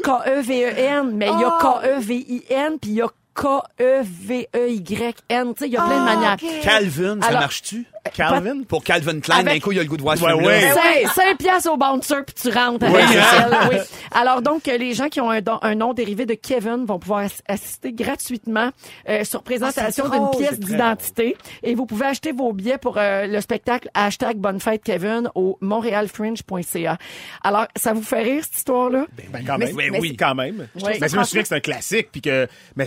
K-E-V-E-N, 0.73 1.11
mais 1.15 1.27
il 1.27 1.39
y 1.39 1.43
a 1.43 1.57
Ah. 1.59 1.79
K-E-V-I-N, 1.81 2.79
puis 2.79 2.91
il 2.91 2.95
y 2.97 3.01
a 3.01 3.05
E 3.05 3.09
K-E-V-E-Y-N. 3.35 5.53
Tu 5.53 5.59
sais, 5.59 5.67
il 5.67 5.73
y 5.73 5.77
a 5.77 5.83
plein 5.85 6.03
de 6.05 6.09
Ah, 6.09 6.15
manières. 6.15 6.37
Calvin, 6.63 7.21
ça 7.21 7.31
marche-tu? 7.31 7.85
Calvin? 8.13 8.63
Pour 8.67 8.83
Calvin 8.83 9.19
Klein, 9.19 9.37
Avec- 9.39 9.53
d'un 9.53 9.59
coup, 9.59 9.71
il 9.71 9.79
a 9.79 9.83
le 9.83 9.87
goût 9.89 9.97
de 9.97 10.01
voir 10.01 10.17
ce 10.17 10.23
Ouais, 10.23 10.31
film-là. 10.33 10.47
ouais. 10.47 10.73
Cinq, 11.05 11.11
cinq 11.13 11.37
piastres 11.37 11.71
au 11.71 11.77
bouncer 11.77 12.15
puis 12.25 12.35
tu 12.41 12.49
rentres 12.57 12.85
avec 12.85 12.95
Oui, 12.95 13.01
Michel. 13.03 13.23
hein? 13.53 13.69
Oui. 13.71 13.77
Alors 14.11 14.41
donc 14.41 14.67
euh, 14.67 14.77
les 14.77 14.93
gens 14.93 15.09
qui 15.09 15.19
ont 15.21 15.29
un, 15.29 15.41
don- 15.41 15.59
un 15.61 15.75
nom 15.75 15.93
dérivé 15.93 16.25
de 16.25 16.33
Kevin 16.35 16.85
vont 16.85 16.99
pouvoir 16.99 17.21
ass- 17.25 17.41
assister 17.47 17.91
gratuitement 17.93 18.69
euh, 19.09 19.23
sur 19.23 19.43
présentation 19.43 20.05
Ah, 20.11 20.17
d'une 20.17 20.29
pièce 20.39 20.59
d'identité 20.59 21.35
et 21.63 21.75
vous 21.75 21.85
pouvez 21.85 22.05
acheter 22.05 22.31
vos 22.31 22.53
billets 22.53 22.77
pour 22.77 22.97
euh, 22.97 23.27
le 23.27 23.41
spectacle 23.41 23.89
hashtag 23.93 24.37
Bonne 24.37 24.59
fête 24.59 24.83
Kevin 24.83 25.29
au 25.35 25.57
montrealfringe.ca. 25.61 26.97
Alors 27.43 27.65
ça 27.75 27.93
vous 27.93 28.03
fait 28.03 28.21
rire 28.23 28.43
cette 28.43 28.57
histoire 28.57 28.89
là 28.89 29.05
Ben, 29.31 29.43
quand 29.45 29.57
même. 29.57 29.73
Mais- 29.75 29.89
oui, 29.89 29.97
oui, 29.99 30.15
quand 30.17 30.35
même. 30.35 30.67
Oui. 30.75 30.93
Mais 31.01 31.09
je 31.09 31.17
me 31.17 31.23
souviens 31.23 31.41
que 31.41 31.47
c'est 31.47 31.55
un 31.55 31.59
classique, 31.59 32.09
puis 32.11 32.21
que, 32.21 32.47
mais, 32.75 32.85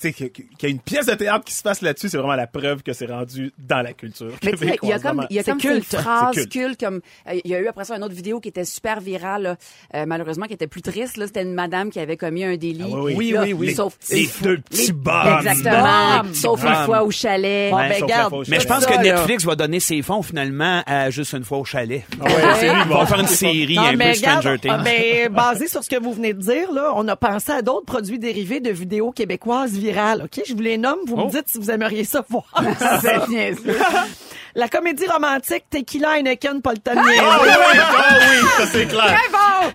qu'il 0.00 0.30
y 0.62 0.66
a 0.66 0.68
une 0.68 0.78
pièce 0.80 1.06
de 1.06 1.14
théâtre 1.14 1.44
qui 1.44 1.54
se 1.54 1.62
passe 1.62 1.80
là-dessus, 1.82 2.08
c'est 2.08 2.16
vraiment 2.18 2.34
la 2.36 2.46
preuve 2.46 2.82
que 2.82 2.92
c'est 2.92 3.06
rendu 3.06 3.52
dans 3.58 3.82
la 3.82 3.92
culture. 3.92 4.32
Mais 4.44 4.52
il 4.82 4.88
y 4.88 4.92
a 4.92 4.98
comme, 4.98 5.26
il 5.30 5.36
y 5.36 5.38
a 5.38 5.44
comme 5.44 5.58
culte. 5.58 5.84
cette 5.88 6.00
phrase 6.00 6.34
culte. 6.34 6.52
culte, 6.52 6.80
comme 6.80 7.00
euh, 7.28 7.40
il 7.44 7.50
y 7.50 7.54
a 7.54 7.60
eu 7.60 7.66
après 7.66 7.84
ça 7.84 7.96
une 7.96 8.04
autre 8.04 8.14
vidéo 8.14 8.40
qui 8.40 8.48
était 8.48 8.64
super 8.64 9.00
virale, 9.00 9.42
là, 9.42 9.56
euh, 9.94 10.04
malheureusement 10.06 10.46
qui 10.46 10.52
était 10.54 10.66
plus 10.66 10.82
triste. 10.82 11.16
Là, 11.16 11.26
c'était 11.26 11.42
une 11.42 11.54
madame 11.54 11.90
qui 11.90 12.00
avait 12.00 12.16
commis 12.16 12.44
un 12.44 12.56
délit. 12.56 12.82
Ah 12.92 12.96
oui, 13.00 13.14
oui. 13.16 13.30
Là, 13.32 13.42
Oui, 13.42 13.52
oui, 13.52 13.66
oui. 13.68 13.74
Sauf 13.74 13.96
Les 14.10 14.20
une 14.22 14.26
fois- 14.28 14.48
deux 14.48 14.58
petits 14.58 14.86
les- 14.86 14.92
bombes. 14.92 15.38
Exactement. 15.46 16.22
Bombes. 16.22 16.34
Sauf 16.34 16.64
une 16.64 16.84
fois 16.86 17.02
au 17.02 17.10
chalet. 17.10 17.70
Bon, 17.70 17.76
Ouais, 17.76 17.88
ben, 18.00 18.06
garde. 18.06 18.34
Mais 18.48 18.60
je 18.60 18.66
pense 18.66 18.86
que 18.86 18.94
Ça. 18.94 19.02
Netflix 19.02 19.44
va 19.44 19.56
donner 19.56 19.80
ses 19.80 20.02
fonds 20.02 20.22
finalement 20.22 20.82
à 20.86 21.10
juste 21.10 21.32
une 21.32 21.44
fois 21.44 21.58
au 21.58 21.64
chalet. 21.64 22.04
Ah 22.20 22.24
ouais, 22.24 22.30
c'est 22.60 22.72
lui, 22.72 22.80
Ils 22.84 22.88
vont 22.92 23.06
faire 23.06 23.20
une 23.20 23.26
série 23.26 23.78
un 23.78 23.92
peu 23.92 23.98
regarde, 23.98 24.14
Stranger 24.14 24.48
ah, 24.54 24.58
Things. 24.58 24.84
ben, 24.84 25.32
basé 25.32 25.68
sur 25.68 25.82
ce 25.84 25.88
que 25.90 26.00
vous 26.00 26.12
venez 26.12 26.32
de 26.34 26.40
dire, 26.40 26.72
là, 26.72 26.92
on 26.96 27.06
a 27.08 27.16
pensé 27.16 27.52
à 27.52 27.62
d'autres 27.62 27.86
produits 27.86 28.18
dérivés 28.18 28.60
de 28.60 28.70
vidéos 28.70 29.10
québécoises 29.12 29.78
OK? 29.92 30.40
Je 30.46 30.54
vous 30.54 30.60
les 30.60 30.78
nomme, 30.78 30.98
vous 31.06 31.16
Oh. 31.18 31.26
me 31.26 31.30
dites 31.30 31.48
si 31.48 31.58
vous 31.58 31.70
aimeriez 31.70 32.04
ça 32.04 32.24
voir. 32.28 32.44
C'est 33.02 33.26
bien. 33.28 33.52
La 34.56 34.68
comédie 34.68 35.04
romantique 35.08 35.64
Tequila 35.68 36.16
Heineken 36.18 36.62
Paul 36.62 36.76
Ah 36.86 36.92
oui, 36.94 37.16
ah 37.18 37.38
oui, 38.20 38.46
ça 38.56 38.66
c'est 38.70 38.86
clair. 38.86 39.18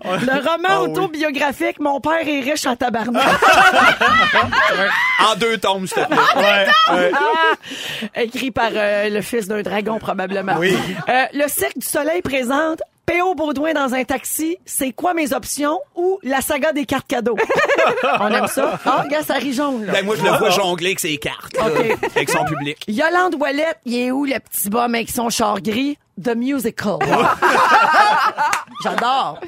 Le 0.04 0.36
roman 0.38 0.68
Ah 0.70 0.82
oui. 0.84 0.88
autobiographique 0.88 1.78
Mon 1.80 2.00
père 2.00 2.26
est 2.26 2.40
riche 2.40 2.64
en 2.64 2.76
tabarnak. 2.76 3.22
En 5.30 5.34
deux 5.36 5.58
tomes, 5.58 5.86
s'il 5.86 6.02
te 6.02 6.08
plaît. 6.08 6.66
Ouais, 6.90 7.12
ouais. 7.12 8.22
Écrit 8.24 8.50
par 8.50 8.70
euh, 8.74 9.10
le 9.10 9.20
fils 9.20 9.48
d'un 9.48 9.60
dragon, 9.60 9.98
probablement. 9.98 10.54
Oui. 10.58 10.74
Euh, 11.10 11.24
le 11.34 11.46
Cirque 11.48 11.76
du 11.78 11.86
Soleil 11.86 12.22
présente 12.22 12.80
P.O. 13.10 13.34
Baudouin 13.34 13.72
dans 13.72 13.92
un 13.92 14.04
taxi, 14.04 14.56
c'est 14.64 14.92
quoi 14.92 15.14
mes 15.14 15.32
options? 15.32 15.80
Ou 15.96 16.20
la 16.22 16.40
saga 16.40 16.70
des 16.72 16.86
cartes 16.86 17.08
cadeaux? 17.08 17.36
On 18.20 18.28
aime 18.28 18.46
ça. 18.46 18.78
Ah, 18.86 19.02
regarde, 19.02 19.24
ça 19.26 19.34
rit 19.34 19.52
jaune, 19.52 19.84
là. 19.84 19.94
Ben, 19.94 20.04
moi, 20.04 20.14
je 20.14 20.22
le 20.22 20.30
vois 20.30 20.50
jongler 20.50 20.90
avec 20.90 21.00
ses 21.00 21.16
cartes, 21.16 21.56
là, 21.56 21.66
OK. 21.66 21.98
avec 22.14 22.30
son 22.30 22.44
public. 22.44 22.84
Yolande 22.86 23.34
Ouellette, 23.34 23.78
il 23.84 23.96
est 23.98 24.10
où 24.12 24.26
le 24.26 24.38
petit 24.38 24.70
bum 24.70 24.94
avec 24.94 25.10
son 25.10 25.28
char 25.28 25.60
gris? 25.60 25.98
The 26.22 26.34
Musical. 26.36 26.98
J'adore. 28.82 29.38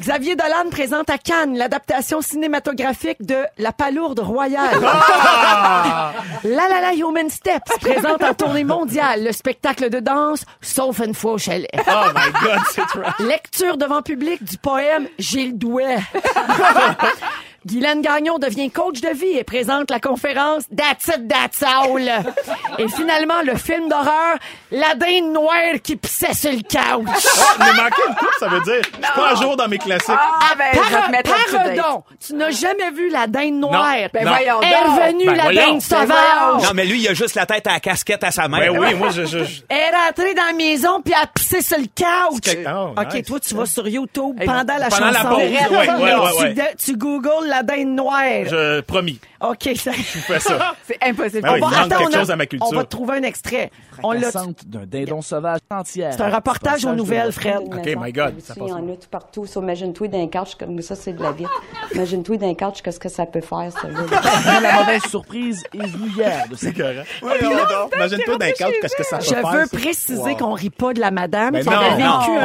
Xavier 0.00 0.36
Dolan 0.36 0.70
présente 0.70 1.10
à 1.10 1.18
Cannes 1.18 1.56
l'adaptation 1.56 2.20
cinématographique 2.20 3.24
de 3.24 3.44
La 3.58 3.72
Palourde 3.72 4.20
Royale. 4.20 4.78
La 4.80 6.68
La 6.68 6.80
La 6.80 6.94
Human 6.94 7.28
Steps 7.28 7.78
présente 7.80 8.22
en 8.22 8.34
tournée 8.34 8.64
mondiale 8.64 9.24
le 9.24 9.32
spectacle 9.32 9.90
de 9.90 10.00
danse 10.00 10.44
Sauf 10.60 11.00
une 11.00 11.14
fois 11.14 11.32
au 11.32 11.38
chalet. 11.38 11.70
Oh 11.74 12.04
my 12.14 12.32
God, 12.42 12.60
c'est 12.72 12.86
trash. 12.86 13.18
Lecture 13.20 13.76
devant 13.76 14.02
public 14.02 14.42
du 14.44 14.56
poème 14.58 15.08
Gilles 15.18 15.58
Douai. 15.58 15.96
Guylaine 17.66 18.00
Gagnon 18.00 18.38
devient 18.38 18.70
coach 18.70 19.00
de 19.00 19.08
vie 19.08 19.36
et 19.38 19.44
présente 19.44 19.90
la 19.90 19.98
conférence 20.00 20.64
That's 20.76 21.08
it, 21.08 21.28
that's 21.28 21.62
all. 21.62 22.00
Et 22.78 22.88
finalement, 22.88 23.42
le 23.44 23.56
film 23.56 23.88
d'horreur 23.88 24.36
La 24.70 24.94
dinde 24.94 25.32
noire 25.32 25.80
qui 25.82 25.96
pissait 25.96 26.32
sur 26.34 26.50
le 26.52 26.58
couch. 26.58 26.68
Il 27.58 27.58
m'a 27.58 27.72
manqué 27.72 28.02
une 28.08 28.14
coupe, 28.14 28.28
ça 28.38 28.48
veut 28.48 28.60
dire. 28.60 28.82
Je 28.82 29.04
suis 29.06 29.14
pas 29.14 29.30
à 29.30 29.34
jour 29.34 29.56
dans 29.56 29.68
mes 29.68 29.78
classiques. 29.78 30.10
Ah 30.16 30.54
ben, 30.56 30.64
je 30.74 30.78
vais 30.78 30.84
te 30.86 30.92
Par- 30.92 31.10
mettre 31.10 31.30
up 31.30 31.36
to 31.46 31.56
date. 31.56 31.76
Pardon, 31.76 32.04
tu 32.24 32.34
n'as 32.34 32.50
jamais 32.50 32.90
vu 32.92 33.08
la 33.10 33.26
dinde 33.26 33.54
noire. 33.60 33.94
Ben 34.12 34.24
Ben 34.24 34.28
voyons 34.28 34.60
est 34.62 34.76
revenue 34.76 35.26
Ben 35.26 35.36
la 35.36 35.42
voyons. 35.44 35.72
dinde 35.72 35.82
sauvage. 35.82 36.62
Non, 36.62 36.70
mais 36.74 36.84
lui, 36.84 37.00
il 37.00 37.08
a 37.08 37.14
juste 37.14 37.34
la 37.34 37.46
tête 37.46 37.66
à 37.66 37.72
la 37.72 37.80
casquette 37.80 38.22
à 38.24 38.30
sa 38.30 38.46
mère. 38.48 38.72
Ben 38.72 38.78
oui, 38.78 38.94
moi, 38.94 39.08
je, 39.10 39.24
je, 39.24 39.44
je- 39.44 39.62
Elle 39.68 39.76
est 39.78 39.90
rentrée 40.06 40.34
dans 40.34 40.46
la 40.46 40.52
maison 40.52 41.00
puis 41.02 41.14
elle 41.16 41.22
a 41.24 41.26
pissé 41.26 41.62
sur 41.62 41.78
le 41.78 41.84
couch. 41.86 42.40
Que- 42.42 42.68
oh, 42.68 42.94
OK, 42.96 43.14
nice. 43.14 43.26
toi, 43.26 43.40
tu 43.40 43.54
vas 43.54 43.66
sur 43.66 43.88
YouTube 43.88 44.36
pendant 44.44 44.76
la 44.78 44.88
pendant 44.88 45.06
la 45.10 45.22
chanson. 45.22 45.28
pause, 45.30 45.38
ouais, 45.40 45.68
ouais, 45.70 45.88
ouais, 45.96 46.14
ouais. 46.40 46.48
Tu, 46.48 46.54
de- 46.54 46.92
tu 46.92 46.96
googles 46.98 47.55
je 48.50 48.82
promis, 48.82 49.20
OK, 49.40 49.70
ça... 49.76 49.92
je 49.92 50.00
fais 50.02 50.40
ça? 50.40 50.74
C'est 50.86 50.98
impossible. 51.02 51.42
Ben 51.42 51.54
oui, 51.54 51.60
On 51.62 51.68
il 51.68 51.74
va- 51.74 51.80
attends, 51.82 51.98
quelque 51.98 52.10
on 52.10 52.14
a- 52.14 52.18
chose 52.20 52.30
à 52.30 52.36
ma 52.36 52.46
culture. 52.46 52.68
On 52.70 52.74
va 52.74 52.84
trouver 52.84 53.18
un 53.18 53.22
extrait. 53.22 53.70
On 54.02 54.12
l'a... 54.12 54.30
D'un 54.66 54.86
dindon 54.86 55.22
sauvage 55.22 55.58
entière. 55.70 56.12
C'est 56.12 56.22
un 56.22 56.34
reportage 56.34 56.84
aux 56.84 56.94
nouvelles, 56.94 57.32
Fred. 57.32 57.58
OK, 57.66 57.86
my 57.98 58.12
God, 58.12 58.34
ça 58.40 58.54
Il 58.56 58.60
passe. 58.60 58.68
y 58.70 58.72
en 58.72 58.88
a 58.88 58.96
tout 58.96 59.08
partout. 59.10 59.46
So, 59.46 59.62
imagine-toi 59.62 60.08
d'un 60.08 60.26
couch, 60.28 60.54
comme 60.58 60.80
ça, 60.82 60.94
c'est 60.94 61.12
de 61.12 61.22
la 61.22 61.32
vie. 61.32 61.46
Imagine-toi 61.94 62.36
d'un 62.36 62.54
couch, 62.54 62.82
qu'est-ce 62.82 63.00
que 63.00 63.08
ça 63.08 63.26
peut 63.26 63.40
faire, 63.40 63.70
ça, 63.72 63.88
la 64.60 64.72
mauvaise 64.80 65.02
surprise 65.04 65.64
est 65.74 65.86
venue 65.86 66.10
hier 66.16 66.46
de 66.50 66.54
C'est 66.56 66.72
correct. 66.72 67.06
Imagine-toi 67.94 68.38
d'un 68.38 68.50
couch, 68.50 68.74
qu'est-ce 68.80 68.96
que 68.96 69.04
ça 69.04 69.18
peut 69.18 69.24
Je 69.24 69.30
faire. 69.34 69.50
veux 69.50 69.64
c'est- 69.70 69.76
préciser 69.78 70.34
qu'on 70.36 70.52
rit 70.52 70.70
pas 70.70 70.92
de 70.92 71.00
la 71.00 71.10
madame 71.10 71.54
un, 71.56 71.60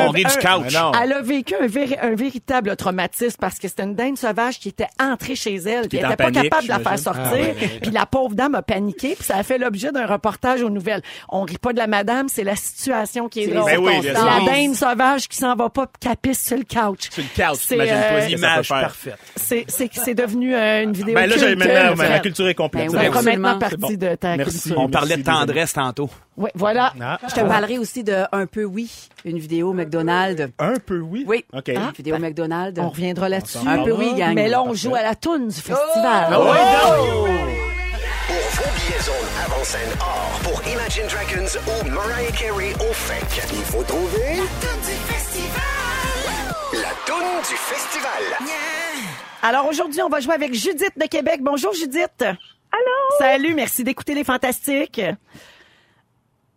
on 0.08 0.10
rit 0.12 0.23
du 0.23 0.30
couch. 0.32 0.75
Elle 1.01 1.13
a 1.13 1.21
vécu 1.21 1.56
un, 1.60 1.67
véri- 1.67 1.97
un 2.01 2.15
véritable 2.15 2.75
traumatisme 2.75 3.38
parce 3.39 3.60
que 3.60 3.67
c'était 3.67 3.84
une 3.84 3.95
dinde 3.95 4.17
sauvage 4.17 4.60
qui 4.60 4.69
était 4.69 4.88
entrée 4.99 5.36
chez 5.36 5.56
elle, 5.56 5.88
qui 5.88 5.97
était 5.97 6.06
était 6.06 6.08
en 6.08 6.15
pas 6.15 6.32
capable 6.32 6.63
de 6.63 6.69
la 6.69 6.80
faire 6.83 6.97
j'imagine. 6.97 7.03
sortir. 7.03 7.23
Ah, 7.25 7.33
ouais, 7.33 7.55
ouais. 7.61 7.79
Puis 7.81 7.91
la 7.91 8.05
pauvre 8.05 8.35
dame 8.35 8.55
a 8.55 8.61
paniqué, 8.61 9.15
puis 9.15 9.23
ça 9.23 9.37
a 9.37 9.43
fait 9.43 9.57
l'objet 9.57 9.91
d'un 9.91 10.05
reportage 10.05 10.61
aux 10.61 10.69
nouvelles. 10.69 11.01
On 11.29 11.41
rit 11.43 11.57
pas 11.57 11.73
de 11.73 11.77
la 11.77 11.87
madame, 11.87 12.27
c'est 12.29 12.43
la 12.43 12.55
situation 12.55 13.27
qui 13.29 13.41
est 13.41 13.45
C'est 13.45 13.51
drôle. 13.53 13.71
Ben 13.71 13.79
oui, 13.79 14.01
la 14.03 14.51
dinde 14.51 14.75
sauvage 14.75 15.27
qui 15.27 15.37
s'en 15.37 15.55
va 15.55 15.69
pas 15.69 15.87
puis 15.87 16.09
qui 16.09 16.15
pisse 16.21 16.45
sur 16.45 16.57
le 16.57 16.63
couch. 16.63 17.09
Sur 17.11 17.23
le 17.23 17.29
couch, 17.29 17.59
C'est, 17.61 17.79
euh, 17.79 17.85
ce 17.85 17.85
que 17.85 17.87
ça 17.87 18.25
peut 18.27 18.31
Image 18.31 18.67
faire. 18.67 18.81
parfaite. 18.81 19.17
C'est 19.35 19.65
c'est 19.67 19.89
c'est 19.93 20.13
devenu 20.15 20.55
euh, 20.55 20.83
une 20.83 20.93
vidéo 20.93 21.15
Ben 21.15 21.27
là, 21.27 21.35
j'ai 21.37 21.45
culte, 21.47 21.59
maintenant, 21.59 21.91
euh, 21.91 21.95
ma 22.09 22.19
culture 22.19 22.47
est 22.47 22.55
complète. 22.55 22.91
Ben 22.91 22.99
oui, 22.99 23.05
absolument. 23.07 23.49
maintenant 23.49 23.59
partie 23.59 23.75
bon. 23.77 23.93
de 24.09 24.15
ta 24.15 24.37
Merci. 24.37 24.61
culture. 24.61 24.79
On 24.81 24.89
parlait 24.89 25.17
de 25.17 25.23
tendresse 25.23 25.73
tantôt. 25.73 26.09
Oui, 26.41 26.49
voilà. 26.56 26.91
Ah. 26.99 27.19
Je 27.30 27.36
te 27.36 27.41
parlerai 27.41 27.77
aussi 27.77 28.04
de 28.04 28.23
Un 28.32 28.47
peu 28.47 28.63
oui, 28.63 28.89
une 29.25 29.38
vidéo 29.38 29.73
McDonald's. 29.73 30.49
Un 30.58 30.80
peu, 30.80 30.99
oui? 30.99 31.23
Oui. 31.27 31.45
OK. 31.54 31.67
Une 31.67 31.91
vidéo 31.91 32.17
McDonald's. 32.17 32.80
On 32.82 32.89
reviendra 32.89 33.30
là-dessus. 33.30 33.60
Un 33.67 33.84
peu 33.84 33.91
oui, 33.91 34.15
gang. 34.15 34.34
Mais 34.34 34.47
là, 34.47 34.63
on 34.63 34.73
joue 34.73 34.95
à 34.95 35.04
la 35.04 35.13
toune 35.13 35.49
du 35.49 35.56
festival. 35.56 36.30
Ah 36.32 36.39
ouais, 36.39 36.47
non. 36.47 37.25
Pour 38.27 38.63
vos 38.65 38.71
billets 38.75 39.04
zone 39.04 39.30
avant-scène 39.45 39.89
or 39.99 40.39
pour 40.43 40.67
Imagine 40.67 41.04
Dragons 41.08 41.60
ou 41.67 41.89
Mariah 41.91 42.32
Carey 42.32 42.73
au 42.80 42.91
FEC, 42.91 43.43
il 43.54 43.63
faut 43.65 43.84
trouver 43.84 44.38
la 46.73 46.89
toune 47.06 47.39
du 47.47 47.56
festival. 47.56 48.47
Alors 49.43 49.67
aujourd'hui, 49.67 50.01
on 50.01 50.10
va 50.10 50.19
jouer 50.19 50.34
avec 50.34 50.56
Judith 50.56 50.93
de 50.97 51.06
Québec. 51.08 51.41
Bonjour 51.41 51.73
Judith. 51.73 52.21
Allô? 52.21 53.17
Salut, 53.19 53.54
merci 53.54 53.84
d'écouter 53.84 54.15
les 54.15 54.23
fantastiques. 54.23 55.01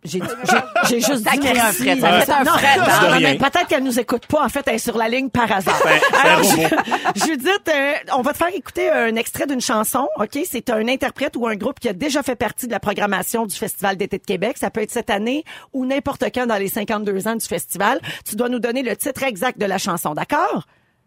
J'ai 0.89 0.99
juste 1.01 1.23
dit 1.29 1.39
merci. 1.41 1.83
fret, 1.83 1.99
ça 1.99 2.21
fait 2.21 2.31
un 2.31 2.43
Non, 2.43 2.51
fret, 2.53 2.77
non, 2.77 3.09
non, 3.13 3.19
mais 3.19 3.37
peut-être 3.37 3.67
qu'elle 3.67 3.83
nous 3.83 3.99
écoute 3.99 4.25
pas. 4.27 4.43
En 4.45 4.49
fait, 4.49 4.63
elle 4.67 4.75
est 4.75 4.79
sur 4.79 4.97
la 4.97 5.09
ligne 5.09 5.29
par 5.29 5.51
hasard. 5.51 5.79
Ben, 5.83 5.99
c'est 6.01 6.15
un 6.15 6.19
Alors. 6.31 6.43
Ju- 6.43 7.25
Judith, 7.31 7.69
euh, 7.73 7.93
on 8.15 8.21
va 8.21 8.31
te 8.33 8.37
faire 8.37 8.53
écouter 8.53 8.89
un 8.89 9.15
extrait 9.15 9.47
d'une 9.47 9.61
chanson. 9.61 10.07
Ok, 10.19 10.37
c'est 10.49 10.69
un 10.69 10.87
interprète 10.87 11.35
ou 11.35 11.47
un 11.47 11.55
groupe 11.55 11.79
qui 11.79 11.89
a 11.89 11.93
déjà 11.93 12.23
fait 12.23 12.35
partie 12.35 12.67
de 12.67 12.71
la 12.71 12.79
programmation 12.79 13.45
du 13.45 13.55
Festival 13.55 13.97
d'été 13.97 14.17
de 14.17 14.23
Québec. 14.25 14.57
Ça 14.59 14.69
peut 14.69 14.81
être 14.81 14.91
cette 14.91 15.09
année 15.09 15.43
ou 15.73 15.85
n'importe 15.85 16.23
quand 16.33 16.45
dans 16.45 16.57
les 16.57 16.67
52 16.69 17.27
ans 17.27 17.35
du 17.35 17.45
festival. 17.45 17.99
Tu 18.27 18.35
dois 18.35 18.49
nous 18.49 18.59
donner 18.59 18.83
le 18.83 18.95
titre 18.95 19.23
exact 19.23 19.57
de 19.59 19.65
la 19.65 19.77
chanson, 19.77 20.13
d'accord? 20.13 20.65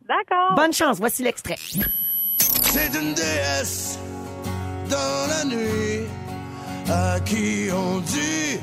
D'accord. 0.09 0.55
Bonne 0.57 0.73
chance. 0.73 0.99
Voici 0.99 1.23
l'extrait. 1.23 1.57
C'est 2.63 2.91
une 3.01 3.15
déesse 3.15 3.99
dans 4.91 5.29
la 5.29 5.45
nuit 5.45 6.07
à 6.91 7.21
qui 7.21 7.69
on 7.73 7.99
dit 8.01 8.59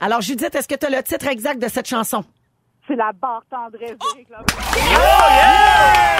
Alors, 0.00 0.20
Judith, 0.20 0.54
est-ce 0.54 0.68
que 0.68 0.76
tu 0.76 0.86
as 0.86 0.90
le 0.90 1.02
titre 1.02 1.26
exact 1.26 1.60
de 1.60 1.68
cette 1.68 1.88
chanson? 1.88 2.24
C'est 2.86 2.96
la 2.96 3.12
barre 3.12 3.42
tendresse 3.50 3.96
d'Éric. 3.98 4.28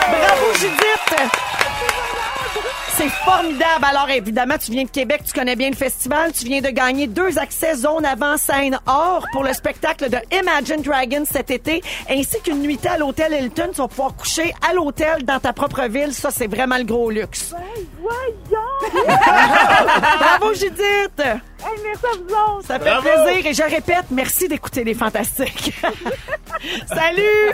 Bravo, 0.09 0.55
Judith! 0.55 1.31
C'est 2.97 3.09
formidable. 3.09 3.85
Alors, 3.85 4.09
évidemment, 4.09 4.55
tu 4.57 4.71
viens 4.71 4.85
de 4.85 4.89
Québec, 4.89 5.23
tu 5.27 5.33
connais 5.33 5.57
bien 5.57 5.69
le 5.69 5.77
festival. 5.77 6.33
Tu 6.33 6.45
viens 6.45 6.61
de 6.61 6.69
gagner 6.69 7.07
deux 7.09 7.39
accès 7.39 7.75
zone 7.75 8.07
avant 8.07 8.37
scène 8.37 8.79
or 8.87 9.27
pour 9.33 9.43
le 9.43 9.53
spectacle 9.53 10.09
de 10.09 10.17
Imagine 10.33 10.81
Dragons 10.81 11.25
cet 11.31 11.51
été, 11.51 11.83
ainsi 12.09 12.41
qu'une 12.41 12.61
nuitée 12.63 12.89
à 12.89 12.97
l'hôtel 12.99 13.33
Hilton. 13.33 13.71
Tu 13.73 13.79
vas 13.79 13.89
pouvoir 13.89 14.15
coucher 14.15 14.55
à 14.67 14.73
l'hôtel 14.73 15.25
dans 15.25 15.41
ta 15.41 15.53
propre 15.53 15.83
ville. 15.89 16.15
Ça, 16.15 16.31
c'est 16.31 16.47
vraiment 16.47 16.79
le 16.79 16.85
gros 16.85 17.11
luxe. 17.11 17.53
Voyons! 18.01 19.05
Bravo, 20.19 20.55
Judith! 20.55 21.43
Hey, 21.67 21.81
merci 21.83 22.05
à 22.05 22.17
vous 22.19 22.55
autres! 22.57 22.67
Ça 22.67 22.79
fait 22.79 22.91
plaisir 23.01 23.47
et 23.47 23.55
je 23.55 23.63
répète, 23.63 24.05
merci 24.11 24.49
d'écouter 24.49 24.85
les 24.85 24.95
fantastiques. 24.95 25.73
Salut! 26.87 27.53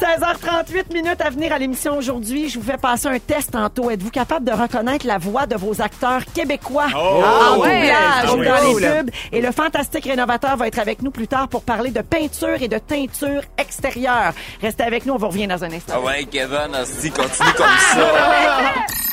16h38 0.00 0.92
minutes 0.92 1.20
à 1.20 1.30
venir 1.30 1.52
à 1.52 1.58
l'émission 1.58 1.96
aujourd'hui. 1.96 2.48
Je 2.48 2.58
vous 2.58 2.64
fais 2.64 2.76
passer 2.78 3.08
un 3.08 3.18
test 3.18 3.50
tantôt. 3.52 3.90
Êtes-vous 3.90 4.10
capable 4.10 4.46
de 4.46 4.52
reconnaître 4.52 5.06
la 5.06 5.18
voix 5.18 5.46
de 5.46 5.56
vos 5.56 5.80
acteurs 5.82 6.22
québécois 6.32 6.86
en 6.94 7.58
ouais! 7.58 7.80
doublage 7.80 8.24
Ah 8.26 8.34
oui. 8.36 8.46
dans 8.46 8.78
les 8.80 8.86
pubs? 9.02 9.10
Et 9.32 9.40
le 9.40 9.50
fantastique 9.52 10.04
rénovateur 10.04 10.56
va 10.56 10.68
être 10.68 10.78
avec 10.78 11.02
nous 11.02 11.10
plus 11.10 11.28
tard 11.28 11.48
pour 11.48 11.62
parler 11.62 11.90
de 11.90 12.00
peinture 12.00 12.60
et 12.62 12.68
de 12.68 12.78
teinture 12.78 13.42
extérieure. 13.58 14.32
Restez 14.60 14.84
avec 14.84 15.04
nous, 15.06 15.14
on 15.14 15.18
vous 15.18 15.28
revient 15.28 15.46
dans 15.48 15.62
un 15.64 15.72
instant. 15.72 15.94
Ah 15.96 16.00
ouais, 16.00 16.24
Kevin, 16.24 16.74
hostie, 16.80 17.10
continue 17.10 17.52
comme 17.56 17.66
ça. 17.66 17.98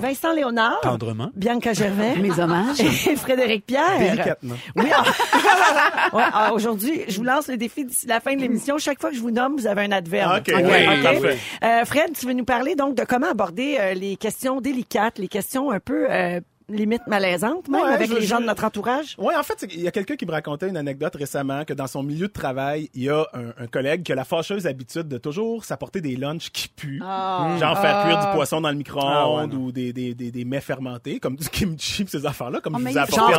Vincent 0.00 0.32
Léonard. 0.32 0.80
Tendrement. 0.82 1.30
Bianca 1.36 1.72
Gervais. 1.72 2.16
Mes 2.16 2.38
hommages. 2.40 2.80
Et 2.80 3.16
Frédéric 3.16 3.66
Pierre. 3.66 3.98
Délicatement. 3.98 4.54
Oui. 4.76 4.86
ah. 4.94 5.04
Ouais, 6.12 6.24
ah, 6.32 6.52
Aujourd'hui, 6.52 7.02
je 7.08 7.18
vous 7.18 7.24
lance 7.24 7.46
le 7.48 7.56
défi 7.56 7.84
d'ici 7.84 8.06
la 8.06 8.20
fin 8.20 8.34
de 8.34 8.40
l'émission. 8.40 8.78
Chaque 8.78 9.00
fois 9.00 9.10
que 9.10 9.16
je 9.16 9.20
vous 9.20 9.30
nomme, 9.30 9.56
vous 9.56 9.66
avez 9.66 9.82
un 9.82 9.92
adverbe. 9.92 10.38
OK, 10.38 10.52
oui, 10.56 11.02
parfait. 11.02 11.38
Euh, 11.62 11.84
Fred, 11.84 12.12
tu 12.18 12.26
veux 12.26 12.32
nous 12.32 12.44
parler 12.44 12.74
donc 12.74 12.96
de 12.96 13.04
comment 13.04 13.30
aborder 13.30 13.76
euh, 13.78 13.94
les 13.94 14.16
questions 14.16 14.60
délicates, 14.60 15.18
les 15.18 15.28
questions 15.28 15.70
un 15.70 15.78
peu 15.80 16.06
euh, 16.10 16.40
limite 16.70 17.06
malaisantes, 17.06 17.68
même 17.68 17.82
Ouais, 17.82 17.88
avec 17.92 18.08
je- 18.10 18.14
les 18.14 18.22
gens 18.26 18.36
je- 18.36 18.42
de 18.42 18.46
notre 18.46 18.64
entourage? 18.64 19.14
Oui, 19.18 19.34
en 19.36 19.42
fait, 19.42 19.66
qu'il 19.66 19.80
y 19.80 19.88
a 19.88 19.90
quelqu'un 19.90 20.16
qui 20.16 20.26
me 20.26 20.32
racontait 20.32 20.68
une 20.68 20.76
anecdote 20.76 21.14
récemment 21.16 21.64
que 21.64 21.72
dans 21.74 21.86
son 21.86 22.02
milieu 22.02 22.28
de 22.28 22.32
travail, 22.32 22.90
il 22.94 23.04
y 23.04 23.08
a 23.10 23.26
un, 23.34 23.62
un 23.62 23.66
collègue 23.66 24.02
qui 24.02 24.12
a 24.12 24.14
la 24.14 24.24
fâcheuse 24.24 24.66
habitude 24.66 25.08
de 25.08 25.18
toujours 25.18 25.64
s'apporter 25.64 26.00
des 26.00 26.16
lunchs 26.16 26.50
qui 26.50 26.68
puent. 26.68 26.98
Genre 27.00 27.78
faire 27.80 28.04
cuire 28.04 28.18
du 28.26 28.32
poisson 28.34 28.60
dans 28.60 28.70
le 28.70 28.76
micro-ondes 28.76 29.04
Ah 29.12 29.30
ouais, 29.46 29.54
ou 29.54 29.72
des, 29.72 29.92
des, 29.92 30.14
des, 30.14 30.30
des 30.30 30.44
mets 30.44 30.60
fermentés, 30.60 31.20
comme 31.20 31.36
du 31.36 31.48
kimchi 31.48 32.04
pis 32.04 32.10
ces 32.12 32.26
affaires-là, 32.26 32.60
comme 32.60 32.74
Oh, 32.76 32.78
je 32.78 32.84
mais 32.84 32.90
vous 32.92 32.98
ai 32.98 33.06
genre 33.06 33.28
en 33.28 33.32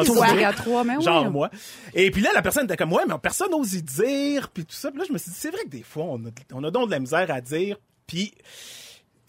à 0.43 0.53
trois, 0.53 0.83
mais 0.83 0.95
oui. 0.97 1.03
Genre 1.03 1.31
moi. 1.31 1.49
Et 1.93 2.11
puis 2.11 2.21
là, 2.21 2.29
la 2.33 2.41
personne 2.41 2.65
était 2.65 2.77
comme, 2.77 2.93
ouais, 2.93 3.03
mais 3.07 3.15
personne 3.21 3.51
n'ose 3.51 3.73
y 3.73 3.81
dire, 3.81 4.49
puis 4.49 4.65
tout 4.65 4.75
ça. 4.75 4.89
Puis 4.91 4.99
là, 4.99 5.05
je 5.07 5.13
me 5.13 5.17
suis 5.17 5.31
dit, 5.31 5.37
c'est 5.37 5.51
vrai 5.51 5.63
que 5.63 5.69
des 5.69 5.83
fois, 5.83 6.03
on 6.07 6.17
a, 6.25 6.29
on 6.53 6.63
a 6.63 6.71
donc 6.71 6.87
de 6.87 6.91
la 6.91 6.99
misère 6.99 7.29
à 7.31 7.41
dire, 7.41 7.77
puis... 8.07 8.33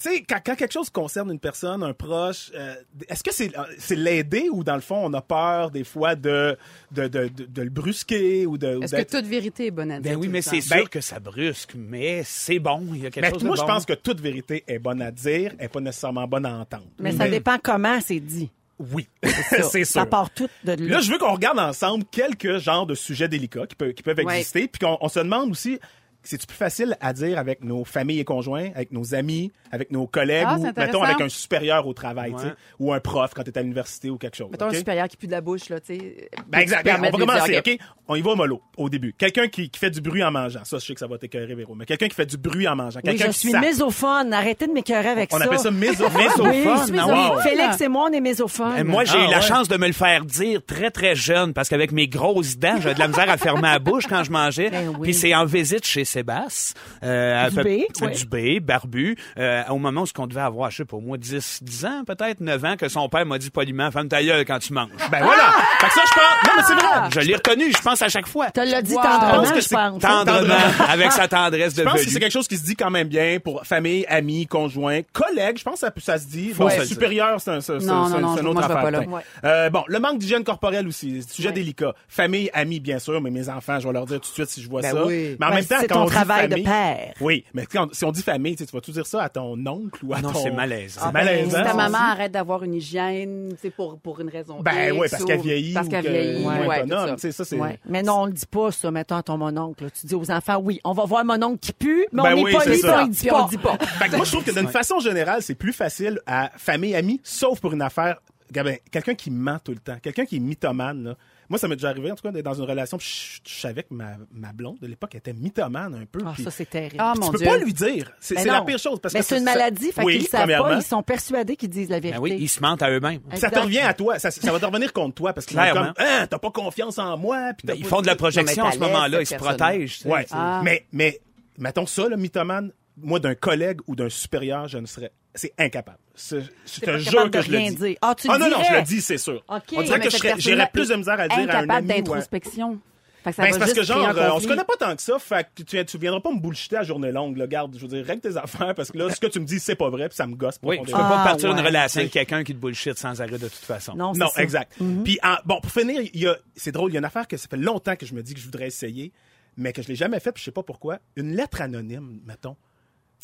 Tu 0.02 0.08
sais, 0.10 0.24
quand, 0.28 0.38
quand 0.44 0.56
quelque 0.56 0.72
chose 0.72 0.90
concerne 0.90 1.30
une 1.30 1.38
personne, 1.38 1.82
un 1.82 1.92
proche, 1.92 2.50
euh, 2.54 2.74
est-ce 3.08 3.22
que 3.22 3.32
c'est 3.32 3.56
euh, 3.56 3.62
c'est 3.78 3.94
l'aider 3.94 4.48
ou 4.50 4.64
dans 4.64 4.74
le 4.74 4.80
fond 4.80 4.96
on 5.04 5.12
a 5.14 5.20
peur 5.20 5.70
des 5.70 5.84
fois 5.84 6.14
de 6.16 6.56
de, 6.90 7.06
de, 7.08 7.28
de, 7.28 7.44
de 7.44 7.62
le 7.62 7.70
brusquer 7.70 8.46
ou 8.46 8.58
de 8.58 8.82
Est-ce 8.82 8.96
que 8.96 9.16
toute 9.18 9.26
vérité 9.26 9.66
est 9.66 9.70
bonne 9.70 9.90
à 9.92 10.00
dire? 10.00 10.12
Ben 10.12 10.18
oui, 10.18 10.28
mais 10.28 10.42
c'est 10.42 10.60
sûr 10.60 10.90
que 10.90 11.00
ça 11.00 11.20
brusque, 11.20 11.74
mais 11.76 12.22
c'est 12.24 12.58
bon. 12.58 12.82
Il 12.94 13.02
y 13.02 13.06
a 13.06 13.10
quelque 13.10 13.24
Ben, 13.24 13.32
chose 13.32 13.44
moi 13.44 13.52
de 13.54 13.60
je 13.60 13.62
bon. 13.66 13.68
pense 13.68 13.86
que 13.86 13.92
toute 13.92 14.20
vérité 14.20 14.64
est 14.66 14.78
bonne 14.78 15.00
à 15.02 15.10
dire, 15.12 15.52
est 15.58 15.68
pas 15.68 15.80
nécessairement 15.80 16.26
bonne 16.26 16.46
à 16.46 16.56
entendre. 16.56 16.86
Mais 16.98 17.12
ça 17.12 17.28
dépend 17.28 17.58
comment 17.62 18.00
c'est 18.00 18.20
dit. 18.20 18.50
Oui, 18.78 19.06
Ça, 19.22 19.62
c'est 19.62 19.84
sûr. 19.84 20.00
Ça 20.00 20.06
part 20.06 20.30
tout 20.30 20.48
de 20.64 20.72
Là, 20.72 21.00
je 21.00 21.12
veux 21.12 21.18
qu'on 21.18 21.32
regarde 21.34 21.58
ensemble 21.60 22.04
quelques 22.10 22.58
genres 22.58 22.86
de 22.86 22.96
sujets 22.96 23.28
délicats 23.28 23.66
qui 23.68 23.76
peuvent, 23.76 23.92
qui 23.92 24.02
peuvent 24.02 24.18
Ouais. 24.24 24.38
exister, 24.38 24.66
puis 24.66 24.80
qu'on 24.80 24.98
on 25.00 25.08
se 25.08 25.20
demande 25.20 25.52
aussi, 25.52 25.78
c'est 26.22 26.46
plus 26.46 26.56
facile 26.56 26.96
à 27.00 27.12
dire 27.12 27.38
avec 27.38 27.62
nos 27.64 27.84
familles 27.84 28.20
et 28.20 28.24
conjoints, 28.24 28.70
avec 28.74 28.92
nos 28.92 29.14
amis, 29.14 29.52
avec 29.70 29.90
nos 29.90 30.06
collègues, 30.06 30.46
Ah, 30.48 30.56
ou 30.58 30.64
mettons 30.76 31.02
avec 31.02 31.20
un 31.20 31.28
supérieur 31.28 31.86
au 31.86 31.92
travail, 31.94 32.32
tu 32.32 32.38
sais, 32.42 32.46
Ouais. 32.46 32.52
ou 32.78 32.92
un 32.92 33.00
prof 33.00 33.32
quand 33.34 33.42
tu 33.42 33.50
es 33.50 33.58
à 33.58 33.62
l'université 33.62 34.10
ou 34.10 34.18
quelque 34.18 34.36
chose. 34.36 34.48
Mettons 34.50 34.66
un 34.66 34.74
supérieur 34.74 35.08
qui 35.08 35.16
pue 35.16 35.26
de 35.26 35.32
la 35.32 35.40
bouche, 35.40 35.68
là, 35.68 35.80
tu 35.80 35.96
sais. 35.98 36.28
Ben 36.48 36.58
exact. 36.60 36.84
Peut-te 36.84 36.96
On 36.98 37.02
va 37.02 37.10
commencer, 37.10 37.58
OK? 37.58 37.78
On 38.08 38.14
y 38.16 38.20
va 38.22 38.34
mollo, 38.34 38.60
au 38.76 38.88
début. 38.90 39.14
Quelqu'un 39.16 39.48
qui, 39.48 39.70
qui 39.70 39.78
fait 39.78 39.90
du 39.90 40.00
bruit 40.00 40.22
en 40.22 40.30
mangeant. 40.30 40.64
Ça, 40.64 40.78
je 40.78 40.84
sais 40.86 40.94
que 40.94 41.00
ça 41.00 41.06
va 41.06 41.18
t'écœurer, 41.18 41.54
Véro. 41.54 41.74
Mais 41.74 41.86
quelqu'un 41.86 42.08
qui 42.08 42.14
fait 42.14 42.26
du 42.26 42.36
bruit 42.36 42.66
en 42.68 42.76
mangeant. 42.76 43.00
Oui, 43.04 43.16
je 43.16 43.26
qui 43.26 43.32
suis 43.32 43.50
sape. 43.50 43.60
mésophone. 43.62 44.32
Arrêtez 44.34 44.66
de 44.66 44.72
m'écœurer 44.72 45.08
avec 45.08 45.30
On 45.32 45.38
ça. 45.38 45.44
appelle 45.44 45.58
ça 45.58 45.70
mésophone. 45.70 46.22
Oui, 46.40 46.64
ah, 46.98 47.32
wow. 47.34 47.40
Félix 47.40 47.80
et 47.80 47.88
moi, 47.88 48.08
on 48.10 48.12
est 48.12 48.20
mésophone. 48.20 48.82
Moi, 48.84 49.04
j'ai 49.04 49.16
Ah, 49.18 49.24
eu 49.26 49.30
la 49.30 49.36
ouais. 49.38 49.42
chance 49.42 49.68
de 49.68 49.76
me 49.76 49.86
le 49.86 49.92
faire 49.92 50.24
dire 50.24 50.60
très, 50.64 50.90
très 50.90 51.14
jeune, 51.14 51.52
parce 51.54 51.68
qu'avec 51.68 51.92
mes 51.92 52.08
grosses 52.08 52.56
dents, 52.58 52.76
j'avais 52.80 52.94
de 52.94 52.98
la 53.00 53.08
misère 53.08 53.30
à 53.30 53.36
fermer 53.36 53.62
la 53.62 53.78
bouche 53.78 54.06
quand 54.06 54.24
je 54.24 54.30
mangeais. 54.32 54.70
Ben 54.70 54.88
oui. 54.88 54.96
Puis 55.02 55.14
c'est 55.14 55.34
en 55.34 55.44
visite 55.44 55.84
chez 55.86 56.04
Sébastien. 56.12 56.80
Euh, 57.02 57.46
à 57.46 57.50
peu- 57.50 57.56
Dubé, 57.62 57.86
euh, 58.02 58.06
ouais. 58.06 58.12
Dubé, 58.12 58.60
barbu. 58.60 59.16
euh, 59.38 59.62
au 59.70 59.78
moment 59.78 60.02
où 60.02 60.06
ce 60.06 60.12
qu'on 60.12 60.26
devait 60.26 60.40
avoir, 60.40 60.70
je 60.70 60.78
sais 60.78 60.84
pas, 60.84 60.98
moi, 60.98 61.16
10, 61.18 61.60
10 61.62 61.84
ans, 61.86 62.04
peut-être 62.06 62.40
9 62.40 62.64
ans, 62.64 62.76
que 62.76 62.88
son 62.88 63.08
père 63.08 63.24
m'a 63.26 63.38
dit 63.38 63.50
poliment, 63.50 63.90
ferme 63.90 64.08
ta 64.08 64.22
gueule 64.22 64.44
quand 64.44 64.58
tu 64.58 64.72
manges. 64.72 64.88
Ben 65.10 65.22
voilà. 65.24 65.52
Fait 65.80 65.86
que 65.88 65.92
ça, 65.92 66.00
je 66.06 66.12
pense. 66.12 66.22
Non, 66.46 66.52
mais 66.56 66.62
c'est 66.66 66.74
vrai. 66.74 67.10
Je 67.12 67.20
l'ai 67.28 67.34
retenu, 67.34 67.72
je 67.72 67.82
pense 67.82 68.02
à 68.02 68.08
chaque 68.08 68.26
fois. 68.28 68.50
Tu 68.50 68.60
l'as 68.64 68.82
dit 68.82 68.94
Wow. 68.94 69.02
tendrement, 69.02 69.44
Je 69.44 69.50
pense 69.52 69.68
que 69.68 69.74
pense. 69.74 70.02
Tendrement, 70.02 70.54
avec 70.88 71.12
sa 71.12 71.28
tendresse 71.28 71.74
de 71.74 71.80
Je 71.80 71.84
pense 71.84 71.94
que 71.94 71.98
velu. 72.00 72.10
c'est 72.10 72.20
quelque 72.20 72.32
chose 72.32 72.48
qui 72.48 72.56
se 72.58 72.64
dit 72.64 72.76
quand 72.76 72.90
même 72.90 73.08
bien 73.08 73.38
pour 73.42 73.64
famille, 73.64 74.04
amis, 74.08 74.46
conjoints, 74.46 75.00
collègues. 75.12 75.58
Je 75.58 75.64
pense 75.64 75.74
que 75.80 75.86
ça, 75.86 75.92
ça 75.98 76.18
se 76.18 76.26
dit. 76.26 76.52
Bon, 76.56 76.68
supérieur, 76.84 77.40
c'est 77.40 77.50
un, 77.50 77.60
c'est- 77.60 77.80
c'est- 77.80 77.86
Non, 77.86 78.06
c'est- 78.06 78.14
non, 78.14 78.20
non, 78.20 78.34
c'est 78.34 78.40
une 78.40 78.46
moi, 78.46 78.56
autre 78.56 78.64
affaire. 78.70 78.82
pas 78.82 78.90
là. 78.90 79.00
Tiens. 79.00 79.10
Ouais. 79.12 79.22
Euh, 79.44 79.70
bon, 79.70 79.84
le 79.86 79.98
manque 79.98 80.18
d'hygiène 80.18 80.44
corporelle 80.44 80.86
aussi, 80.86 81.22
sujet 81.28 81.48
Ouais. 81.48 81.54
délicat. 81.54 81.92
Famille, 82.08 82.50
amis, 82.52 82.80
bien 82.80 82.98
sûr, 82.98 83.20
mais 83.20 83.30
mes 83.30 83.48
enfants, 83.48 83.78
je 83.80 83.86
vais 83.86 83.92
leur 83.92 84.06
dire 84.06 84.20
tout 84.20 84.28
de 84.28 84.34
suite 84.34 84.48
si 84.48 84.62
je 84.62 84.68
vois 84.68 84.82
Ben 84.82 84.92
ça. 84.92 85.06
oui. 85.06 85.36
Mais 85.40 85.46
en 85.46 85.48
Ben, 85.50 85.54
même 85.56 85.64
temps, 85.64 85.76
quand 85.88 86.01
on 86.02 86.06
travail 86.06 86.48
de 86.48 86.56
père. 86.56 87.14
Oui, 87.20 87.44
mais 87.54 87.66
quand- 87.66 87.92
si 87.94 88.04
on 88.04 88.12
dit 88.12 88.22
famille, 88.22 88.56
tu 88.56 88.64
vas 88.72 88.80
tout 88.80 88.92
dire 88.92 89.06
ça 89.06 89.22
à 89.22 89.28
ton 89.28 89.54
oncle 89.66 90.04
ou 90.04 90.14
à 90.14 90.20
Non, 90.20 90.32
ton. 90.32 90.42
c'est 90.42 90.50
malaisant. 90.50 91.00
C'est 91.00 91.06
Ah, 91.06 91.12
ben, 91.12 91.24
malaisant. 91.24 91.58
Si 91.58 91.64
ta 91.64 91.74
maman 91.74 91.98
arrête 91.98 92.32
d'avoir 92.32 92.62
une 92.64 92.74
hygiène, 92.74 93.54
c'est 93.60 93.70
pour, 93.70 93.98
pour 93.98 94.20
une 94.20 94.28
raison 94.28 94.60
Ben 94.60 94.92
oui, 94.92 95.06
parce 95.10 95.22
ou 95.22 95.26
qu'elle 95.26 95.40
vieillit 95.40 95.72
Parce 95.74 95.88
qu'elle 95.88 96.04
que- 96.04 96.10
vieillit, 96.10 96.44
ou 96.44 96.48
ouais, 96.48 96.80
autonome, 96.82 97.08
tout 97.10 97.14
tu 97.16 97.20
sais, 97.22 97.32
ça, 97.32 97.44
c'est- 97.44 97.56
Ouais. 97.58 97.78
Mais 97.88 98.02
non, 98.02 98.20
on 98.22 98.26
le 98.26 98.32
dit 98.32 98.46
pas, 98.46 98.70
ça, 98.72 98.90
mettons 98.90 99.16
à 99.16 99.22
ton 99.22 99.36
mononcle. 99.38 99.84
Tu 99.98 100.06
dis 100.06 100.14
aux 100.14 100.30
enfants, 100.30 100.58
oui, 100.62 100.80
on 100.84 100.92
va 100.92 101.04
voir 101.04 101.24
mon 101.24 101.42
oncle 101.42 101.58
qui 101.58 101.72
pue, 101.72 102.06
mais 102.12 102.22
Ben 102.22 102.32
on 102.32 102.36
n'est 102.36 102.42
oui, 102.44 102.52
pas 102.52 102.60
ça. 102.60 102.70
on 103.02 103.06
le 103.06 103.10
dit 103.12 103.26
pas. 103.28 103.44
on 103.44 103.48
dit 103.48 103.58
pas. 103.58 103.78
Fait 103.78 104.08
que 104.08 104.16
moi, 104.16 104.24
je 104.24 104.30
trouve 104.32 104.44
que 104.44 104.50
d'une 104.58 104.68
façon 104.68 104.98
générale, 105.00 105.42
c'est 105.42 105.54
plus 105.54 105.72
facile 105.72 106.20
à 106.26 106.50
famille, 106.56 106.94
amis, 106.94 107.20
sauf 107.24 107.60
pour 107.60 107.72
une 107.72 107.82
affaire. 107.82 108.16
Gabin, 108.50 108.74
Quelqu'un 108.90 109.14
qui 109.14 109.30
ment 109.30 109.58
tout 109.64 109.72
le 109.72 109.78
temps, 109.78 109.96
quelqu'un 110.02 110.26
qui 110.26 110.36
est 110.36 110.40
mythomane, 110.40 111.04
là. 111.04 111.14
Moi, 111.52 111.58
ça 111.58 111.68
m'est 111.68 111.76
déjà 111.76 111.90
arrivé, 111.90 112.10
en 112.10 112.14
tout 112.14 112.22
cas, 112.22 112.30
d'être 112.32 112.46
dans 112.46 112.54
une 112.54 112.64
relation, 112.64 112.96
puis 112.96 113.40
je, 113.44 113.50
je 113.54 113.60
savais 113.60 113.82
que 113.82 113.92
ma, 113.92 114.12
ma 114.32 114.54
blonde 114.54 114.78
de 114.80 114.86
l'époque 114.86 115.14
était 115.14 115.34
mythomane 115.34 115.94
un 115.94 116.06
peu. 116.06 116.20
Ah, 116.24 116.32
puis 116.32 116.44
ça, 116.44 116.50
c'est 116.50 116.64
terrible. 116.64 116.96
Ah, 116.98 117.12
tu 117.14 117.20
mon 117.20 117.30
peux 117.30 117.36
Dieu. 117.36 117.46
pas 117.46 117.58
lui 117.58 117.74
dire. 117.74 118.10
C'est 118.20 118.42
la 118.42 118.62
pire 118.62 118.78
chose. 118.78 118.98
Parce 119.02 119.12
Mais 119.12 119.20
que 119.20 119.26
c'est 119.26 119.36
une 119.36 119.44
ça- 119.44 119.52
maladie, 119.52 119.92
fait 119.92 120.02
oui, 120.02 120.18
qu'ils 120.20 120.28
savent 120.28 120.48
pas, 120.48 120.56
premièrement. 120.56 120.80
ils 120.80 120.82
sont 120.82 121.02
persuadés 121.02 121.56
qu'ils 121.56 121.68
disent 121.68 121.90
la 121.90 121.96
Ben 122.00 122.12
vérité. 122.12 122.20
oui, 122.22 122.38
ils 122.40 122.48
se 122.48 122.60
mentent 122.62 122.80
à 122.82 122.90
eux-mêmes. 122.90 123.20
Ça 123.34 123.50
te 123.50 123.58
revient 123.58 123.80
à 123.80 123.92
toi. 123.92 124.18
Ça, 124.18 124.30
ça 124.30 124.50
va 124.50 124.58
te 124.58 124.64
revenir 124.64 124.94
contre 124.94 125.14
toi 125.14 125.34
parce 125.34 125.44
Clairement. 125.46 125.92
comme, 125.92 125.92
ah, 125.98 126.26
t'as 126.26 126.38
pas 126.38 126.50
confiance 126.50 126.98
en 126.98 127.18
moi. 127.18 127.52
puis 127.58 127.66
Ben, 127.66 127.74
ils 127.76 127.84
font 127.84 128.00
de 128.00 128.06
la 128.06 128.16
projection 128.16 128.64
à 128.64 128.72
ce 128.72 128.78
moment-là, 128.78 129.20
ils 129.20 129.26
se 129.26 129.34
protègent. 129.34 129.98
tu. 130.00 130.08
Ouais. 130.08 130.26
Ah. 130.30 130.62
Mais, 130.64 130.86
mais, 130.90 131.20
mettons 131.58 131.84
ça, 131.84 132.08
le 132.08 132.16
mythomane, 132.16 132.72
moi, 132.96 133.18
d'un 133.20 133.34
collègue 133.34 133.80
ou 133.86 133.96
d'un 133.96 134.08
supérieur, 134.08 134.68
je 134.68 134.78
ne 134.78 134.86
serais. 134.86 135.12
C'est 135.34 135.52
incapable. 135.58 135.98
C'est- 136.14 136.42
Je 136.66 136.80
te 136.80 136.84
pas 136.86 136.98
jure 136.98 137.12
capable 137.12 137.30
que 137.30 137.40
je 137.42 137.50
le 137.50 137.58
rien 137.58 137.70
dis. 137.70 137.76
dire. 137.76 137.96
Ah, 138.02 138.14
tu 138.14 138.28
Ah 138.30 138.36
non, 138.38 138.50
non, 138.50 138.62
je 138.62 138.74
le 138.76 138.82
dis, 138.82 139.00
c'est 139.00 139.18
sûr. 139.18 139.42
OK. 139.48 139.62
On 139.74 139.82
dirait 139.82 139.98
Mais 139.98 140.08
que 140.08 140.40
j'aurais 140.40 140.70
plus 140.72 140.88
de 140.88 140.94
misère 140.96 141.18
à 141.18 141.28
dire 141.28 141.36
à 141.38 141.40
un 141.40 141.44
incapable 141.44 141.72
ami 141.72 141.90
à- 141.92 141.94
d'introspection. 141.96 142.78
Ben, 143.24 143.30
c'est 143.30 143.56
parce 143.56 143.72
que 143.72 143.84
genre, 143.84 144.04
un 144.08 144.16
euh, 144.16 144.30
on 144.32 144.40
se 144.40 144.48
connaît 144.48 144.64
pas 144.64 144.74
tant 144.76 144.96
que 144.96 145.00
ça, 145.00 145.16
fait 145.20 145.46
que 145.54 145.62
tu, 145.62 145.84
tu 145.84 145.96
viendras 145.96 146.20
pas 146.20 146.32
me 146.32 146.40
bullshiter 146.40 146.78
à 146.78 146.82
journée 146.82 147.12
longue, 147.12 147.36
là. 147.36 147.46
Garde, 147.46 147.72
je 147.76 147.80
veux 147.80 147.86
dire, 147.86 148.04
règle 148.04 148.20
tes 148.20 148.36
affaires, 148.36 148.74
parce 148.74 148.90
que 148.90 148.98
là, 148.98 149.10
ce 149.10 149.20
que 149.20 149.28
tu 149.28 149.38
me 149.38 149.44
dis, 149.44 149.60
c'est 149.60 149.76
pas 149.76 149.88
vrai, 149.90 150.08
puis 150.08 150.16
ça 150.16 150.26
me 150.26 150.34
gosse 150.34 150.58
Oui, 150.64 150.78
tu 150.80 150.86
peux 150.86 150.90
pas 150.90 151.20
Ah, 151.22 151.24
partir 151.28 151.52
une 151.52 151.60
ouais. 151.60 151.66
relation 151.68 152.00
avec 152.00 152.12
quelqu'un 152.12 152.42
qui 152.42 152.52
te 152.52 152.58
bullshit 152.58 152.98
sans 152.98 153.20
arrêt 153.22 153.38
de 153.38 153.46
toute 153.46 153.54
façon. 153.54 153.94
Non, 153.94 154.12
c'est 154.12 154.18
Non, 154.20 154.26
ça. 154.34 154.42
exact. 154.42 154.72
Mhm. 154.80 155.04
Puis, 155.04 155.20
en- 155.22 155.36
bon, 155.44 155.60
pour 155.60 155.70
finir, 155.70 156.00
il 156.12 156.20
y 156.20 156.26
a, 156.26 156.36
c'est 156.56 156.72
drôle, 156.72 156.90
il 156.90 156.94
y 156.94 156.96
a 156.96 156.98
une 156.98 157.04
affaire 157.04 157.28
que 157.28 157.36
ça 157.36 157.46
fait 157.48 157.56
longtemps 157.56 157.94
que 157.94 158.06
je 158.06 158.12
me 158.12 158.24
dis 158.24 158.34
que 158.34 158.40
je 158.40 158.44
voudrais 158.44 158.66
essayer, 158.66 159.12
mais 159.56 159.72
que 159.72 159.82
je 159.82 159.86
l'ai 159.88 159.94
jamais 159.94 160.18
fait, 160.18 160.32
puis 160.32 160.40
je 160.40 160.46
sais 160.46 160.50
pas 160.50 160.64
pourquoi. 160.64 160.98
Une 161.14 161.36
lettre 161.36 161.60
anonyme, 161.62 162.20
mettons. 162.26 162.56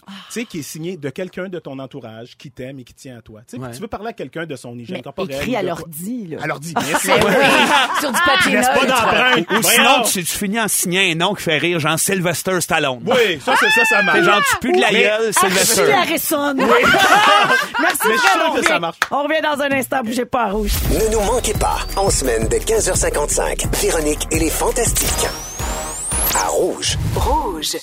Ah. 0.06 0.12
Tu 0.28 0.40
sais, 0.40 0.44
qui 0.46 0.60
est 0.60 0.62
signée 0.62 0.96
de 0.96 1.10
quelqu'un 1.10 1.48
de 1.48 1.58
ton 1.58 1.78
entourage 1.78 2.36
qui 2.38 2.50
t'aime 2.50 2.78
et 2.78 2.84
qui 2.84 2.94
tient 2.94 3.18
à 3.18 3.20
toi. 3.22 3.40
Tu 3.48 3.56
sais, 3.56 3.62
Ouais. 3.62 3.70
tu 3.72 3.80
veux 3.80 3.88
parler 3.88 4.08
à 4.08 4.12
quelqu'un 4.14 4.46
de 4.46 4.56
son 4.56 4.78
hygiène 4.78 5.02
corporelle. 5.02 5.36
écrit 5.36 5.54
à 5.56 5.62
l'ordi, 5.62 6.26
là. 6.28 6.38
À 6.42 6.46
l'ordi, 6.46 6.72
bien 6.72 6.98
sûr. 6.98 7.14
Sur 8.00 8.12
du 8.12 8.18
papier 8.24 8.52
Laisse 8.56 8.68
pas 8.68 8.86
d'empreinte. 8.86 9.46
Ou 9.50 9.60
Voyons. 9.60 9.68
sinon, 9.68 10.02
tu, 10.04 10.24
tu 10.24 10.38
finis 10.38 10.60
en 10.60 10.68
signant 10.68 11.00
un 11.02 11.14
nom 11.14 11.34
qui 11.34 11.42
fait 11.42 11.58
rire, 11.58 11.78
genre 11.80 11.98
Sylvester 11.98 12.60
Stallone. 12.60 13.02
Oui, 13.06 13.38
ça, 13.44 13.54
c'est 13.60 13.70
ça, 13.70 13.84
ça 13.84 14.02
marche. 14.02 14.18
C'est 14.18 14.24
genre, 14.24 14.40
tu 14.48 14.56
pues 14.60 14.72
de 14.76 14.80
la 14.80 14.90
gueule, 14.92 15.32
Sylvester. 15.34 15.80
Archie 15.92 15.92
Harrison. 16.12 16.54
Merci, 16.54 17.98
Mais 18.08 18.14
je 18.14 18.18
suis 18.18 18.28
sûr 18.28 18.54
que 18.54 18.62
ça 18.62 18.68
revient. 18.74 18.80
marche. 18.80 18.98
On 19.10 19.22
revient 19.24 19.42
dans 19.42 19.60
un 19.62 19.72
instant, 19.72 20.00
bougez 20.02 20.24
pas 20.24 20.44
à 20.44 20.50
rouge. 20.52 20.72
Ne 20.90 21.12
nous 21.12 21.20
manquez 21.20 21.54
pas, 21.54 21.78
en 21.96 22.10
semaine 22.10 22.48
de 22.48 22.56
15h55, 22.56 23.66
Véronique 23.82 24.26
et 24.30 24.38
les 24.38 24.50
Fantastiques. 24.50 25.26
À 26.34 26.48
Rouge. 26.48 26.96
Rouge. 27.14 27.76